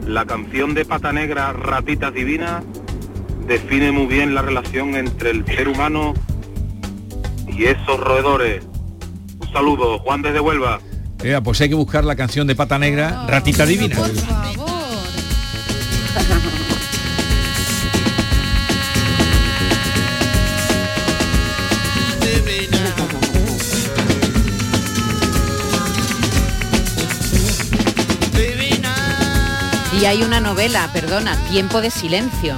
la 0.06 0.26
canción 0.26 0.74
de 0.74 0.86
Pata 0.86 1.14
Negra, 1.14 1.54
Ratitas 1.54 2.14
Divinas, 2.14 2.64
define 3.48 3.92
muy 3.92 4.08
bien 4.08 4.34
la 4.34 4.42
relación 4.42 4.96
entre 4.96 5.32
el 5.32 5.46
ser 5.46 5.68
humano 5.68 6.14
y 7.48 7.66
esos 7.66 8.00
roedores. 8.00 8.66
Saludo, 9.58 9.98
Juan 9.98 10.22
desde 10.22 10.40
Huelva. 10.40 10.80
Eh, 11.24 11.42
pues 11.44 11.60
hay 11.62 11.70
que 11.70 11.74
buscar 11.74 12.06
la 12.06 12.16
canción 12.16 12.46
de 12.46 12.54
Pata 12.54 12.78
Negra, 12.78 13.26
Ratita 13.28 13.66
Divina. 13.66 13.98
Y 30.00 30.06
hay 30.06 30.22
una 30.22 30.40
novela, 30.40 30.88
perdona, 30.94 31.36
Tiempo 31.50 31.82
de 31.82 31.90
Silencio, 31.90 32.56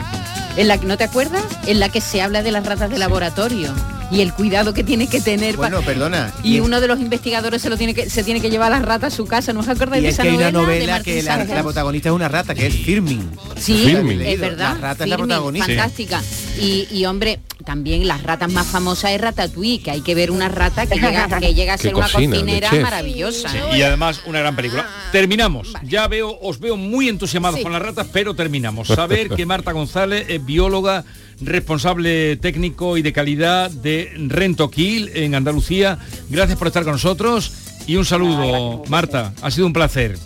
en 0.57 0.67
la 0.67 0.77
que, 0.77 0.85
¿no 0.85 0.97
te 0.97 1.05
acuerdas? 1.05 1.45
En 1.65 1.79
la 1.79 1.87
que 1.87 2.01
se 2.01 2.21
habla 2.21 2.43
de 2.43 2.51
las 2.51 2.65
ratas 2.65 2.89
de 2.89 2.97
laboratorio 2.97 3.73
y 4.11 4.21
el 4.21 4.33
cuidado 4.33 4.73
que 4.73 4.83
tiene 4.83 5.07
que 5.07 5.21
tener. 5.21 5.55
Bueno, 5.57 5.81
perdona. 5.81 6.33
y 6.43 6.59
uno 6.59 6.81
de 6.81 6.87
los 6.87 6.99
investigadores 6.99 7.61
se 7.61 7.69
lo 7.69 7.77
tiene 7.77 7.93
que 7.93 8.09
se 8.09 8.23
tiene 8.23 8.41
que 8.41 8.49
llevar 8.49 8.71
a 8.73 8.77
las 8.79 8.85
ratas 8.87 9.13
a 9.13 9.15
su 9.15 9.25
casa. 9.25 9.53
¿No 9.53 9.59
os 9.61 9.67
acordáis 9.67 10.01
Y 10.01 10.03
de 10.03 10.09
es 10.09 10.13
esa 10.15 10.23
que 10.23 10.29
hay 10.29 10.35
una 10.37 10.51
novela? 10.51 10.97
de 10.99 11.03
que 11.03 11.23
la, 11.23 11.43
la 11.43 11.63
protagonista 11.63 12.09
es 12.09 12.15
una 12.15 12.27
rata, 12.27 12.55
que 12.55 12.67
es 12.67 12.75
Firmin. 12.75 13.29
Sí, 13.57 13.77
Firmin. 13.85 14.21
es 14.21 14.39
verdad. 14.39 14.73
La 14.75 14.79
rata 14.89 15.03
es 15.03 15.09
la 15.09 15.17
protagonista. 15.17 15.67
Fantástica. 15.67 16.21
Y, 16.59 16.87
y, 16.91 17.05
hombre, 17.05 17.39
también 17.65 18.05
las 18.07 18.21
ratas 18.23 18.51
más 18.51 18.67
famosas 18.67 19.11
es 19.11 19.21
Ratatouille, 19.21 19.81
que 19.81 19.91
hay 19.91 20.01
que 20.01 20.13
ver 20.15 20.29
una 20.31 20.49
rata 20.49 20.85
que 20.87 20.95
llega, 20.95 21.27
que 21.39 21.53
llega 21.53 21.73
a 21.75 21.77
ser 21.77 21.95
una 21.95 22.09
cocina, 22.09 22.35
cocinera 22.35 22.71
maravillosa. 22.73 23.49
Y 23.75 23.81
además 23.81 24.21
una 24.25 24.39
gran 24.39 24.55
película. 24.55 24.85
Terminamos. 25.11 25.73
Ya 25.83 26.07
veo, 26.07 26.37
os 26.41 26.59
veo 26.59 26.75
muy 26.77 27.07
entusiasmados 27.09 27.57
Sí. 27.59 27.63
con 27.63 27.71
las 27.73 27.81
ratas, 27.81 28.07
pero 28.11 28.33
terminamos. 28.33 28.87
Saber 28.89 29.29
que 29.35 29.45
Marta 29.45 29.71
González 29.71 30.25
es 30.29 30.45
bióloga, 30.45 31.05
responsable 31.41 32.35
técnico 32.37 32.97
y 32.97 33.01
de 33.01 33.13
calidad 33.13 33.71
de 33.71 34.11
Rentoquil 34.27 35.11
en 35.13 35.35
Andalucía. 35.35 35.99
Gracias 36.29 36.57
por 36.57 36.67
estar 36.67 36.83
con 36.83 36.93
nosotros 36.93 37.51
y 37.87 37.95
un 37.95 38.05
saludo, 38.05 38.83
Marta. 38.87 39.33
Ha 39.41 39.51
sido 39.51 39.67
un 39.67 39.73
placer. 39.73 40.17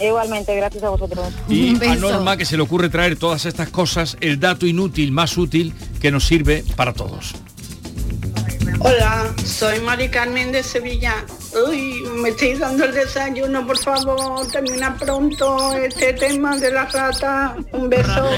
Igualmente, 0.00 0.54
gracias 0.54 0.84
a 0.84 0.90
vosotros. 0.90 1.26
Y 1.48 1.84
a 1.84 1.96
Norma 1.96 2.36
que 2.36 2.44
se 2.44 2.56
le 2.56 2.62
ocurre 2.62 2.88
traer 2.88 3.16
todas 3.16 3.46
estas 3.46 3.68
cosas, 3.68 4.16
el 4.20 4.38
dato 4.38 4.66
inútil 4.66 5.10
más 5.10 5.36
útil 5.36 5.72
que 6.00 6.10
nos 6.10 6.24
sirve 6.24 6.64
para 6.76 6.92
todos. 6.92 7.34
Hola, 8.80 9.34
soy 9.44 9.80
Mari 9.80 10.08
Carmen 10.08 10.52
de 10.52 10.62
Sevilla. 10.62 11.24
Uy, 11.68 12.04
me 12.22 12.28
estáis 12.28 12.60
dando 12.60 12.84
el 12.84 12.94
desayuno, 12.94 13.66
por 13.66 13.78
favor, 13.78 14.46
termina 14.52 14.96
pronto 14.96 15.74
este 15.74 16.12
tema 16.12 16.56
de 16.56 16.70
la 16.70 16.84
rata. 16.84 17.56
Un 17.72 17.88
beso. 17.88 18.28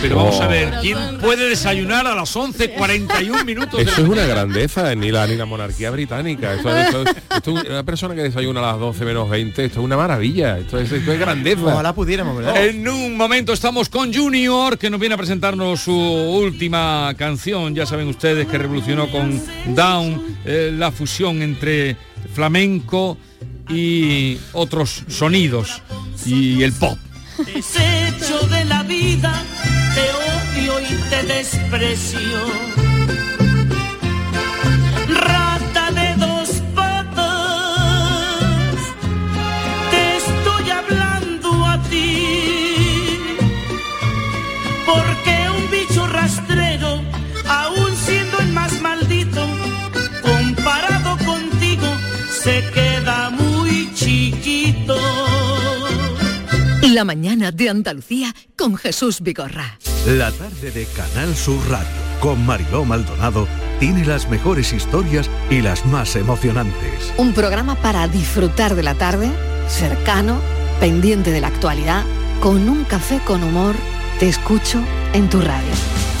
Pero 0.00 0.16
vamos 0.16 0.40
a 0.40 0.48
ver, 0.48 0.74
¿quién 0.80 0.98
puede 1.20 1.48
desayunar 1.48 2.08
a 2.08 2.14
las 2.16 2.34
11.41 2.34 3.44
minutos? 3.44 3.78
de 3.78 3.84
Eso 3.88 4.02
es 4.02 4.08
una 4.08 4.26
grandeza, 4.26 4.92
ni 4.96 5.12
la, 5.12 5.28
ni 5.28 5.36
la 5.36 5.44
monarquía 5.46 5.92
británica. 5.92 6.54
Esto, 6.54 6.76
esto- 6.76 7.04
esto 7.36 7.58
es 7.60 7.68
una 7.70 7.84
persona 7.84 8.12
que 8.16 8.22
desayuna 8.22 8.58
a 8.60 8.72
las 8.72 8.80
12 8.80 9.04
menos 9.04 9.30
20, 9.30 9.64
esto 9.64 9.78
es 9.78 9.84
una 9.84 9.96
maravilla, 9.96 10.58
esto 10.58 10.76
es, 10.80 10.90
esto 10.90 11.12
es 11.12 11.20
grandeza. 11.20 11.62
Ojalá 11.66 11.94
pudiéramos, 11.94 12.36
¿verdad? 12.36 12.66
En 12.66 12.88
un 12.88 13.16
momento 13.16 13.52
estamos 13.52 13.88
con 13.88 14.12
Junior, 14.12 14.76
que 14.76 14.90
nos 14.90 14.98
viene 14.98 15.14
a 15.14 15.18
presentarnos 15.18 15.80
su 15.82 15.94
última 15.96 17.14
canción. 17.16 17.72
Ya 17.72 17.86
saben 17.86 18.08
ustedes 18.08 18.48
que 18.48 18.58
revolucionó 18.58 19.08
con 19.08 19.40
Down 19.76 20.38
eh, 20.44 20.74
la 20.76 20.90
fusión 20.90 21.42
entre 21.42 21.96
flamenco 22.34 23.16
y 23.68 24.36
otros 24.52 25.04
sonidos 25.06 25.80
y 26.26 26.60
el 26.64 26.72
pop. 26.72 26.98
Desecho 27.38 28.46
de 28.48 28.64
la 28.66 28.82
vida, 28.82 29.32
te 29.94 30.60
odio 30.60 30.80
y 30.80 30.94
te 31.10 31.22
desprecio. 31.24 32.91
La 56.92 57.04
mañana 57.04 57.50
de 57.52 57.70
Andalucía 57.70 58.34
con 58.54 58.76
Jesús 58.76 59.22
Vigorra. 59.22 59.78
La 60.06 60.30
tarde 60.30 60.70
de 60.70 60.84
Canal 60.84 61.34
Sur 61.34 61.58
Radio 61.70 61.88
con 62.20 62.44
Mariló 62.44 62.84
Maldonado 62.84 63.48
tiene 63.80 64.04
las 64.04 64.28
mejores 64.28 64.74
historias 64.74 65.30
y 65.48 65.62
las 65.62 65.86
más 65.86 66.16
emocionantes. 66.16 67.14
Un 67.16 67.32
programa 67.32 67.76
para 67.76 68.06
disfrutar 68.08 68.74
de 68.74 68.82
la 68.82 68.94
tarde, 68.94 69.30
cercano, 69.68 70.38
pendiente 70.80 71.30
de 71.30 71.40
la 71.40 71.46
actualidad, 71.46 72.04
con 72.40 72.68
un 72.68 72.84
café 72.84 73.20
con 73.24 73.42
humor. 73.42 73.74
Te 74.18 74.28
escucho 74.28 74.78
en 75.14 75.30
tu 75.30 75.40
radio. 75.40 75.72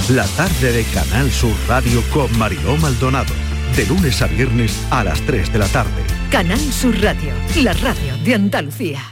La 0.08 0.24
tarde 0.24 0.72
de 0.72 0.84
Canal 0.84 1.30
Sur 1.30 1.54
Radio 1.68 2.02
con 2.14 2.34
Mariló 2.38 2.78
Maldonado. 2.78 3.34
De 3.76 3.84
lunes 3.84 4.22
a 4.22 4.26
viernes 4.26 4.74
a 4.88 5.04
las 5.04 5.20
3 5.26 5.52
de 5.52 5.58
la 5.58 5.68
tarde. 5.68 6.02
Canal 6.30 6.60
Sur 6.72 6.98
Radio, 7.02 7.34
la 7.56 7.74
radio 7.74 8.16
de 8.24 8.34
Andalucía. 8.34 9.11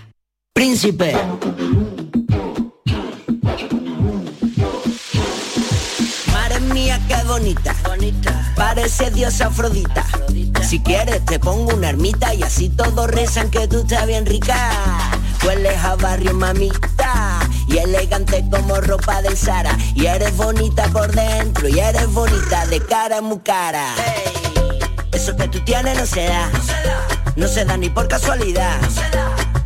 Príncipe. 0.61 1.17
Madre 6.31 6.61
mía, 6.75 7.01
qué 7.09 7.17
bonita. 7.27 7.75
Bonita. 7.89 8.53
Parece 8.57 9.11
diosa 9.11 9.47
Afrodita. 9.47 10.05
Si 10.61 10.81
quieres 10.81 11.25
te 11.25 11.39
pongo 11.39 11.75
una 11.75 11.89
ermita 11.89 12.35
y 12.35 12.43
así 12.43 12.69
todos 12.69 13.11
rezan 13.11 13.51
que 13.51 13.67
tú 13.69 13.79
estás 13.79 14.07
bien 14.07 14.27
rica. 14.27 14.71
Hueles 15.47 15.79
a 15.83 15.97
barrio 15.97 16.35
mamita 16.35 17.41
y 17.67 17.79
elegante 17.79 18.45
como 18.51 18.83
ropa 18.83 19.23
del 19.23 19.39
Sara. 19.39 19.75
Y 19.95 20.05
eres 20.05 20.37
bonita 20.37 20.89
por 20.89 21.11
dentro 21.11 21.69
y 21.69 21.79
eres 21.79 22.13
bonita 22.13 22.67
de 22.67 22.81
cara 22.85 23.23
muy 23.23 23.39
cara. 23.39 23.95
Eso 25.11 25.35
que 25.37 25.49
tú 25.49 25.59
tienes 25.61 25.97
no 25.99 26.05
se 26.05 26.25
da. 26.25 26.51
No 27.35 27.49
se 27.49 27.65
da 27.65 27.79
ni 27.79 27.89
por 27.89 28.09
casualidad. 28.09 28.79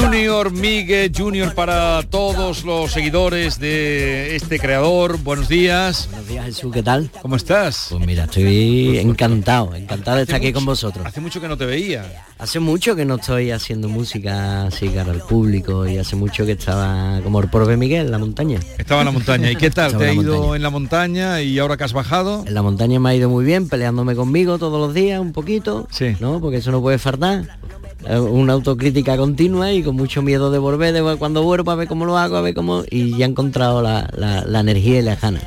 Junior 0.00 0.52
Miguel, 0.52 1.10
Junior 1.16 1.54
para 1.54 2.02
todos 2.04 2.64
los 2.64 2.92
seguidores 2.92 3.58
de 3.58 4.36
este 4.36 4.60
creador. 4.60 5.18
Buenos 5.18 5.48
días. 5.48 6.08
Buenos 6.10 6.28
días 6.28 6.44
Jesús, 6.46 6.72
¿qué 6.72 6.82
tal? 6.84 7.10
¿Cómo 7.20 7.34
estás? 7.34 7.88
Pues 7.90 8.06
mira, 8.06 8.24
estoy 8.24 8.98
encantado, 8.98 9.74
encantado 9.74 10.18
de 10.18 10.22
estar 10.22 10.36
aquí 10.36 10.52
con 10.52 10.64
vosotros. 10.64 11.04
Hace 11.04 11.20
mucho 11.20 11.40
que 11.40 11.48
no 11.48 11.56
te 11.56 11.66
veía. 11.66 12.24
Hace 12.38 12.60
mucho 12.60 12.94
que 12.94 13.04
no 13.04 13.16
estoy 13.16 13.50
haciendo 13.50 13.88
música 13.88 14.66
así 14.66 14.88
cara 14.88 15.10
al 15.10 15.20
público 15.22 15.88
y 15.88 15.98
hace 15.98 16.14
mucho 16.14 16.46
que 16.46 16.52
estaba 16.52 17.20
como 17.24 17.40
el 17.40 17.48
porbe 17.50 17.76
Miguel 17.76 18.06
en 18.06 18.12
la 18.12 18.18
montaña. 18.18 18.60
Estaba 18.78 19.00
en 19.00 19.06
la 19.06 19.12
montaña. 19.12 19.50
¿Y 19.50 19.56
qué 19.56 19.70
tal? 19.70 19.86
Estaba 19.88 20.04
¿Te 20.04 20.10
ha 20.10 20.14
ido 20.14 20.34
montaña. 20.36 20.56
en 20.56 20.62
la 20.62 20.70
montaña 20.70 21.42
y 21.42 21.58
ahora 21.58 21.76
que 21.76 21.82
has 21.84 21.92
bajado? 21.92 22.44
En 22.46 22.54
la 22.54 22.62
montaña 22.62 23.00
me 23.00 23.10
ha 23.10 23.14
ido 23.16 23.28
muy 23.28 23.44
bien, 23.44 23.68
peleándome 23.68 24.14
conmigo 24.14 24.58
todos 24.58 24.78
los 24.80 24.94
días 24.94 25.20
un 25.20 25.32
poquito, 25.32 25.88
Sí. 25.90 26.14
¿no? 26.20 26.40
Porque 26.40 26.58
eso 26.58 26.70
no 26.70 26.80
puede 26.80 26.98
faltar. 26.98 27.58
Eh, 28.06 28.18
Una 28.18 28.52
autocrítica 28.54 29.16
continua 29.16 29.72
y 29.72 29.82
con 29.82 29.96
mucho 29.96 30.22
miedo 30.22 30.50
de 30.50 30.58
volver, 30.58 30.92
de 30.92 31.16
cuando 31.16 31.42
vuelvo 31.42 31.70
a 31.70 31.74
ver 31.74 31.88
cómo 31.88 32.04
lo 32.06 32.16
hago, 32.16 32.36
a 32.36 32.40
ver 32.40 32.54
cómo... 32.54 32.84
Y 32.90 33.16
ya 33.16 33.26
he 33.26 33.28
encontrado 33.28 33.82
la, 33.82 34.08
la- 34.16 34.44
la 34.44 34.60
energía 34.60 35.00
y 35.00 35.02
las 35.02 35.20
ganas. 35.20 35.42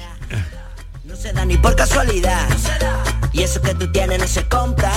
No 1.05 1.15
se 1.15 1.31
da 1.33 1.45
ni 1.45 1.57
por 1.57 1.75
casualidad. 1.75 2.47
Y 3.31 3.41
eso 3.43 3.61
que 3.61 3.73
tú 3.75 3.91
tienes 3.91 4.19
no 4.19 4.27
se 4.27 4.43
compra. 4.47 4.91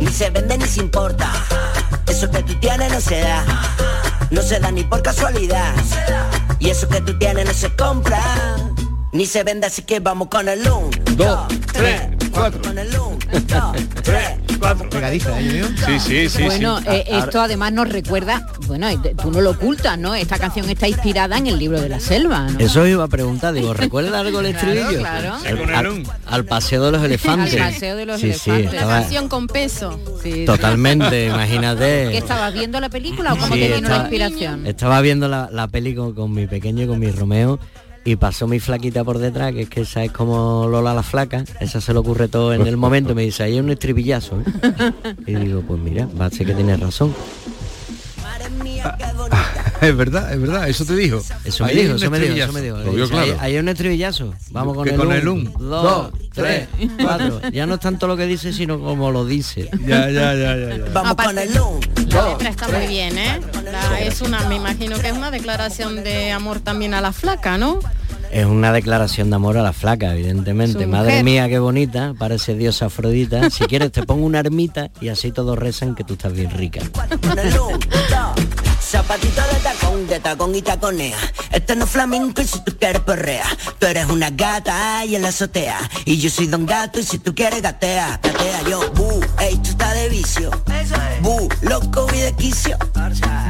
Ni 0.00 0.06
se 0.08 0.30
vende 0.30 0.56
ni 0.58 0.64
se 0.66 0.80
importa. 0.80 1.30
Eso 2.06 2.30
que 2.30 2.42
tú 2.42 2.54
tienes 2.54 2.92
no 2.92 3.00
se 3.00 3.20
da. 3.20 3.44
No 4.30 4.40
se 4.42 4.58
da 4.60 4.70
ni 4.70 4.84
por 4.84 5.02
casualidad. 5.02 5.74
Y 6.58 6.70
eso 6.70 6.88
que 6.88 7.00
tú 7.02 7.18
tienes 7.18 7.46
no 7.46 7.52
se 7.52 7.74
compra. 7.76 8.20
Ni 9.12 9.26
se 9.26 9.44
vende, 9.44 9.66
así 9.66 9.82
que 9.82 10.00
vamos 10.00 10.26
con 10.28 10.48
el 10.48 10.60
1, 10.62 10.90
2, 11.16 11.38
3, 11.72 12.00
4 12.32 12.62
con 12.62 12.78
el 12.78 12.88
1, 12.88 13.18
2, 13.46 13.64
3, 14.02 14.18
4. 14.58 14.90
Pegadiza, 14.90 15.40
¿eh? 15.40 15.64
Sí, 15.86 15.98
sí, 16.00 16.28
sí. 16.28 16.42
bueno, 16.44 16.78
sí. 16.80 16.84
eh, 16.88 17.04
esto 17.08 17.40
además 17.40 17.72
nos 17.72 17.88
recuerda, 17.88 18.46
bueno, 18.66 18.90
y 18.90 18.96
tú 19.14 19.30
no 19.30 19.40
lo 19.40 19.50
ocultas, 19.50 19.98
¿no? 19.98 20.14
Esta 20.14 20.38
canción 20.38 20.68
está 20.70 20.88
inspirada 20.88 21.36
en 21.38 21.46
el 21.46 21.58
libro 21.58 21.80
de 21.80 21.88
la 21.88 22.00
selva, 22.00 22.48
¿no? 22.50 22.58
Eso 22.58 22.86
iba 22.86 23.04
a 23.04 23.08
preguntar, 23.08 23.54
digo, 23.54 23.74
¿recuerda 23.74 24.20
algo 24.20 24.40
el 24.40 24.46
estribillo? 24.54 24.98
claro. 25.00 25.34
Al, 25.44 25.74
al- 25.74 26.02
al 26.26 26.44
paseo 26.44 26.84
de 26.86 26.92
los 26.92 27.04
elefantes. 27.04 27.60
Al 27.60 27.72
paseo 27.72 27.96
de 27.96 28.06
los 28.06 28.20
sí, 28.20 28.32
Sí, 28.32 28.50
elefantes. 28.50 28.74
estaba 28.74 29.00
Canción 29.00 29.28
con 29.28 29.46
peso. 29.46 30.00
Sí. 30.22 30.44
totalmente, 30.44 31.26
imagínate. 31.26 32.08
¿Qué 32.12 32.18
estabas 32.18 32.52
viendo 32.54 32.80
la 32.80 32.88
película 32.88 33.32
o 33.34 33.36
cómo 33.36 33.54
Sí, 33.54 33.60
te 33.60 33.66
vino 33.68 33.80
la 33.80 33.86
estaba- 33.86 34.00
inspiración? 34.02 34.66
Estaba 34.66 35.00
viendo 35.00 35.28
la, 35.28 35.48
la 35.52 35.68
peli 35.68 35.94
con, 35.94 36.14
con 36.14 36.32
mi 36.32 36.46
pequeño 36.46 36.84
y 36.84 36.86
con 36.86 36.98
mi 36.98 37.10
Romeo 37.10 37.58
y 38.04 38.16
pasó 38.16 38.46
mi 38.46 38.60
flaquita 38.60 39.02
por 39.02 39.18
detrás, 39.18 39.52
que 39.52 39.62
es 39.62 39.68
que 39.68 39.80
esa 39.82 40.04
es 40.04 40.12
como 40.12 40.66
Lola 40.68 40.94
la 40.94 41.02
flaca, 41.02 41.44
esa 41.60 41.80
se 41.80 41.92
le 41.92 41.98
ocurre 41.98 42.28
todo 42.28 42.52
en 42.52 42.66
el 42.66 42.76
momento, 42.76 43.14
me 43.14 43.22
dice, 43.22 43.44
ahí 43.44 43.54
hay 43.54 43.60
un 43.60 43.70
estribillazo. 43.70 44.40
¿eh?". 44.40 44.44
Y 45.26 45.34
digo, 45.34 45.62
pues 45.62 45.80
mira, 45.80 46.08
va 46.20 46.26
a 46.26 46.30
ser 46.30 46.46
que 46.46 46.54
tienes 46.54 46.80
razón. 46.80 47.14
Es 49.88 49.96
verdad, 49.96 50.32
es 50.32 50.40
verdad, 50.40 50.68
eso 50.68 50.84
te 50.84 50.94
dijo. 50.96 51.22
Eso 51.44 51.64
me 51.64 51.70
Ahí 51.70 51.76
dijo, 51.76 51.90
un 51.90 51.96
eso 51.96 52.10
me 52.10 52.18
dijo, 52.20 52.34
eso 52.34 52.44
estribillazo. 52.46 52.52
me 52.52 52.60
dijo. 52.94 53.08
Claro. 53.08 53.36
ahí 53.40 53.52
hay 53.52 53.58
un 53.58 53.68
estribillazo. 53.68 54.34
Vamos 54.50 54.76
con 54.76 54.88
el 54.88 54.96
con 54.96 55.06
un, 55.08 55.12
el 55.12 55.28
un, 55.28 55.44
dos, 55.44 55.60
dos, 55.82 56.10
tres, 56.32 56.68
cuatro. 57.02 57.40
Ya 57.52 57.66
no 57.66 57.74
es 57.74 57.80
tanto 57.80 58.06
lo 58.06 58.16
que 58.16 58.26
dice, 58.26 58.52
sino 58.52 58.78
como 58.80 59.10
lo 59.10 59.24
dice. 59.26 59.68
Ya, 59.86 60.10
ya, 60.10 60.34
ya, 60.34 60.56
ya. 60.56 60.76
ya. 60.76 60.84
Vamos 60.92 61.14
con 61.16 61.38
el 61.38 61.50
1, 61.50 61.80
La 62.10 62.28
letra 62.28 62.48
está 62.50 62.68
muy 62.68 62.86
bien, 62.86 63.18
¿eh? 63.18 63.40
La- 63.70 64.00
es 64.00 64.20
una, 64.22 64.48
me 64.48 64.56
imagino 64.56 64.98
que 64.98 65.08
es 65.08 65.12
una 65.14 65.30
declaración 65.30 66.02
de 66.04 66.30
amor 66.32 66.60
también 66.60 66.94
a 66.94 67.00
la 67.00 67.12
flaca, 67.12 67.58
¿no? 67.58 67.78
Es 68.32 68.46
una 68.46 68.72
declaración 68.72 69.30
de 69.30 69.36
amor 69.36 69.58
a 69.58 69.62
la 69.62 69.72
flaca, 69.72 70.12
evidentemente. 70.12 70.82
Su 70.82 70.88
Madre 70.88 71.10
mujer. 71.10 71.24
mía, 71.24 71.48
qué 71.48 71.60
bonita, 71.60 72.14
parece 72.18 72.54
diosa 72.56 72.86
Afrodita. 72.86 73.48
Si 73.50 73.64
quieres 73.66 73.92
te 73.92 74.02
pongo 74.02 74.26
una 74.26 74.40
ermita 74.40 74.90
y 75.00 75.08
así 75.08 75.30
todos 75.30 75.56
rezan 75.56 75.94
que 75.94 76.02
tú 76.02 76.14
estás 76.14 76.32
bien 76.32 76.50
rica. 76.50 76.80
Con 78.94 79.20
el 79.20 79.26
1, 79.26 79.34
2. 79.34 79.34
Zapatito 79.34 79.42
de 79.42 79.60
tacón, 79.60 80.06
de 80.06 80.20
tacón 80.20 80.54
y 80.54 80.62
taconea. 80.62 81.18
Este 81.50 81.76
no 81.76 81.84
es 81.84 81.90
flamenco 81.90 82.42
y 82.42 82.46
si 82.46 82.62
tú 82.64 82.76
quieres 82.78 83.02
perrea. 83.02 83.44
Tú 83.78 83.86
eres 83.86 84.08
una 84.08 84.30
gata 84.30 85.04
y 85.04 85.16
en 85.16 85.22
la 85.22 85.28
azotea. 85.28 85.78
Y 86.04 86.18
yo 86.18 86.30
soy 86.30 86.46
don 86.46 86.66
gato 86.66 87.00
y 87.00 87.02
si 87.02 87.18
tú 87.18 87.34
quieres 87.34 87.62
gatea, 87.62 88.20
gatea 88.22 88.62
yo. 88.68 88.90
Bu, 88.92 89.20
esto 89.40 89.70
está 89.70 89.92
de 89.94 90.08
vicio. 90.08 90.50
Bu, 91.20 91.48
loco 91.62 92.06
voy 92.06 92.20
de 92.20 92.32
quicio. 92.34 92.76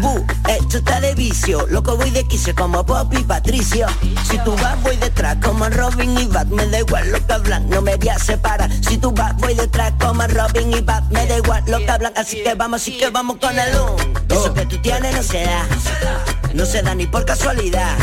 Bu, 0.00 0.24
esto 0.48 0.78
está 0.78 1.00
de 1.00 1.14
vicio. 1.14 1.66
Loco 1.68 1.96
voy 1.96 2.10
de 2.10 2.24
quicio 2.26 2.54
como 2.54 2.84
Pop 2.84 3.12
y 3.12 3.22
Patricio. 3.22 3.86
Si 4.30 4.38
tú 4.38 4.54
vas 4.56 4.82
voy 4.82 4.96
detrás 4.96 5.36
como 5.42 5.68
Robin 5.68 6.18
y 6.18 6.26
Bat. 6.26 6.48
Me 6.48 6.66
da 6.66 6.80
igual 6.80 7.10
lo 7.10 7.26
que 7.26 7.32
hablan, 7.32 7.68
no 7.68 7.82
me 7.82 7.96
voy 7.96 8.08
a 8.08 8.18
separar. 8.18 8.70
Si 8.86 8.98
tú 8.98 9.12
vas 9.12 9.36
voy 9.36 9.54
detrás 9.54 9.92
como 10.00 10.26
Robin 10.26 10.72
y 10.72 10.80
Bat. 10.80 11.04
Me 11.10 11.26
da 11.26 11.36
igual 11.36 11.62
lo 11.66 11.78
que 11.78 11.90
hablan, 11.90 12.12
así 12.16 12.42
que 12.42 12.54
vamos, 12.54 12.80
así 12.80 12.96
que 12.96 13.10
vamos 13.10 13.36
con 13.40 13.58
el 13.58 13.74
1. 13.74 13.96
Eso 14.30 14.54
que 14.54 14.66
tú 14.66 14.78
tienes 14.78 15.14
no 15.14 15.22
se 15.34 15.44
da. 15.44 15.66
No 16.54 16.64
se 16.64 16.82
da 16.82 16.94
ni 16.94 17.06
por 17.06 17.24
casualidad. 17.24 17.96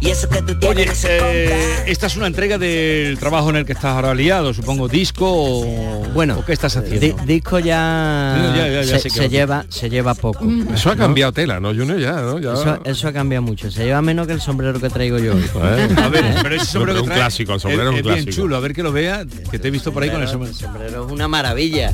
Y 0.00 0.10
eso 0.10 0.28
que 0.28 0.42
tú 0.42 0.58
tienes 0.58 0.76
Oye, 0.76 0.86
no 0.86 0.94
se 0.94 1.08
compra. 1.18 1.32
eh, 1.34 1.84
esta 1.86 2.06
es 2.08 2.16
una 2.16 2.26
entrega 2.26 2.58
del 2.58 3.16
trabajo 3.18 3.50
en 3.50 3.56
el 3.56 3.64
que 3.64 3.72
estás 3.72 3.94
ahora 3.94 4.12
liado, 4.14 4.52
supongo, 4.52 4.88
disco 4.88 5.26
o, 5.30 6.02
Bueno, 6.12 6.38
¿o 6.40 6.44
qué 6.44 6.52
estás 6.52 6.76
haciendo. 6.76 7.00
Di- 7.00 7.14
disco 7.24 7.60
ya, 7.60 8.52
Ya, 8.56 8.68
ya, 8.68 8.82
ya 8.82 8.98
se, 8.98 9.08
se 9.08 9.20
va. 9.20 9.26
lleva 9.28 9.64
se 9.68 9.88
lleva 9.88 10.14
poco. 10.14 10.44
Eso 10.74 10.90
ha 10.90 10.96
cambiado 10.96 11.32
tela, 11.32 11.60
¿no, 11.60 11.68
Junior? 11.68 11.98
Ya, 12.00 12.14
¿no? 12.20 12.38
Ya... 12.40 12.52
Eso, 12.52 12.80
eso 12.84 13.08
ha 13.08 13.12
cambiado 13.12 13.42
mucho. 13.42 13.70
Se 13.70 13.84
lleva 13.84 14.02
menos 14.02 14.26
que 14.26 14.32
el 14.32 14.40
sombrero 14.40 14.78
que 14.80 14.90
traigo 14.90 15.18
yo 15.18 15.34
hoy. 15.34 15.44
A 16.02 16.08
ver, 16.08 16.34
pero 16.42 16.56
ese 16.56 16.66
sombrero 16.66 16.98
un 16.98 17.04
que 17.04 17.10
trae 17.14 17.20
clásico, 17.20 17.54
el 17.54 17.60
sombrero 17.60 17.84
es, 17.84 17.88
un 17.90 17.96
es 17.96 18.02
bien 18.02 18.14
clásico. 18.24 18.42
chulo, 18.42 18.56
a 18.56 18.60
ver 18.60 18.74
que 18.74 18.82
lo 18.82 18.90
vea, 18.92 19.24
que 19.52 19.58
te 19.60 19.68
he 19.68 19.70
visto 19.70 19.92
por 19.92 20.02
ahí 20.02 20.10
con 20.10 20.20
el 20.20 20.28
sombrero. 20.28 20.52
El 20.52 20.58
sombrero 20.60 21.06
es 21.06 21.12
una 21.12 21.28
maravilla. 21.28 21.92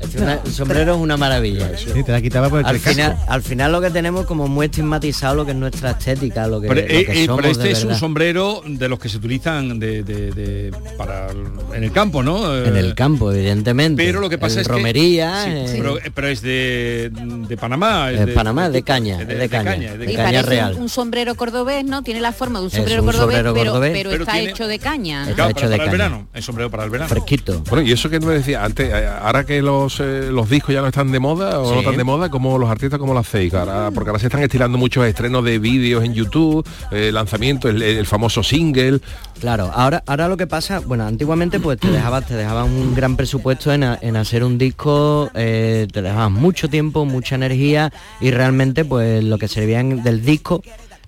Es 0.00 0.14
una- 0.16 0.40
el 0.44 0.50
sombrero 0.52 0.94
es 0.94 0.98
una 0.98 1.16
maravilla. 1.16 1.76
Sí, 1.76 2.02
te 2.02 2.10
la 2.12 2.22
quitaba 2.22 2.48
por 2.48 2.60
el 2.60 2.66
Al 2.66 2.78
final, 2.78 3.16
al 3.28 3.42
final 3.42 3.70
lo 3.70 3.80
que 3.82 3.90
tenemos 3.90 4.24
como 4.26 4.48
muy 4.48 4.66
estigmatizado 4.66 5.34
lo 5.34 5.44
que 5.44 5.50
es 5.52 5.56
nuestra 5.56 5.90
estética, 5.90 6.46
lo 6.46 6.60
que, 6.60 6.68
Pero, 6.68 6.80
lo 6.80 6.86
eh, 6.86 7.04
que 7.04 7.22
eh, 7.22 7.26
somos 7.26 7.40
pero 7.42 7.52
este 7.52 7.64
de 7.64 7.70
es 7.72 7.84
un 7.84 7.94
sombrero 7.94 8.62
de 8.66 8.88
los 8.88 8.98
que 8.98 9.08
se 9.10 9.18
utilizan 9.18 9.78
de, 9.78 10.02
de- 10.02 10.30
de- 10.32 10.72
para 10.96 11.28
en 11.74 11.84
el 11.84 11.92
campo, 11.92 12.22
¿no? 12.22 12.56
en 12.56 12.76
Eh, 12.76 12.80
el 12.80 12.94
campo, 12.94 13.30
evidentemente. 13.30 14.02
Pero 14.02 14.20
lo 14.20 14.30
que 14.30 14.38
pasa 14.38 14.62
es 14.62 14.66
que 14.66 14.72
romería, 14.72 15.44
Sí, 15.44 15.50
eh, 15.50 15.78
pero, 15.78 15.98
pero 16.14 16.28
es 16.28 16.40
de, 16.40 17.10
de 17.48 17.56
Panamá, 17.58 18.10
es 18.10 18.24
de 18.26 18.32
Panamá, 18.32 18.70
de 18.70 18.82
caña, 18.82 19.18
de 19.18 19.48
caña, 19.48 19.92
es 19.92 19.98
de 19.98 20.12
Y 20.12 20.16
caña 20.16 20.24
parece 20.42 20.42
real. 20.48 20.74
un, 20.76 20.82
un 20.82 20.88
sombrero 20.88 21.34
cordobés, 21.34 21.84
¿no? 21.84 22.02
Tiene 22.02 22.20
la 22.22 22.32
forma 22.32 22.58
de 22.60 22.64
un 22.66 22.70
sombrero 22.70 23.02
un 23.02 23.06
cordobés, 23.06 23.36
sombrero 23.36 23.54
pero, 23.54 23.70
cordobés. 23.72 23.92
pero 23.92 24.10
Pero 24.10 24.22
está 24.24 24.32
tiene- 24.32 24.50
hecho 24.50 24.66
de 24.66 24.78
caña. 24.78 25.22
Está 25.24 25.34
Claro, 25.34 25.50
hecho 25.50 25.60
para, 25.60 25.68
de 25.70 25.76
para 25.76 25.84
el 25.84 25.90
caña. 25.98 26.04
verano, 26.08 26.28
es 26.32 26.44
sombrero 26.44 26.70
para 26.70 26.84
el 26.84 26.90
verano. 26.90 27.08
Fresquito. 27.10 27.62
Bueno, 27.68 27.86
y 27.86 27.92
eso 27.92 28.08
que 28.08 28.18
me 28.20 28.32
decía 28.34 28.64
antes, 28.64 28.88
eh, 28.90 29.06
ahora 29.06 29.44
que 29.44 29.60
los, 29.60 29.89
eh, 30.00 30.28
los 30.30 30.48
discos 30.48 30.72
ya 30.74 30.80
no 30.82 30.86
están 30.86 31.10
de 31.10 31.18
moda 31.18 31.58
o 31.60 31.66
Sí. 31.68 31.72
no 31.74 31.80
están 31.80 31.96
de 31.96 32.04
moda, 32.04 32.28
como 32.28 32.58
los 32.58 32.70
artistas 32.70 32.98
como 33.00 33.12
lo 33.14 33.20
hacéis, 33.20 33.52
ahora, 33.54 33.90
porque 33.92 34.10
ahora 34.10 34.20
se 34.20 34.26
están 34.26 34.42
estirando 34.42 34.78
muchos 34.78 35.04
estrenos 35.06 35.44
de 35.44 35.58
vídeos 35.58 36.04
en 36.04 36.14
YouTube, 36.14 36.64
eh, 36.92 37.10
lanzamiento, 37.12 37.68
el, 37.68 37.82
el 37.82 38.06
famoso 38.06 38.42
single. 38.42 39.00
Claro, 39.40 39.70
ahora, 39.74 40.02
ahora 40.06 40.28
lo 40.28 40.36
que 40.36 40.46
pasa, 40.46 40.80
bueno, 40.80 41.06
antiguamente 41.06 41.58
pues 41.58 41.78
te 41.80 41.90
dejabas, 41.90 42.26
te 42.26 42.34
dejaban 42.34 42.70
un 42.70 42.94
gran 42.94 43.16
presupuesto 43.16 43.72
en, 43.72 43.82
a- 43.84 43.98
en 44.00 44.16
hacer 44.16 44.44
un 44.44 44.58
disco, 44.58 45.30
eh, 45.34 45.88
te 45.92 46.02
dejaban 46.02 46.34
mucho 46.34 46.68
tiempo, 46.68 47.04
mucha 47.06 47.34
energía 47.34 47.92
y 48.20 48.30
realmente 48.30 48.84
pues 48.84 49.24
lo 49.24 49.38
que 49.38 49.48
servían 49.48 50.02
del 50.02 50.22
disco 50.24 50.62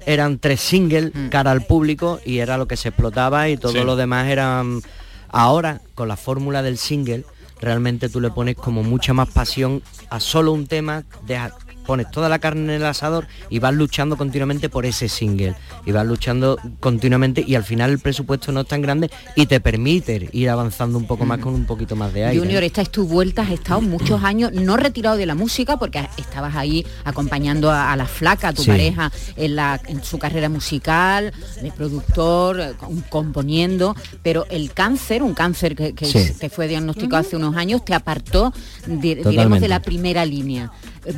eran 0.05 0.39
tres 0.39 0.61
singles 0.61 1.13
cara 1.31 1.53
al 1.53 1.63
público 1.65 2.19
y 2.25 2.39
era 2.39 2.57
lo 2.59 2.67
que 2.67 2.77
se 2.77 2.89
explotaba 2.89 3.49
y 3.51 3.57
todo 3.57 3.73
Sí. 3.73 3.85
lo 3.85 3.95
demás 3.95 4.27
eran 4.29 4.81
ahora 5.29 5.81
con 5.95 6.09
la 6.09 6.17
fórmula 6.17 6.63
del 6.63 6.77
single 6.79 7.25
realmente 7.63 8.09
tú 8.11 8.21
le 8.21 8.31
pones 8.31 8.57
como 8.57 8.83
mucha 8.83 9.15
más 9.15 9.31
pasión 9.31 9.83
a 10.11 10.21
solo 10.21 10.53
un 10.53 10.67
tema, 10.67 11.05
deja- 11.27 11.57
pones 11.87 12.11
toda 12.11 12.29
la 12.29 12.39
carne 12.39 12.63
en 12.75 12.81
el 12.83 12.87
asador 12.87 13.27
y 13.51 13.59
vas 13.59 13.75
luchando 13.75 14.17
continuamente 14.17 14.69
por 14.69 14.87
ese 14.87 15.09
single 15.09 15.55
y 15.87 15.93
vas 15.93 16.07
luchando 16.07 16.59
continuamente 16.81 17.45
y 17.47 17.55
al 17.55 17.65
final 17.65 17.91
el 17.91 17.99
presupuesto 17.99 18.53
no 18.53 18.61
es 18.61 18.67
tan 18.69 18.83
grande 18.83 19.11
y 19.37 19.47
te 19.47 19.61
permite 19.61 20.29
ir 20.33 20.51
avanzando 20.51 20.99
un 20.99 21.07
poco 21.07 21.25
más 21.25 21.39
con 21.41 21.55
un 21.55 21.65
poquito 21.65 21.97
más 21.97 22.13
de 22.13 22.25
aire. 22.27 22.39
Junior, 22.41 22.63
esta 22.63 22.83
es 22.83 22.91
tu 22.91 23.07
vuelta, 23.07 23.43
has 23.43 23.51
estado 23.51 23.81
muchos 23.81 24.23
años 24.25 24.53
no 24.53 24.77
retirado 24.77 25.17
de 25.17 25.27
la 25.27 25.35
música 25.35 25.77
porque 25.79 26.07
estabas 26.19 26.55
ahí 26.57 26.87
acompañando 27.05 27.71
a, 27.71 27.93
a 27.93 27.97
la 27.97 28.07
flaca, 28.07 28.49
a 28.49 28.53
tu 28.53 28.63
Sí. 28.63 28.69
pareja, 28.71 29.11
en, 29.37 29.57
la, 29.57 29.81
en 29.87 30.03
su 30.05 30.19
carrera 30.19 30.49
musical, 30.49 31.33
de 31.61 31.73
productor, 31.73 32.61
eh, 32.61 32.73
componiendo, 33.09 33.95
pero 34.23 34.47
el 34.51 34.73
cáncer, 34.73 35.23
un 35.23 35.35
cáncer 35.35 35.75
que, 35.77 35.95
que, 35.95 36.07
Sí. 36.07 36.33
que 36.41 36.49
fue 36.51 36.69
diagnosticado 36.69 37.21
hace 37.21 37.37
unos 37.37 37.57
años, 37.57 37.85
te 37.85 37.95
apartó, 37.95 38.53
di- 38.87 39.15
diremos, 39.17 39.61
de 39.61 39.69
la 39.69 39.81
primera 39.81 40.25
línea. 40.25 40.71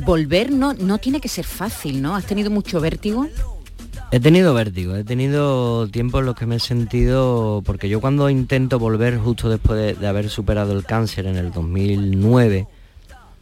Volver 0.05 0.51
no, 0.51 0.73
no 0.73 0.97
tiene 0.97 1.19
que 1.21 1.29
ser 1.29 1.45
fácil, 1.45 2.01
¿no? 2.01 2.15
¿Has 2.15 2.25
tenido 2.25 2.49
mucho 2.51 2.79
vértigo? 2.81 3.27
He 4.11 4.19
tenido 4.19 4.53
vértigo, 4.53 4.95
he 4.95 5.03
tenido 5.03 5.87
tiempos 5.87 6.19
en 6.21 6.25
los 6.27 6.35
que 6.35 6.45
me 6.45 6.55
he 6.57 6.59
sentido, 6.59 7.61
porque 7.65 7.89
yo 7.89 7.99
cuando 8.01 8.29
intento 8.29 8.77
volver 8.79 9.17
justo 9.17 9.49
después 9.49 9.79
de, 9.79 9.93
de 9.93 10.07
haber 10.07 10.29
superado 10.29 10.73
el 10.73 10.85
cáncer 10.85 11.25
en 11.25 11.35
el 11.37 11.51
2009, 11.51 12.67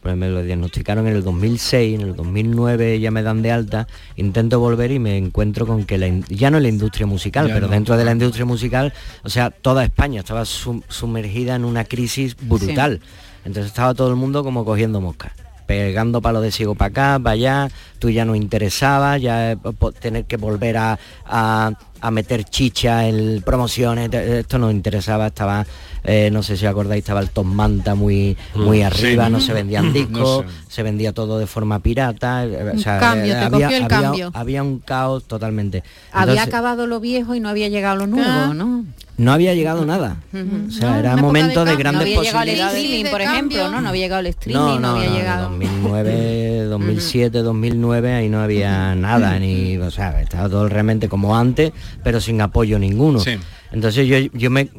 pues 0.02 0.16
me 0.16 0.28
lo 0.28 0.42
diagnosticaron 0.42 1.06
en 1.06 1.16
el 1.16 1.22
2006, 1.24 1.94
en 2.00 2.06
el 2.08 2.16
2009 2.16 2.98
ya 3.00 3.10
me 3.10 3.22
dan 3.22 3.42
de 3.42 3.52
alta, 3.52 3.86
intento 4.16 4.58
volver 4.58 4.90
y 4.90 4.98
me 4.98 5.16
encuentro 5.16 5.66
con 5.66 5.84
que 5.84 5.98
la 5.98 6.06
in- 6.08 6.24
ya 6.28 6.50
no 6.50 6.56
en 6.58 6.64
la 6.64 6.68
industria 6.70 7.06
musical, 7.06 7.46
Ya 7.48 7.54
pero 7.54 7.66
no. 7.66 7.72
dentro 7.72 7.96
de 7.96 8.04
la 8.04 8.12
industria 8.12 8.44
musical, 8.44 8.92
o 9.22 9.28
sea, 9.30 9.50
toda 9.50 9.84
España 9.84 10.20
estaba 10.20 10.44
sum- 10.44 10.82
sumergida 10.88 11.54
en 11.56 11.64
una 11.64 11.84
crisis 11.84 12.36
brutal. 12.40 13.00
Entonces 13.44 13.66
estaba 13.66 13.94
todo 13.94 14.08
el 14.10 14.16
mundo 14.16 14.42
como 14.44 14.64
cogiendo 14.64 15.00
moscas 15.00 15.32
pegando 15.66 16.20
palos 16.22 16.42
de 16.42 16.50
ciego 16.52 16.74
para 16.74 16.88
acá, 16.88 17.18
para 17.22 17.32
allá, 17.32 17.68
tú 17.98 18.10
ya 18.10 18.24
no 18.24 18.34
interesaba, 18.34 19.18
ya 19.18 19.52
eh, 19.52 19.58
tener 20.00 20.24
que 20.24 20.36
volver 20.36 20.76
a, 20.76 20.98
a- 21.26 21.72
a 22.00 22.10
meter 22.10 22.44
chicha 22.44 23.06
en 23.08 23.40
promociones, 23.42 24.12
esto 24.12 24.58
no 24.58 24.70
interesaba, 24.70 25.28
estaba, 25.28 25.64
eh, 26.04 26.28
no 26.30 26.42
sé 26.42 26.56
si 26.56 26.66
acordáis, 26.66 27.00
estaba 27.02 27.20
el 27.20 27.30
Tom 27.30 27.52
Manta 27.54 27.94
muy, 27.94 28.36
muy 28.54 28.80
Mm, 28.80 28.86
arriba, 28.86 29.26
sí. 29.26 29.32
no 29.32 29.40
se 29.40 29.52
vendían 29.52 29.86
No 29.86 29.92
discos, 29.92 30.44
sé. 30.46 30.74
se 30.74 30.82
vendía 30.82 31.12
todo 31.12 31.38
de 31.38 31.46
forma 31.46 31.78
pirata, 31.80 32.44
o 32.44 32.72
Un 32.74 32.78
sea, 32.78 32.98
cambio, 33.00 33.32
te 33.32 33.38
había, 33.38 33.50
cogió 33.50 33.66
el 33.68 33.74
había- 33.84 33.88
cambio. 33.88 34.30
había 34.34 34.62
un 34.62 34.78
caos 34.80 35.24
totalmente. 35.24 35.82
Había 36.12 36.32
Entonces, 36.34 36.54
acabado 36.54 36.86
lo 36.86 37.00
viejo 37.00 37.34
y 37.34 37.40
no 37.40 37.48
había 37.48 37.68
llegado 37.68 37.96
lo 37.96 38.06
nuevo, 38.06 38.28
Ah. 38.30 38.52
¿no? 38.54 38.84
no 39.16 39.32
había 39.32 39.54
llegado 39.54 39.86
nada. 39.86 40.16
O 40.68 40.70
sea, 40.72 40.98
era 40.98 41.16
momento 41.16 41.64
de, 41.64 41.76
grandes 41.76 42.02
no 42.14 42.20
había 42.20 42.22
llegado 42.22 42.42
el 42.42 42.48
posibilidades. 42.48 42.82
streaming, 42.84 43.10
por 43.12 43.20
ejemplo, 43.20 43.70
¿no? 43.70 43.80
No 43.80 43.88
había 43.88 44.02
llegado 44.06 44.20
el 44.20 44.26
streaming, 44.26 44.60
No, 44.60 44.74
no, 44.74 44.80
no, 44.80 44.96
había 44.96 45.10
no, 45.10 45.16
llegado. 45.16 45.50
2009, 45.50 46.64
2007, 46.64 47.38
2009, 47.42 48.12
ahí 48.12 48.28
no 48.28 48.40
había 48.42 48.94
nada, 48.94 49.38
ni, 49.38 49.76
o 49.78 49.90
sea, 49.90 50.20
estaba 50.20 50.48
todo 50.48 50.68
realmente 50.68 51.08
como 51.08 51.36
antes, 51.36 51.72
pero 52.02 52.20
sin 52.20 52.40
apoyo 52.40 52.78
ninguno. 52.78 53.20
Sí. 53.20 53.36
Entonces 53.72 54.06
yo, 54.06 54.18
yo 54.36 54.50
me, 54.50 54.62
eh, 54.62 54.70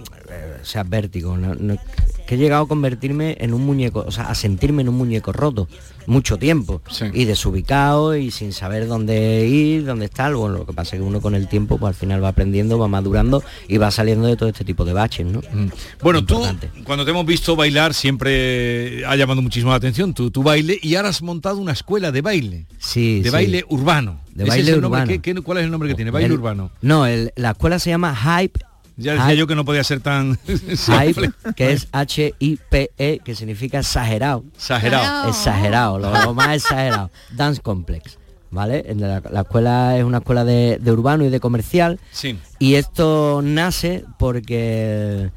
o 0.65 0.67
sea, 0.67 0.83
vértigo, 0.83 1.37
no- 1.37 1.55
no- 1.55 1.77
que 2.27 2.35
he 2.35 2.37
llegado 2.39 2.63
a 2.63 2.67
convertirme 2.67 3.37
en 3.39 3.53
un 3.53 3.63
muñeco, 3.65 4.03
o 4.07 4.11
sea, 4.11 4.23
a 4.29 4.35
sentirme 4.35 4.81
en 4.81 4.89
un 4.89 4.95
muñeco 4.95 5.31
roto 5.31 5.67
mucho 6.07 6.37
tiempo 6.37 6.81
y 7.13 7.25
desubicado 7.25 8.15
y 8.15 8.31
sin 8.31 8.51
saber 8.51 8.87
dónde 8.87 9.47
ir, 9.47 9.85
dónde 9.85 10.05
estar. 10.05 10.33
Bueno, 10.33 10.57
lo 10.57 10.65
que 10.65 10.73
pasa 10.73 10.95
es 10.95 11.01
que 11.01 11.07
uno 11.07 11.21
con 11.21 11.35
el 11.35 11.47
tiempo 11.47 11.77
pues 11.77 11.89
al 11.89 11.95
final 11.95 12.23
va 12.23 12.29
aprendiendo, 12.29 12.79
va 12.79 12.87
madurando 12.87 13.43
y 13.67 13.77
va 13.77 13.91
saliendo 13.91 14.25
de 14.27 14.35
todo 14.37 14.49
este 14.49 14.65
tipo 14.65 14.85
de 14.85 14.93
baches, 14.93 15.25
¿no? 15.27 15.41
Bueno, 16.01 16.25
tú, 16.25 16.43
cuando 16.83 17.05
te 17.05 17.11
hemos 17.11 17.25
visto 17.27 17.55
bailar, 17.55 17.93
siempre 17.93 19.05
ha 19.05 19.15
llamado 19.15 19.41
muchísimo 19.41 19.69
la 19.71 19.77
atención 19.77 20.13
tu, 20.13 20.31
tu 20.31 20.41
baile 20.43 20.79
y 20.81 20.95
ahora 20.95 21.09
has 21.09 21.21
montado 21.21 21.57
una 21.59 21.73
escuela 21.73 22.11
de 22.11 22.21
baile. 22.21 22.65
Sí, 22.79 23.19
De 23.19 23.29
sí. 23.29 23.33
baile 23.33 23.65
urbano. 23.69 24.19
De 24.33 24.43
¿Ese 24.43 24.49
baile 24.49 24.63
es 24.71 24.75
el 24.75 24.81
nombre? 24.81 25.01
urbano. 25.01 25.21
¿Qué- 25.21 25.33
qué- 25.33 25.41
cuál 25.41 25.59
es 25.59 25.63
el 25.65 25.71
nombre 25.71 25.89
que 25.89 25.95
tiene? 25.95 26.11
Baile 26.11 26.27
El- 26.27 26.33
urbano. 26.33 26.71
No, 26.81 27.05
el- 27.05 27.31
la 27.35 27.51
escuela 27.51 27.77
se 27.79 27.89
llama 27.91 28.15
Hype. 28.15 28.59
Ya 28.97 29.13
decía 29.13 29.33
yo 29.33 29.47
que 29.47 29.55
no 29.55 29.65
podía 29.65 29.83
ser 29.83 29.99
tan... 29.99 30.37
Hype, 30.47 31.31
que 31.55 31.71
es 31.73 31.87
H-I-P-E, 31.91 32.91
E, 32.97 33.19
que 33.19 33.35
significa 33.35 33.79
exagerado. 33.79 34.45
Exagerado. 34.55 35.29
Exagerado, 35.29 35.99
lo, 35.99 36.11
lo 36.23 36.33
más 36.33 36.55
exagerado. 36.63 37.11
Dance 37.31 37.61
Complex. 37.61 38.17
¿Vale? 38.51 38.85
La, 38.95 39.21
la 39.29 39.41
escuela 39.41 39.97
es 39.97 40.05
una 40.05 40.19
escuela 40.19 40.45
de, 40.45 40.79
de 40.79 40.91
urbano 40.91 41.25
y 41.25 41.29
de 41.29 41.41
comercial. 41.41 41.99
Sí. 42.11 42.37
Y 42.57 42.75
esto 42.75 43.41
nace 43.43 44.05
porque 44.17 45.29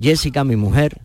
Jessica, 0.00 0.44
mi 0.44 0.54
mujer, 0.54 1.00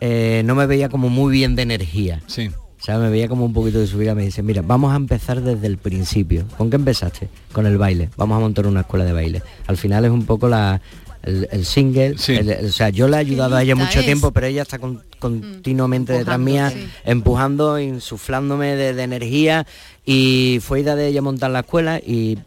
eh, 0.00 0.42
no 0.46 0.54
me 0.54 0.66
veía 0.66 0.88
como 0.88 1.10
muy 1.10 1.32
bien 1.32 1.54
de 1.54 1.62
energía. 1.62 2.22
Sí. 2.26 2.48
O 2.48 2.82
sea, 2.82 2.98
me 2.98 3.10
veía 3.10 3.28
como 3.28 3.44
un 3.44 3.52
poquito 3.52 3.78
de 3.78 3.86
subida. 3.86 4.14
Me 4.14 4.22
dice, 4.24 4.42
mira, 4.42 4.62
vamos 4.62 4.94
a 4.94 4.96
empezar 4.96 5.42
desde 5.42 5.66
el 5.66 5.76
principio. 5.76 6.46
¿Con 6.56 6.70
qué 6.70 6.76
empezaste? 6.76 7.28
Con 7.52 7.66
el 7.66 7.76
baile. 7.76 8.08
Vamos 8.16 8.38
a 8.38 8.40
montar 8.40 8.66
una 8.66 8.80
escuela 8.80 9.04
de 9.04 9.12
baile. 9.12 9.42
Al 9.66 9.76
final 9.76 10.06
es 10.06 10.10
un 10.10 10.24
poco 10.24 10.48
la, 10.48 10.80
el, 11.22 11.48
el 11.50 11.64
single. 11.64 12.16
el- 12.28 12.48
el- 12.50 12.66
o 12.66 12.72
sea, 12.72 12.88
yo 12.90 13.08
le 13.08 13.16
he 13.16 13.20
ayudado 13.20 13.56
a 13.56 13.62
ella 13.62 13.74
mucho 13.76 14.00
es. 14.00 14.04
tiempo, 14.04 14.30
pero 14.32 14.46
ella 14.46 14.62
está 14.62 14.78
con- 14.78 15.02
continuamente 15.18 16.12
detrás 16.12 16.38
mía, 16.38 16.72
empujando, 17.04 17.78
insuflándome 17.78 18.76
de, 18.76 18.94
de 18.94 19.02
energía. 19.02 19.66
Y 20.06 20.60
fue 20.62 20.80
idea 20.80 20.96
de 20.96 21.06
ella 21.08 21.22
montar 21.22 21.50
la 21.50 21.60
escuela 21.60 21.98
y 21.98 22.38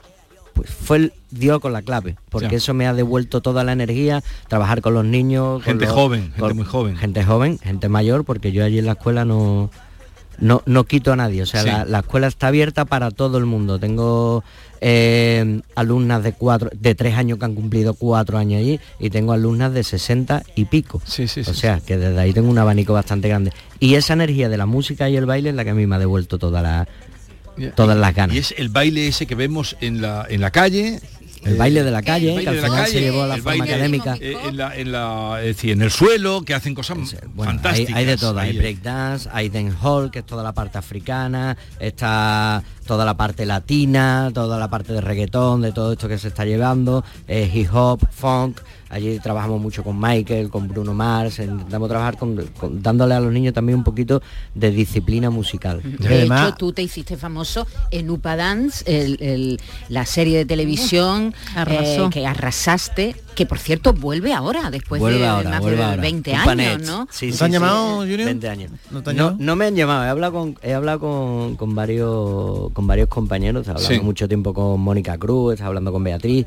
pues 0.53 0.69
fue 0.69 0.97
el, 0.97 1.13
dio 1.31 1.59
con 1.59 1.73
la 1.73 1.81
clave, 1.81 2.15
porque 2.29 2.49
Ya. 2.51 2.57
eso 2.57 2.73
me 2.75 2.85
ha 2.85 2.93
devuelto 2.93 3.41
toda 3.41 3.63
la 3.63 3.71
energía, 3.73 4.21
trabajar 4.47 4.81
con 4.81 4.93
los 4.93 5.03
niños. 5.05 5.63
Gente 5.63 5.85
los- 5.85 5.93
joven, 5.93 6.31
gente 6.35 6.53
muy 6.53 6.65
joven. 6.65 6.95
Gente 6.97 7.23
joven, 7.23 7.57
gente 7.59 7.89
mayor, 7.89 8.23
porque 8.23 8.51
yo 8.51 8.63
allí 8.63 8.77
en 8.79 8.85
la 8.85 8.91
escuela 8.93 9.25
no, 9.25 9.71
no, 10.37 10.61
no 10.67 10.83
quito 10.83 11.11
a 11.11 11.15
nadie. 11.15 11.41
O 11.41 11.45
sea, 11.47 11.61
Sí. 11.63 11.67
la, 11.69 11.85
la 11.85 11.99
escuela 11.99 12.27
está 12.27 12.47
abierta 12.47 12.85
para 12.85 13.09
todo 13.11 13.37
el 13.39 13.45
mundo. 13.45 13.79
Tengo 13.79 14.43
eh, 14.85 15.61
alumnas 15.75 16.23
de 16.23 16.33
cuatro, 16.33 16.69
de 16.73 16.93
tres 16.93 17.15
años 17.15 17.39
que 17.39 17.45
han 17.45 17.55
cumplido 17.55 17.93
cuatro 17.93 18.37
años 18.37 18.59
allí 18.59 18.81
y 18.99 19.09
tengo 19.09 19.31
alumnas 19.31 19.73
de 19.73 19.81
60 19.81 20.43
y 20.55 20.65
pico. 20.65 21.01
o 21.05 21.53
sea, 21.53 21.79
que 21.79 21.97
desde 21.97 22.19
ahí 22.19 22.33
tengo 22.33 22.49
un 22.49 22.57
abanico 22.57 22.91
bastante 22.91 23.29
grande. 23.29 23.53
Y 23.79 23.95
esa 23.95 24.11
energía 24.11 24.49
de 24.49 24.57
la 24.57 24.65
música 24.65 25.09
y 25.09 25.15
el 25.15 25.25
baile 25.25 25.51
es 25.51 25.55
la 25.55 25.63
que 25.63 25.69
a 25.69 25.73
mí 25.73 25.87
me 25.87 25.95
ha 25.95 25.99
devuelto 25.99 26.37
toda 26.37 26.61
la, 26.61 26.87
todas 27.75 27.97
las 27.97 28.13
ganas. 28.13 28.35
Y 28.35 28.39
es 28.39 28.53
el 28.57 28.67
baile 28.67 29.07
ese 29.07 29.25
que 29.25 29.35
vemos 29.35 29.77
en 29.79 30.01
la, 30.01 30.25
en 30.29 30.41
la 30.41 30.51
calle. 30.51 30.99
El 31.45 31.57
baile 31.57 31.83
de 31.83 31.91
la 31.91 32.01
calle, 32.01 32.33
el 32.35 32.39
que 32.39 32.45
baile 32.45 32.49
al 32.49 32.55
de 32.55 32.61
la 32.61 32.67
final 32.67 32.83
calle, 32.85 32.93
se 32.93 33.01
llevó 33.01 33.23
a 33.23 33.27
la 33.27 33.37
forma 33.37 33.63
académica. 33.63 34.17
eh, 34.19 34.37
en, 34.45 34.57
la, 34.57 34.75
en, 34.77 34.91
la- 34.91 35.39
es 35.41 35.45
decir, 35.55 35.71
en 35.71 35.81
el 35.81 35.91
suelo, 35.91 36.43
que 36.43 36.53
hacen 36.53 36.73
cosas 36.75 36.97
Bueno, 37.33 37.51
hay, 37.51 37.57
fantásticas. 37.57 37.95
hay 37.95 38.05
de 38.05 38.17
todo, 38.17 38.39
hay 38.39 38.57
breakdance, 38.57 39.29
hay 39.31 39.49
dancehall, 39.49 40.11
que 40.11 40.19
es 40.19 40.25
toda 40.25 40.43
la 40.43 40.53
parte 40.53 40.77
africana, 40.77 41.57
está 41.79 42.63
toda 42.85 43.05
la 43.05 43.15
parte 43.15 43.45
latina, 43.45 44.29
toda 44.33 44.59
la 44.59 44.69
parte 44.69 44.91
de 44.93 44.99
reggaetón, 45.01 45.61
de 45.61 45.71
todo 45.71 45.93
esto 45.93 46.07
que 46.09 46.17
se 46.17 46.27
está 46.27 46.43
llevando, 46.45 47.03
eh, 47.29 47.49
hip 47.53 47.69
hop, 47.73 48.05
funk, 48.11 48.59
allí 48.89 49.19
trabajamos 49.19 49.61
mucho 49.61 49.83
con 49.85 49.97
Michael, 49.99 50.49
con 50.49 50.67
Bruno 50.67 50.93
Mars, 50.93 51.39
intentamos 51.39 51.87
trabajar 51.87 52.17
con, 52.17 52.35
con- 52.59 52.81
dándole 52.83 53.13
a 53.15 53.21
los 53.21 53.31
niños 53.31 53.53
también 53.53 53.77
un 53.77 53.85
poquito 53.85 54.21
de 54.53 54.71
disciplina 54.71 55.29
musical. 55.29 55.81
De 55.81 56.23
hecho, 56.23 56.55
tú 56.57 56.73
te 56.73 56.81
hiciste 56.83 57.15
famoso 57.15 57.65
en 57.89 58.09
Upa 58.09 58.35
Dance, 58.35 58.83
el- 58.85 59.17
el- 59.21 59.61
la 59.87 60.05
serie 60.05 60.37
de 60.39 60.45
televisión 60.45 61.32
Arrasó. 61.55 62.05
eh, 62.07 62.09
que 62.11 62.25
arrasaste, 62.27 63.15
que 63.35 63.45
por 63.45 63.59
cierto 63.59 63.93
vuelve 63.93 64.33
ahora, 64.33 64.69
después 64.71 64.99
vuelve 64.99 65.19
de 65.19 65.27
ahora, 65.27 65.49
más 65.49 65.59
vuelve 65.61 65.77
de 65.77 65.83
ahora. 65.83 66.01
20 66.01 66.31
Un 66.31 66.37
años. 66.37 66.81
¿no? 66.83 67.07
Sí, 67.11 67.27
¿No 67.27 67.31
sí, 67.33 67.37
te 67.39 67.43
han 67.45 67.51
sí. 67.51 67.53
llamado, 67.53 67.97
Junior? 67.99 68.25
20 68.25 68.49
años. 68.49 68.71
¿No 68.91 69.03
te 69.03 69.09
han 69.09 69.15
no, 69.17 69.23
llamado? 69.23 69.37
no 69.43 69.55
me 69.55 69.65
han 69.65 69.75
llamado, 69.75 70.03
he 70.05 70.09
hablado 70.09 70.33
con, 70.33 70.59
he 70.61 70.73
hablado 70.73 70.99
con, 70.99 71.55
con 71.55 71.75
varios 71.75 72.71
con 72.73 72.87
varios 72.87 73.07
compañeros, 73.07 73.67
he 73.67 73.71
hablado 73.71 73.87
Sí. 73.89 73.99
mucho 73.99 74.27
tiempo 74.27 74.53
con 74.53 74.79
Mónica 74.81 75.17
Cruz, 75.17 75.59
he 75.59 75.63
hablando 75.63 75.91
con 75.91 76.03
Beatriz 76.03 76.45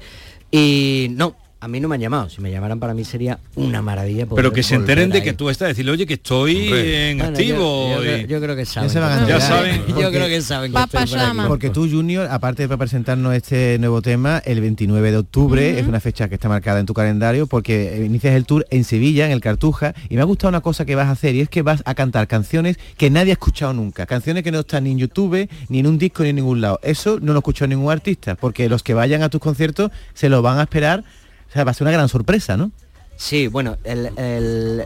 y 0.51 1.09
no, 1.11 1.35
a 1.67 1.69
mí 1.69 1.81
no 1.81 1.89
me 1.89 1.97
han 1.97 2.01
llamado, 2.01 2.31
si 2.31 2.41
me 2.41 2.49
llamaran 2.53 2.79
para 2.79 2.95
mí 2.95 3.05
sería 3.05 3.41
una 3.57 3.83
maravilla. 3.83 4.25
poder 4.27 4.37
Pero 4.45 4.53
que 4.55 4.63
se 4.63 4.77
enteren 4.77 5.11
de 5.11 5.19
ahí. 5.19 5.25
que 5.25 5.33
tú 5.33 5.51
estás, 5.51 5.67
decirle, 5.67 5.91
oye, 5.91 6.07
que 6.07 6.15
estoy 6.15 6.67
Hombre. 6.67 7.11
en 7.11 7.19
Bueno, 7.19 7.33
yo- 7.33 7.39
activo. 7.41 7.91
yo 7.97 8.01
creo- 8.01 8.17
y- 8.19 8.27
yo 8.29 8.41
creo 8.41 8.55
que 8.57 8.65
saben. 8.65 8.89
se 8.91 9.01
van 9.01 9.25
a 9.25 9.27
Ya 9.29 9.41
saben. 9.41 9.83
Yo 9.89 9.95
porque- 9.97 10.11
creo 10.11 10.29
que 10.29 10.41
saben 10.43 10.71
que 10.71 10.75
Papa 10.75 10.85
estoy 11.03 11.11
por 11.11 11.19
aquí. 11.19 11.27
llama. 11.29 11.49
Porque 11.49 11.71
tú, 11.71 11.89
Junior, 11.91 12.29
aparte 12.31 12.69
de 12.69 12.79
presentarnos 12.79 13.35
este 13.35 13.79
nuevo 13.81 14.01
tema, 14.01 14.41
el 14.45 14.61
29 14.61 15.11
de 15.11 15.17
octubre, 15.17 15.81
es 15.81 15.87
una 15.89 15.99
fecha 15.99 16.29
que 16.29 16.37
está 16.37 16.49
marcada 16.49 16.79
en 16.79 16.87
tu 16.87 16.95
calendario, 16.95 17.49
porque 17.49 18.05
inicias 18.07 18.37
el 18.37 18.47
tour 18.47 18.65
en 18.71 18.85
Sevilla, 18.85 19.27
en 19.27 19.33
el 19.33 19.41
Cartuja, 19.41 19.93
y 20.09 20.15
me 20.15 20.21
ha 20.21 20.25
gustado 20.25 20.51
una 20.51 20.61
cosa 20.61 20.85
que 20.85 20.95
vas 20.95 21.09
a 21.09 21.11
hacer, 21.11 21.35
y 21.35 21.41
es 21.41 21.49
que 21.49 21.63
vas 21.63 21.83
a 21.85 21.97
cantar 21.97 22.29
canciones 22.29 22.79
que 22.97 23.11
nadie 23.11 23.33
ha 23.33 23.35
escuchado 23.35 23.73
nunca, 23.73 24.07
canciones 24.07 24.45
que 24.45 24.53
no 24.53 24.61
están 24.61 24.85
ni 24.85 24.93
en 24.93 24.99
YouTube, 24.99 25.49
ni 25.69 25.81
en 25.81 25.89
un 25.89 25.99
disco, 25.99 26.23
ni 26.23 26.29
en 26.29 26.37
ningún 26.37 26.61
lado. 26.61 26.79
Eso 26.85 27.19
no 27.21 27.33
lo 27.33 27.39
ha 27.39 27.41
escuchado 27.41 27.67
ningún 27.67 27.91
artista, 27.91 28.37
porque 28.37 28.69
los 28.69 28.85
que 28.85 28.95
vayan 28.95 29.25
a 29.25 29.29
tus 29.31 29.41
conciertos 29.41 29.91
se 30.15 30.29
lo 30.29 30.43
van 30.43 30.59
a 30.61 30.63
esperar, 30.63 31.03
o 31.49 31.53
sea, 31.53 31.65
va 31.65 31.71
a 31.71 31.75
ser 31.75 31.85
una 31.85 31.93
gran 31.93 32.09
sorpresa, 32.09 32.57
¿no? 32.57 32.71
Sí, 33.17 33.47
bueno, 33.49 33.77
el, 33.85 34.11
el- 34.19 34.85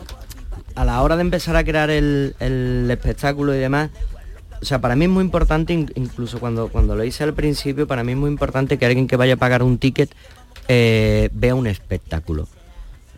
a 0.77 0.85
la 0.85 1.03
hora 1.03 1.17
de 1.17 1.23
empezar 1.23 1.57
a 1.57 1.65
crear 1.65 1.91
el, 1.91 2.35
el 2.39 2.89
espectáculo 2.91 3.55
y 3.55 3.59
demás, 3.59 3.91
o 4.63 4.65
sea, 4.65 4.81
para 4.81 4.95
mí 4.95 5.07
es 5.07 5.11
muy 5.11 5.25
importante, 5.25 5.73
in- 5.73 5.91
incluso 5.97 6.39
cuando, 6.39 6.69
cuando 6.69 6.95
lo 6.95 7.03
hice 7.05 7.25
al 7.25 7.35
principio, 7.35 7.87
para 7.87 8.05
mí 8.05 8.13
es 8.13 8.19
muy 8.19 8.31
importante 8.31 8.79
que 8.79 8.87
alguien 8.87 9.07
que 9.09 9.17
vaya 9.17 9.35
a 9.35 9.37
pagar 9.37 9.63
un 9.63 9.79
ticket 9.79 10.11
eh, 10.69 11.29
vea 11.33 11.55
un 11.55 11.67
espectáculo. 11.67 12.47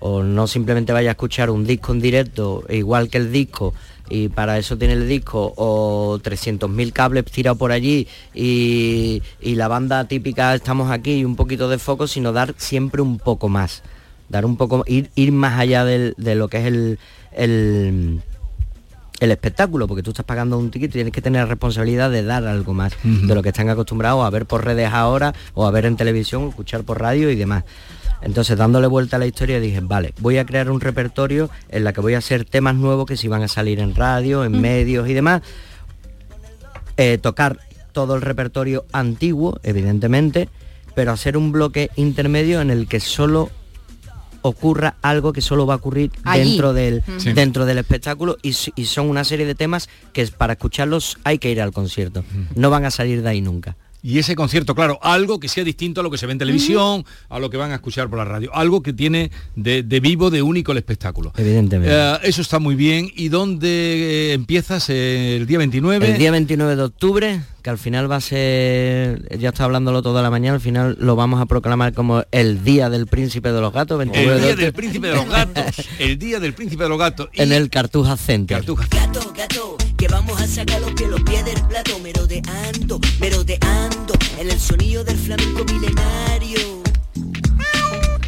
O 0.04 0.22
no 0.24 0.48
simplemente 0.48 0.92
vaya 0.92 1.10
a 1.10 1.12
escuchar 1.12 1.48
un 1.50 1.64
disco 1.64 1.92
en 1.92 2.00
directo, 2.00 2.64
igual 2.68 3.08
que 3.08 3.18
el 3.18 3.30
disco, 3.30 3.72
y 4.10 4.28
para 4.28 4.58
eso 4.58 4.76
tiene 4.76 4.94
el 4.94 5.08
disco, 5.08 5.52
o 5.56 6.18
300.000 6.20 6.92
cables 6.92 7.24
tirados 7.26 7.56
por 7.56 7.70
allí, 7.70 8.08
y, 8.34 9.22
y 9.40 9.54
la 9.54 9.68
banda 9.68 10.04
típica 10.08 10.54
estamos 10.56 10.90
aquí 10.90 11.12
y 11.20 11.24
un 11.24 11.36
poquito 11.36 11.68
de 11.68 11.78
foco, 11.78 12.08
sino 12.08 12.32
dar 12.32 12.54
siempre 12.58 13.00
un 13.00 13.18
poco 13.18 13.48
más 13.48 13.82
dar 14.28 14.46
un 14.46 14.56
poco 14.56 14.82
ir, 14.86 15.10
ir 15.14 15.30
más 15.30 15.60
allá 15.60 15.84
del- 15.84 16.14
de 16.16 16.34
lo 16.34 16.48
que 16.48 16.56
es 16.58 16.64
el, 16.66 16.98
el 17.36 18.20
el 19.20 19.30
espectáculo, 19.30 19.86
porque 19.86 20.02
tú 20.02 20.10
estás 20.10 20.24
pagando 20.26 20.58
un 20.58 20.70
ticket 20.72 20.90
y 20.90 20.94
tienes 20.94 21.12
que 21.12 21.22
tener 21.22 21.42
la 21.42 21.46
responsabilidad 21.46 22.10
de 22.10 22.24
dar 22.24 22.44
algo 22.46 22.74
más 22.74 22.92
de 23.04 23.34
lo 23.36 23.42
que 23.42 23.50
están 23.50 23.68
acostumbrados 23.68 24.24
a 24.24 24.30
ver 24.30 24.46
por 24.46 24.64
redes 24.64 24.90
ahora, 24.92 25.32
o 25.54 25.64
a 25.66 25.70
ver 25.70 25.84
en 25.86 25.96
televisión, 25.96 26.42
o 26.44 26.48
escuchar 26.48 26.82
por 26.82 27.00
radio 27.00 27.30
y 27.30 27.36
demás. 27.36 27.62
Entonces, 28.22 28.56
dándole 28.56 28.86
vuelta 28.86 29.16
a 29.16 29.18
la 29.18 29.26
historia, 29.26 29.60
dije, 29.60 29.80
vale, 29.82 30.14
voy 30.20 30.38
a 30.38 30.46
crear 30.46 30.70
un 30.70 30.80
repertorio 30.80 31.50
en 31.68 31.84
la 31.84 31.92
que 31.92 32.00
voy 32.00 32.14
a 32.14 32.18
hacer 32.18 32.44
temas 32.44 32.74
nuevos 32.76 33.06
que 33.06 33.16
si 33.16 33.28
van 33.28 33.42
a 33.42 33.48
salir 33.48 33.80
en 33.80 33.94
radio, 33.94 34.44
en 34.44 34.60
medios 34.60 35.08
y 35.08 35.14
demás, 35.14 35.42
eh, 36.96 37.18
tocar 37.18 37.58
todo 37.92 38.14
el 38.14 38.22
repertorio 38.22 38.84
antiguo, 38.92 39.58
evidentemente, 39.62 40.48
pero 40.94 41.12
hacer 41.12 41.36
un 41.36 41.52
bloque 41.52 41.90
intermedio 41.96 42.60
en 42.60 42.70
el 42.70 42.86
que 42.86 43.00
solo 43.00 43.50
ocurra 44.42 44.96
algo 45.02 45.32
que 45.32 45.40
solo 45.40 45.66
va 45.66 45.74
a 45.74 45.76
ocurrir 45.76 46.10
Allí. 46.24 46.50
dentro 46.50 46.72
del. 46.72 47.02
Sí. 47.18 47.32
dentro 47.32 47.64
del 47.64 47.78
espectáculo 47.78 48.36
y, 48.42 48.54
y 48.74 48.84
son 48.86 49.08
una 49.08 49.24
serie 49.24 49.46
de 49.46 49.54
temas 49.54 49.88
que 50.12 50.26
para 50.26 50.54
escucharlos 50.54 51.18
hay 51.24 51.38
que 51.38 51.50
ir 51.50 51.62
al 51.62 51.72
concierto 51.72 52.24
no 52.56 52.68
van 52.68 52.84
a 52.84 52.90
salir 52.90 53.22
de 53.22 53.28
ahí 53.28 53.40
nunca 53.40 53.76
Y 54.02 54.18
ese 54.18 54.34
concierto, 54.34 54.74
claro, 54.74 54.98
algo 55.00 55.38
que 55.38 55.48
sea 55.48 55.62
distinto 55.62 56.00
a 56.00 56.04
lo 56.04 56.10
que 56.10 56.18
se 56.18 56.26
ve 56.26 56.32
en 56.32 56.38
televisión, 56.38 57.04
a 57.28 57.38
lo 57.38 57.50
que 57.50 57.56
van 57.56 57.70
a 57.70 57.76
escuchar 57.76 58.08
por 58.10 58.18
la 58.18 58.24
radio, 58.24 58.52
algo 58.52 58.82
que 58.82 58.92
tiene 58.92 59.30
de, 59.54 59.84
de 59.84 60.00
vivo, 60.00 60.30
de 60.30 60.42
único 60.42 60.72
el 60.72 60.78
espectáculo. 60.78 61.32
evidentemente 61.36 61.94
Eh, 61.94 62.18
eso 62.24 62.42
está 62.42 62.58
muy 62.58 62.74
bien. 62.74 63.10
¿Y 63.14 63.28
dónde 63.28 63.68
eh, 63.68 64.32
empiezas? 64.32 64.90
Eh, 64.90 65.36
¿El 65.36 65.46
día 65.46 65.58
29? 65.58 66.10
El 66.10 66.18
día 66.18 66.32
29 66.32 66.74
de 66.74 66.82
octubre, 66.82 67.40
que 67.62 67.70
al 67.70 67.78
final 67.78 68.10
va 68.10 68.16
a 68.16 68.20
ser, 68.20 69.38
ya 69.38 69.50
está 69.50 69.64
hablándolo 69.64 70.02
toda 70.02 70.20
la 70.20 70.30
mañana, 70.30 70.56
al 70.56 70.60
final 70.60 70.96
lo 70.98 71.14
vamos 71.14 71.40
a 71.40 71.46
proclamar 71.46 71.92
como 71.92 72.24
el 72.32 72.64
Día 72.64 72.90
del 72.90 73.06
Príncipe 73.06 73.52
de 73.52 73.60
los 73.60 73.72
Gatos, 73.72 73.98
29 73.98 74.32
El 74.32 74.34
de 74.34 74.40
día 74.40 74.50
octubre, 74.50 74.64
del 74.64 74.72
príncipe 74.72 75.06
de 75.06 75.14
los 75.14 75.28
gatos. 75.28 75.88
El 76.00 76.18
día 76.18 76.40
del 76.40 76.54
príncipe 76.54 76.82
de 76.82 76.88
los 76.88 76.98
gatos. 76.98 77.28
Y 77.34 77.42
en 77.42 77.52
el 77.52 77.70
Cartuja 77.70 78.16
Center. 78.16 78.58
Cartuja. 78.58 78.86
Gato, 78.90 79.32
gato, 79.36 79.76
que 80.02 80.08
vamos 80.08 80.40
a 80.40 80.48
sacar 80.48 80.80
los 80.80 80.90
pies, 80.94 81.08
los 81.08 81.22
pies 81.22 81.44
del 81.44 81.62
plato, 81.68 81.96
merodeando, 82.00 82.98
merodeando, 83.20 84.14
en 84.36 84.50
el 84.50 84.58
sonido 84.58 85.04
del 85.04 85.16
flamenco 85.16 85.64
milenario. 85.64 86.82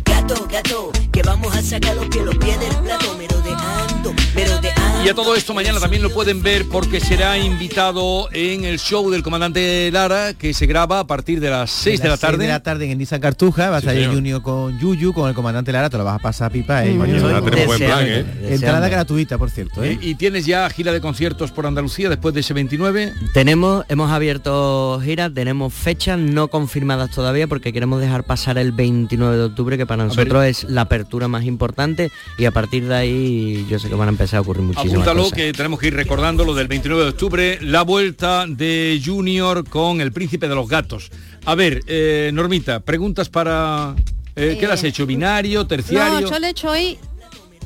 Gato, 0.05 0.47
gato, 0.49 0.93
que 1.11 1.23
vamos 1.25 1.53
a 1.53 1.61
sacar 1.63 1.97
los 1.97 2.07
pies, 2.07 2.25
los 2.25 2.37
pies 2.37 2.61
del 2.61 2.77
plato, 2.77 3.17
merodeando, 3.19 4.15
merodeando. 4.37 4.74
Y 5.05 5.09
a 5.11 5.15
todo 5.15 5.35
esto 5.37 5.53
mañana 5.53 5.79
también 5.81 6.03
lo 6.03 6.09
pueden 6.09 6.43
ver 6.43 6.65
porque 6.67 6.99
será 6.99 7.37
invitado 7.37 8.27
en 8.33 8.65
el 8.65 8.79
show 8.79 9.11
del 9.11 9.23
comandante 9.23 9.91
Lara 9.93 10.33
que 10.33 10.55
se 10.55 10.65
graba 10.65 11.01
a 11.01 11.07
partir 11.07 11.41
de 11.41 11.51
las 11.51 11.71
6 11.73 12.01
de 12.01 12.09
la 12.09 12.17
tarde. 12.17 12.39
de 12.47 12.49
la 12.49 12.63
tarde 12.63 12.91
en 12.91 12.97
Nissan 12.97 13.21
Cartuja, 13.21 13.69
va 13.69 13.77
a 13.77 13.81
Sí, 13.81 13.87
estar 13.89 13.97
el 13.99 14.05
señor. 14.09 14.23
Yuyu 14.23 14.41
con 14.43 14.79
Yuyu, 14.79 15.13
con 15.13 15.29
el 15.29 15.35
comandante 15.35 15.73
Lara, 15.73 15.91
te 15.91 15.99
lo 15.99 16.05
vas 16.05 16.15
a 16.17 16.19
pasar 16.21 16.51
pipa. 16.51 16.87
¿eh? 16.87 16.95
Mañana 16.95 17.19
Yo- 17.21 17.43
tenemos 17.43 17.67
buen 17.67 17.79
plan, 17.81 18.05
¿eh? 18.07 18.25
Entrada 18.49 18.89
gratuita, 18.89 19.37
por 19.37 19.51
cierto. 19.51 19.85
¿eh? 19.85 19.99
Y, 20.01 20.11
y 20.11 20.15
tienes 20.15 20.47
ya 20.47 20.71
gira 20.71 20.91
de 20.91 21.03
conciertos 21.03 21.53
por 21.53 21.67
Andalucía 21.67 22.09
después 22.09 22.33
de 22.33 22.41
ese 22.41 22.55
29. 22.55 23.13
Tenemos, 23.35 23.85
hemos 23.91 24.11
abierto 24.11 24.99
giras, 25.05 25.33
tenemos 25.35 25.75
fechas 25.75 26.19
no 26.19 26.49
confirmadas 26.49 27.11
todavía 27.11 27.47
porque 27.47 27.75
queremos 27.75 28.01
dejar 28.01 28.25
pasar 28.25 28.57
el 28.57 28.73
29 28.73 29.37
de 29.37 29.43
octubre, 29.45 29.77
que 29.77 29.85
para 29.85 30.05
nosotros 30.07 30.47
es 30.47 30.65
la 30.65 30.81
apertura 30.83 31.29
más 31.29 31.45
importante 31.45 32.11
y 32.39 32.47
a 32.47 32.53
partir 32.53 32.87
de 32.89 32.95
ahí 32.95 33.67
yo 33.69 33.79
sé 33.79 33.91
que 33.91 33.95
van 33.97 34.09
a 34.09 34.13
empezar 34.13 34.39
a 34.39 34.41
ocurrir 34.41 34.63
muchísimas 34.63 34.94
Apúntalo 34.95 35.23
cosas. 35.25 35.37
que 35.37 35.53
tenemos 35.53 35.79
que 35.81 35.87
ir 35.89 35.95
recordando 35.95 36.45
lo 36.45 36.55
del 36.55 36.69
29 36.69 37.03
de 37.05 37.09
octubre, 37.11 37.59
la 37.63 37.83
vuelta 37.83 38.47
de 38.49 39.01
Junior 39.05 39.69
con 39.69 40.01
el 40.01 40.13
príncipe 40.13 40.49
de 40.49 40.55
los 40.55 40.69
gatos. 40.69 41.11
A 41.45 41.55
ver, 41.55 41.83
eh, 41.87 42.31
Normita, 42.33 42.81
preguntas 42.81 43.29
para... 43.29 43.95
eh, 44.37 44.57
¿Qué 44.59 44.67
le 44.67 44.73
has 44.73 44.85
hecho? 44.85 45.07
¿Binario? 45.07 45.67
¿Terciario? 45.67 46.21
No, 46.23 46.31
yo 46.31 46.39
le 46.39 46.47
he 46.49 46.51
hecho 46.51 46.71
hoy 46.71 46.99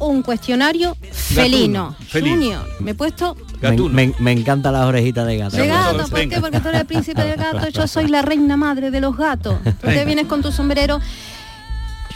un 0.00 0.22
cuestionario 0.22 0.96
felino. 1.10 1.96
felino. 2.08 2.34
Junior, 2.36 2.66
me 2.80 2.92
he 2.92 2.94
puesto 2.94 3.36
Me, 3.60 3.72
me, 3.88 4.14
me 4.20 4.30
encantan 4.32 4.72
las 4.72 4.84
orejitas 4.84 5.26
de 5.26 5.36
gato. 5.38 5.56
de 5.56 5.66
gato. 5.66 6.06
¿Por 6.08 6.28
qué? 6.28 6.40
Porque 6.40 6.60
tú 6.60 6.68
eres 6.68 6.80
el 6.82 6.86
príncipe 6.86 7.22
del 7.24 7.36
gato, 7.36 7.68
yo 7.68 7.86
soy 7.88 8.06
la 8.08 8.22
reina 8.22 8.56
madre 8.56 8.90
de 8.92 9.00
los 9.00 9.16
gatos. 9.16 9.56
Tú 9.64 9.86
te 9.88 10.04
vienes 10.04 10.26
con 10.26 10.40
tu 10.42 10.52
sombrero. 10.52 11.00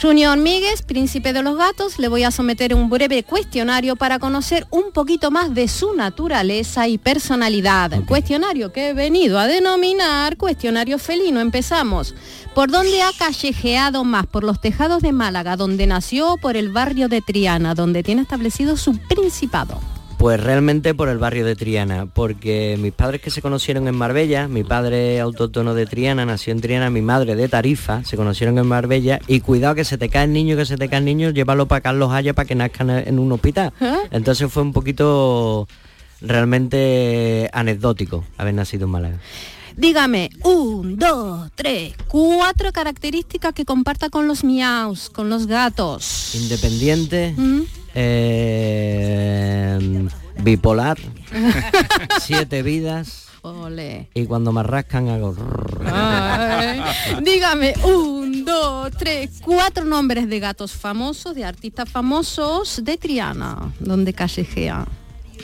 Junior 0.02 0.36
Míguez, 0.36 0.82
príncipe 0.82 1.32
de 1.32 1.44
los 1.44 1.56
gatos, 1.56 2.00
le 2.00 2.08
voy 2.08 2.24
a 2.24 2.32
someter 2.32 2.74
un 2.74 2.90
breve 2.90 3.22
cuestionario 3.22 3.94
para 3.94 4.18
conocer 4.18 4.66
un 4.70 4.90
poquito 4.90 5.30
más 5.30 5.54
de 5.54 5.68
su 5.68 5.94
naturaleza 5.94 6.88
y 6.88 6.98
personalidad. 6.98 8.04
Cuestionario 8.06 8.72
que 8.72 8.88
he 8.88 8.94
venido 8.94 9.38
a 9.38 9.46
denominar 9.46 10.36
cuestionario 10.36 10.98
felino. 10.98 11.38
Empezamos. 11.38 12.16
¿Por 12.52 12.72
dónde 12.72 13.00
ha 13.00 13.12
callejeado 13.16 14.02
más? 14.02 14.26
¿Por 14.26 14.42
los 14.42 14.60
tejados 14.60 15.02
de 15.02 15.12
Málaga, 15.12 15.54
donde 15.54 15.86
nació, 15.86 16.36
por 16.36 16.56
el 16.56 16.70
barrio 16.70 17.08
de 17.08 17.22
Triana, 17.22 17.76
donde 17.76 18.02
tiene 18.02 18.22
establecido 18.22 18.76
su 18.76 18.98
principado? 18.98 19.91
Pues 20.22 20.38
realmente 20.40 20.94
por 20.94 21.08
el 21.08 21.18
barrio 21.18 21.44
de 21.44 21.56
Triana, 21.56 22.06
porque 22.06 22.78
mis 22.78 22.92
padres 22.92 23.20
que 23.20 23.32
se 23.32 23.42
conocieron 23.42 23.88
en 23.88 23.96
Marbella, 23.96 24.46
mi 24.46 24.62
padre 24.62 25.18
autóctono 25.18 25.74
de 25.74 25.84
Triana, 25.84 26.24
nació 26.24 26.52
en 26.52 26.60
Triana, 26.60 26.90
mi 26.90 27.02
madre 27.02 27.34
de 27.34 27.48
Tarifa, 27.48 28.04
se 28.04 28.16
conocieron 28.16 28.56
en 28.56 28.68
Marbella, 28.68 29.18
y 29.26 29.40
cuidado 29.40 29.74
que 29.74 29.84
se 29.84 29.98
te 29.98 30.08
cae 30.08 30.26
el 30.26 30.32
niño, 30.32 30.56
que 30.56 30.64
se 30.64 30.76
te 30.76 30.88
cae 30.88 31.00
el 31.00 31.06
niño, 31.06 31.30
llévalo 31.30 31.66
para 31.66 31.80
Carlos 31.80 32.12
Haya 32.12 32.34
para 32.34 32.46
que 32.46 32.54
nazcan 32.54 32.90
en 32.90 33.18
un 33.18 33.32
hospital. 33.32 33.72
Entonces 34.12 34.48
fue 34.52 34.62
un 34.62 34.72
poquito 34.72 35.66
realmente 36.20 37.50
anecdótico 37.52 38.24
haber 38.38 38.54
nacido 38.54 38.84
en 38.84 38.90
Málaga. 38.92 39.18
Dígame, 39.76 40.30
un, 40.44 40.98
dos, 40.98 41.50
tres, 41.56 41.94
cuatro 42.06 42.70
características 42.70 43.54
que 43.54 43.64
comparta 43.64 44.08
con 44.08 44.28
los 44.28 44.44
miaus, 44.44 45.10
con 45.10 45.28
los 45.28 45.48
gatos. 45.48 46.36
Independiente, 46.36 47.34
¿Mm? 47.36 47.62
Eh, 47.94 50.08
bipolar, 50.42 50.98
siete 52.20 52.62
vidas, 52.62 53.28
y 54.14 54.26
cuando 54.26 54.52
me 54.52 54.62
rascan 54.62 55.08
hago... 55.08 55.34
Ay. 55.90 56.80
Dígame, 57.22 57.74
un, 57.84 58.44
dos, 58.44 58.90
tres, 58.96 59.40
cuatro 59.44 59.84
nombres 59.84 60.28
de 60.28 60.38
gatos 60.38 60.72
famosos, 60.72 61.34
de 61.34 61.44
artistas 61.44 61.88
famosos 61.88 62.84
de 62.84 62.96
Triana, 62.98 63.72
donde 63.80 64.12
callejea. 64.12 64.86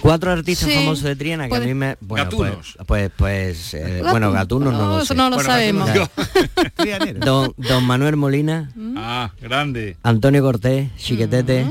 Cuatro 0.01 0.30
artistas 0.30 0.68
Sí. 0.68 0.76
famosos 0.76 1.03
de 1.03 1.16
Triana 1.16 1.44
que 1.44 1.49
Puede- 1.49 1.64
a 1.64 1.66
mí 1.66 1.74
me... 1.74 1.96
Bueno, 2.01 2.24
Gatunos. 2.26 2.76
pues, 2.86 2.86
pues, 2.86 3.11
pues, 3.16 3.74
eh, 3.74 4.01
bueno, 4.09 4.30
gatunos 4.30 4.72
no, 4.72 4.78
No, 4.78 4.99
lo 4.99 5.05
sé. 5.05 5.14
no 5.16 5.28
lo 5.30 5.34
Bueno, 5.36 5.51
sabemos. 5.51 5.88
gatunos 5.88 7.18
Don, 7.24 7.53
don 7.57 7.84
Manuel 7.84 8.14
Molina, 8.14 8.70
Ah, 8.96 9.32
grande. 9.42 9.96
Antonio 10.05 10.40
Cortés, 10.42 10.94
Chiquetete. 10.99 11.66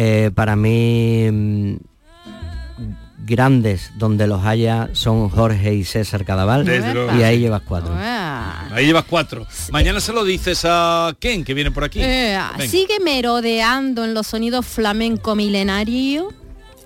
Eh, 0.00 0.30
para 0.32 0.54
mí 0.54 1.28
mm, 1.30 1.76
grandes 3.26 3.90
donde 3.96 4.26
los 4.26 4.44
haya 4.44 4.90
son 4.92 5.28
Jorge 5.28 5.74
y 5.74 5.84
César 5.84 6.24
Cadaval. 6.24 6.66
Y 7.18 7.22
ahí 7.22 7.40
llevas 7.40 7.62
cuatro. 7.62 7.92
Ahí 7.94 8.86
llevas 8.86 9.04
cuatro. 9.04 9.46
Mañana 9.70 10.00
se 10.00 10.12
lo 10.12 10.24
dices 10.24 10.62
a 10.64 11.14
Ken, 11.18 11.44
que 11.44 11.52
viene 11.54 11.70
por 11.70 11.84
aquí. 11.84 12.00
Eh, 12.00 12.38
Venga. 12.56 12.70
sigue 12.70 13.00
merodeando 13.00 14.04
en 14.04 14.14
los 14.14 14.26
sonidos 14.28 14.66
flamenco 14.66 15.34
milenario. 15.34 16.28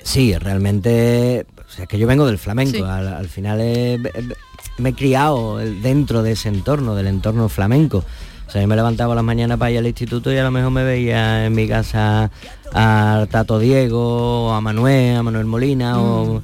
Sí, 0.03 0.37
realmente, 0.37 1.47
o 1.69 1.71
sea, 1.71 1.87
que 1.87 1.99
yo 1.99 2.07
vengo 2.09 2.27
del 2.27 2.39
flamenco, 2.39 2.79
Sí. 2.79 2.83
al, 2.83 3.07
al 3.09 3.29
final 3.29 3.61
he- 3.61 3.95
he- 3.95 4.35
me 4.79 4.89
he 4.91 4.95
criado 4.95 5.59
dentro 5.59 6.23
de 6.25 6.33
ese 6.33 6.49
entorno, 6.49 6.95
del 6.97 7.07
entorno 7.07 7.49
flamenco. 7.49 8.05
O 8.53 8.55
sea, 8.55 8.61
yo 8.61 8.69
me 8.69 8.77
levantaba 8.77 9.15
a 9.15 9.17
las 9.17 9.25
mañanas 9.25 9.57
para 9.57 9.71
ir 9.71 9.79
al 9.79 9.87
instituto 9.87 10.31
y 10.31 10.37
a 10.37 10.43
lo 10.43 10.51
mejor 10.51 10.71
me 10.73 10.85
veía 10.85 11.47
en 11.47 11.55
mi 11.55 11.67
casa 11.67 12.31
a 12.75 13.27
Tato 13.31 13.59
Diego, 13.59 14.49
o 14.49 14.53
a 14.53 14.61
Manuel, 14.61 15.17
a 15.17 15.23
Manuel 15.23 15.47
Molina, 15.47 15.99
o 15.99 16.43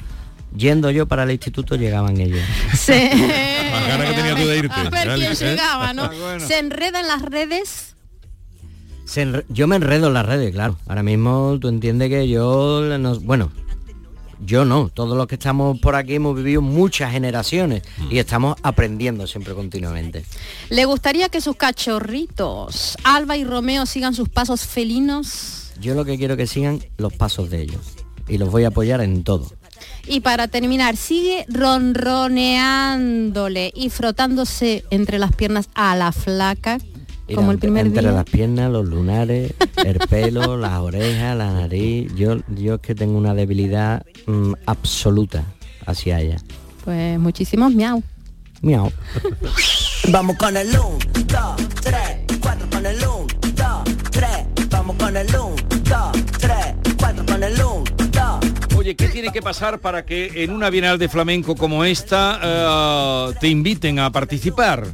yendo 0.56 0.90
yo 0.90 1.04
para 1.06 1.24
el 1.24 1.32
instituto 1.32 1.76
llegaban 1.76 2.18
ellos. 2.18 2.40
Se... 2.74 3.10
Que 3.10 4.12
tenía 4.14 4.34
tú 4.36 4.46
de 4.46 4.56
irte. 4.58 4.74
A 4.74 4.88
ver 4.88 5.08
quién 5.16 5.32
¿eh? 5.32 5.34
llegaba, 5.34 5.92
¿no? 5.92 6.04
Ah, 6.04 6.38
Se 6.40 6.58
enreda 6.58 7.00
en 7.00 7.08
las 7.08 7.20
redes. 7.20 7.94
Se 9.04 9.26
enre- 9.26 9.44
yo 9.50 9.66
me 9.66 9.76
enredo 9.76 10.06
en 10.06 10.14
las 10.14 10.24
redes, 10.24 10.50
claro. 10.54 10.78
Ahora 10.86 11.02
mismo 11.02 11.58
tú 11.60 11.68
entiendes 11.68 12.08
que 12.08 12.26
yo, 12.26 12.80
no- 12.98 13.20
bueno, 13.20 13.52
yo 14.40 14.64
no. 14.64 14.88
Todos 14.88 15.16
los 15.16 15.26
que 15.26 15.34
estamos 15.34 15.78
por 15.80 15.94
aquí 15.94 16.14
hemos 16.14 16.36
vivido 16.36 16.62
muchas 16.62 17.12
generaciones 17.12 17.82
y 18.10 18.18
estamos 18.18 18.56
aprendiendo 18.62 19.26
siempre 19.26 19.54
continuamente. 19.54 20.24
¿Le 20.70 20.84
gustaría 20.84 21.28
que 21.28 21.40
sus 21.40 21.56
cachorritos, 21.56 22.96
Alba 23.04 23.36
y 23.36 23.44
Romeo, 23.44 23.86
sigan 23.86 24.14
sus 24.14 24.28
pasos 24.28 24.66
felinos? 24.66 25.72
Yo 25.80 25.94
lo 25.94 26.04
que 26.04 26.18
quiero 26.18 26.36
que 26.36 26.46
sigan 26.46 26.80
los 26.96 27.14
pasos 27.14 27.50
de 27.50 27.62
ellos 27.62 27.80
y 28.28 28.38
los 28.38 28.50
voy 28.50 28.64
a 28.64 28.68
apoyar 28.68 29.00
en 29.00 29.24
todo. 29.24 29.50
Y 30.06 30.20
para 30.20 30.48
terminar, 30.48 30.96
sigue 30.96 31.44
ronroneándole 31.48 33.72
y 33.74 33.90
frotándose 33.90 34.84
entre 34.90 35.18
las 35.18 35.34
piernas 35.34 35.68
a 35.74 35.96
la 35.96 36.12
flaca, 36.12 36.78
Mira, 37.28 37.36
como 37.36 37.50
el 37.50 37.56
entre- 37.56 37.68
primer 37.68 37.86
entre 37.86 38.02
día. 38.02 38.12
las 38.12 38.24
piernas, 38.24 38.70
los 38.70 38.86
lunares, 38.86 39.52
el 39.84 39.98
pelo, 40.10 40.56
las 40.56 40.78
orejas, 40.80 41.36
la 41.36 41.52
nariz. 41.52 42.12
Yo, 42.14 42.36
yo 42.48 42.74
es 42.76 42.80
que 42.80 42.94
tengo 42.94 43.18
una 43.18 43.34
debilidad 43.34 44.04
mm, 44.26 44.52
absoluta 44.66 45.44
hacia 45.86 46.20
ella. 46.20 46.36
Pues 46.84 47.18
muchísimos 47.18 47.74
miau. 47.74 48.02
Miau. 48.62 48.90
Vamos 50.10 50.36
con 50.36 50.56
el 50.56 50.68
1, 50.68 50.80
2, 50.80 50.98
3, 51.82 51.96
4 52.40 52.66
con 52.70 52.86
el 52.86 52.96
1, 52.96 53.08
2, 53.54 53.96
3. 54.10 54.28
Vamos 54.70 54.96
con 54.96 55.16
el 55.16 55.26
1, 55.28 55.38
2, 55.68 56.24
3, 56.38 56.54
4 56.98 57.26
con 57.26 57.42
el 57.42 57.52
1, 57.54 57.84
2. 58.10 58.78
Oye, 58.78 58.94
¿qué 58.96 59.08
tiene 59.08 59.30
que 59.32 59.42
pasar 59.42 59.80
para 59.80 60.04
que 60.06 60.44
en 60.44 60.50
una 60.52 60.70
Bienal 60.70 60.98
de 60.98 61.08
Flamenco 61.08 61.56
como 61.56 61.84
esta 61.84 62.40
eh, 62.42 63.34
te 63.40 63.48
inviten 63.48 63.98
a 63.98 64.10
participar? 64.10 64.86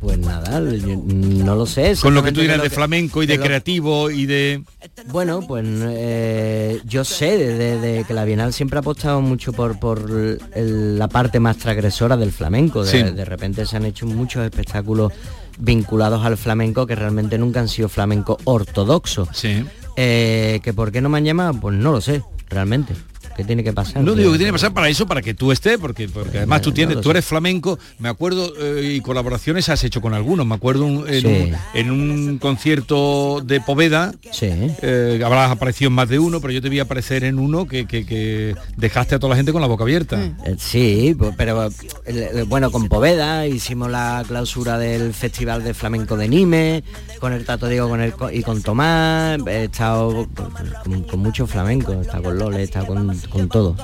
Pues 0.00 0.16
nada, 0.18 0.60
no 0.60 1.56
lo 1.56 1.66
sé. 1.66 1.94
Con 2.00 2.14
lo 2.14 2.22
que 2.22 2.30
tú 2.30 2.40
dirás 2.40 2.62
de 2.62 2.70
flamenco 2.70 3.20
y 3.22 3.26
de 3.26 3.38
creativo 3.40 4.10
y 4.10 4.26
de... 4.26 4.62
Bueno, 5.08 5.40
pues 5.46 5.66
eh, 5.68 6.80
yo 6.84 7.02
sé 7.04 7.36
de, 7.36 7.80
de 7.80 8.04
que 8.04 8.14
la 8.14 8.24
Bienal 8.24 8.52
siempre 8.52 8.78
ha 8.78 8.80
apostado 8.80 9.20
mucho 9.20 9.52
por, 9.52 9.80
por 9.80 10.08
el- 10.54 10.98
la 10.98 11.08
parte 11.08 11.40
más 11.40 11.56
transgresora 11.56 12.16
del 12.16 12.30
flamenco. 12.30 12.84
Sí. 12.84 13.02
de 13.02 13.24
repente 13.24 13.66
se 13.66 13.76
han 13.76 13.84
hecho 13.86 14.06
muchos 14.06 14.44
espectáculos 14.44 15.12
vinculados 15.58 16.24
al 16.24 16.36
flamenco 16.36 16.86
que 16.86 16.94
realmente 16.94 17.36
nunca 17.36 17.58
han 17.58 17.68
sido 17.68 17.88
flamenco 17.88 18.38
ortodoxo. 18.44 19.28
Sí. 19.32 19.64
Eh, 19.96 20.60
que 20.62 20.72
por 20.72 20.92
qué 20.92 21.00
no 21.00 21.08
me 21.08 21.18
han 21.18 21.24
llamado, 21.24 21.54
pues 21.60 21.74
no 21.76 21.90
lo 21.90 22.00
sé, 22.00 22.22
realmente. 22.48 22.94
¿Qué 23.38 23.44
tiene 23.44 23.62
que 23.62 23.72
pasar? 23.72 24.02
No 24.02 24.16
digo 24.16 24.32
que 24.32 24.38
tiene 24.38 24.48
que 24.50 24.54
pasar 24.54 24.74
para 24.74 24.88
eso, 24.88 25.06
para 25.06 25.22
que 25.22 25.32
tú 25.32 25.52
estés, 25.52 25.78
porque, 25.78 26.08
porque 26.08 26.38
además 26.38 26.60
tú 26.60 26.72
tienes, 26.72 27.00
tú 27.00 27.12
eres 27.12 27.24
flamenco, 27.24 27.78
me 28.00 28.08
acuerdo, 28.08 28.52
eh, 28.60 28.94
y 28.96 29.00
colaboraciones 29.00 29.68
has 29.68 29.84
hecho 29.84 30.00
con 30.00 30.12
algunos, 30.12 30.44
me 30.44 30.56
acuerdo 30.56 30.84
un- 30.84 31.08
en, 31.08 31.20
Sí. 31.20 31.26
un, 31.26 31.56
en 31.74 31.90
un 31.92 32.38
concierto 32.38 33.40
de 33.44 33.60
Poveda, 33.60 34.12
eh, 34.42 35.22
habrás 35.24 35.52
aparecido 35.52 35.86
en 35.88 35.94
más 35.94 36.08
de 36.08 36.18
uno, 36.18 36.40
pero 36.40 36.52
yo 36.52 36.60
te 36.60 36.68
vi 36.68 36.80
aparecer 36.80 37.22
en 37.22 37.38
uno 37.38 37.66
que, 37.68 37.86
que- 37.86 38.04
que 38.04 38.56
dejaste 38.76 39.14
a 39.14 39.18
toda 39.20 39.30
la 39.30 39.36
gente 39.36 39.52
con 39.52 39.60
la 39.60 39.68
boca 39.68 39.84
abierta. 39.84 40.20
Eh, 40.44 40.56
Sí, 40.58 41.14
pues, 41.16 41.32
pero 41.36 41.68
eh, 42.06 42.44
bueno, 42.48 42.72
con 42.72 42.88
Poveda 42.88 43.46
hicimos 43.46 43.88
la 43.88 44.24
clausura 44.26 44.78
del 44.78 45.14
Festival 45.14 45.62
de 45.62 45.74
Flamenco 45.74 46.16
de 46.16 46.26
Nime, 46.28 46.82
con 47.20 47.32
el 47.32 47.44
Tato 47.44 47.68
Diego 47.68 47.88
con 47.88 48.00
el, 48.00 48.12
y 48.32 48.42
con 48.42 48.62
Tomás, 48.62 49.38
he 49.46 49.64
estado 49.64 50.26
con, 50.34 50.50
con- 50.84 51.02
con 51.04 51.20
muchos 51.20 51.48
flamencos, 51.48 51.96
he 51.96 52.00
estado 52.00 52.24
con 52.24 52.36
Lole, 52.38 52.58
he 52.58 52.62
estado 52.64 52.86
con, 52.86 53.16
con 53.30 53.48
todo. 53.48 53.76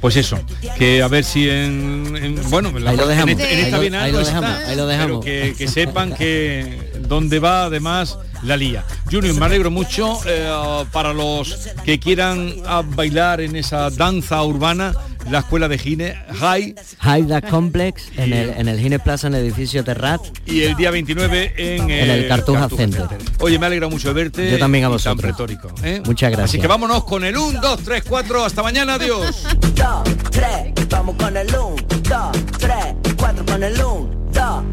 Pues 0.00 0.16
eso, 0.16 0.38
que 0.78 1.02
a 1.02 1.08
ver 1.08 1.24
si 1.24 1.46
en, 1.50 2.16
en- 2.16 2.50
bueno, 2.50 2.70
Ahí 2.86 2.96
lo 2.96 3.02
en 3.02 3.08
dejamos. 3.10 3.30
esta- 3.32 3.50
en 3.50 3.58
Ahí 3.58 3.64
esta 3.64 3.76
lo- 3.76 3.82
ahí 4.00 4.12
lo 4.12 4.18
dejamos, 4.20 4.50
está, 4.50 4.68
ahí 4.70 4.76
lo 4.76 4.86
dejamos. 4.86 5.20
pero 5.24 5.44
que, 5.50 5.54
que 5.58 5.68
sepan 5.68 6.14
que 6.14 6.92
dónde 7.06 7.38
va 7.38 7.64
además 7.64 8.16
la 8.42 8.56
lía. 8.56 8.82
Junior, 9.10 9.34
me 9.34 9.44
alegro 9.44 9.70
mucho 9.70 10.18
eh, 10.24 10.84
para 10.90 11.12
los 11.12 11.68
que 11.84 11.98
quieran 12.00 12.54
ah, 12.64 12.82
bailar 12.82 13.42
en 13.42 13.56
esa 13.56 13.90
danza 13.90 14.42
urbana, 14.42 14.94
la 15.28 15.40
escuela 15.40 15.68
de 15.68 15.78
Gine 15.78 16.14
High. 16.40 16.74
High 16.98 17.26
That 17.26 17.44
Complex, 17.50 18.10
en 18.16 18.32
el, 18.32 18.50
en 18.50 18.68
el 18.68 18.78
Gine 18.78 18.98
Plaza, 18.98 19.26
en 19.26 19.34
el 19.34 19.44
edificio 19.44 19.84
Terrat. 19.84 20.20
Y 20.46 20.62
el 20.62 20.76
día 20.76 20.90
29 20.90 21.54
en, 21.56 21.90
en 21.90 22.10
el 22.10 22.24
eh, 22.24 22.28
Cartuja, 22.28 22.68
Center. 22.68 23.08
Center. 23.08 23.18
Oye, 23.40 23.58
me 23.58 23.66
alegra 23.66 23.88
mucho 23.88 24.12
verte. 24.14 24.50
Yo 24.50 24.58
también 24.58 24.84
a 24.84 24.88
vosotros. 24.88 25.20
Tan 25.20 25.30
retórico. 25.30 25.72
¿eh? 25.82 26.02
Muchas 26.04 26.30
gracias. 26.30 26.50
Así 26.50 26.60
que 26.60 26.66
vámonos 26.66 27.04
con 27.04 27.24
el 27.24 27.36
1, 27.36 27.60
2, 27.60 27.80
3, 27.82 28.04
4. 28.08 28.44
Hasta 28.44 28.62
mañana, 28.62 28.94
adiós. 28.94 29.44
2, 29.74 30.30
3, 30.30 30.88
vamos 30.88 31.16
con 31.16 31.36
el 31.36 31.48
1, 31.48 31.76
2, 31.88 32.44
3, 32.58 32.74
4 33.16 33.44
con 33.46 33.62
el 33.62 33.72
1, 33.74 34.30
2. 34.32 34.64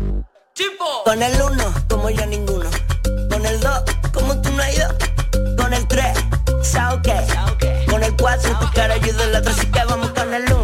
Con 1.06 1.24
el 1.24 1.42
1, 1.42 1.74
como 1.90 2.10
yo 2.10 2.26
ninguno. 2.26 2.70
Con 3.30 3.46
el 3.46 3.60
2, 3.60 3.72
como 4.14 4.42
tú 4.42 4.52
no 4.52 4.62
hay 4.64 4.76
dos 4.76 5.17
3, 5.98 6.14
Sauke. 6.62 7.12
Con 7.90 8.04
el 8.04 8.16
4 8.18 8.60
tu 8.60 8.72
cara 8.76 8.94
ayuda 8.94 9.26
la 9.28 9.40
otra, 9.40 9.52
así 9.52 9.66
que 9.66 9.84
vamos 9.84 10.12
con 10.12 10.32
el 10.32 10.44
1. 10.44 10.57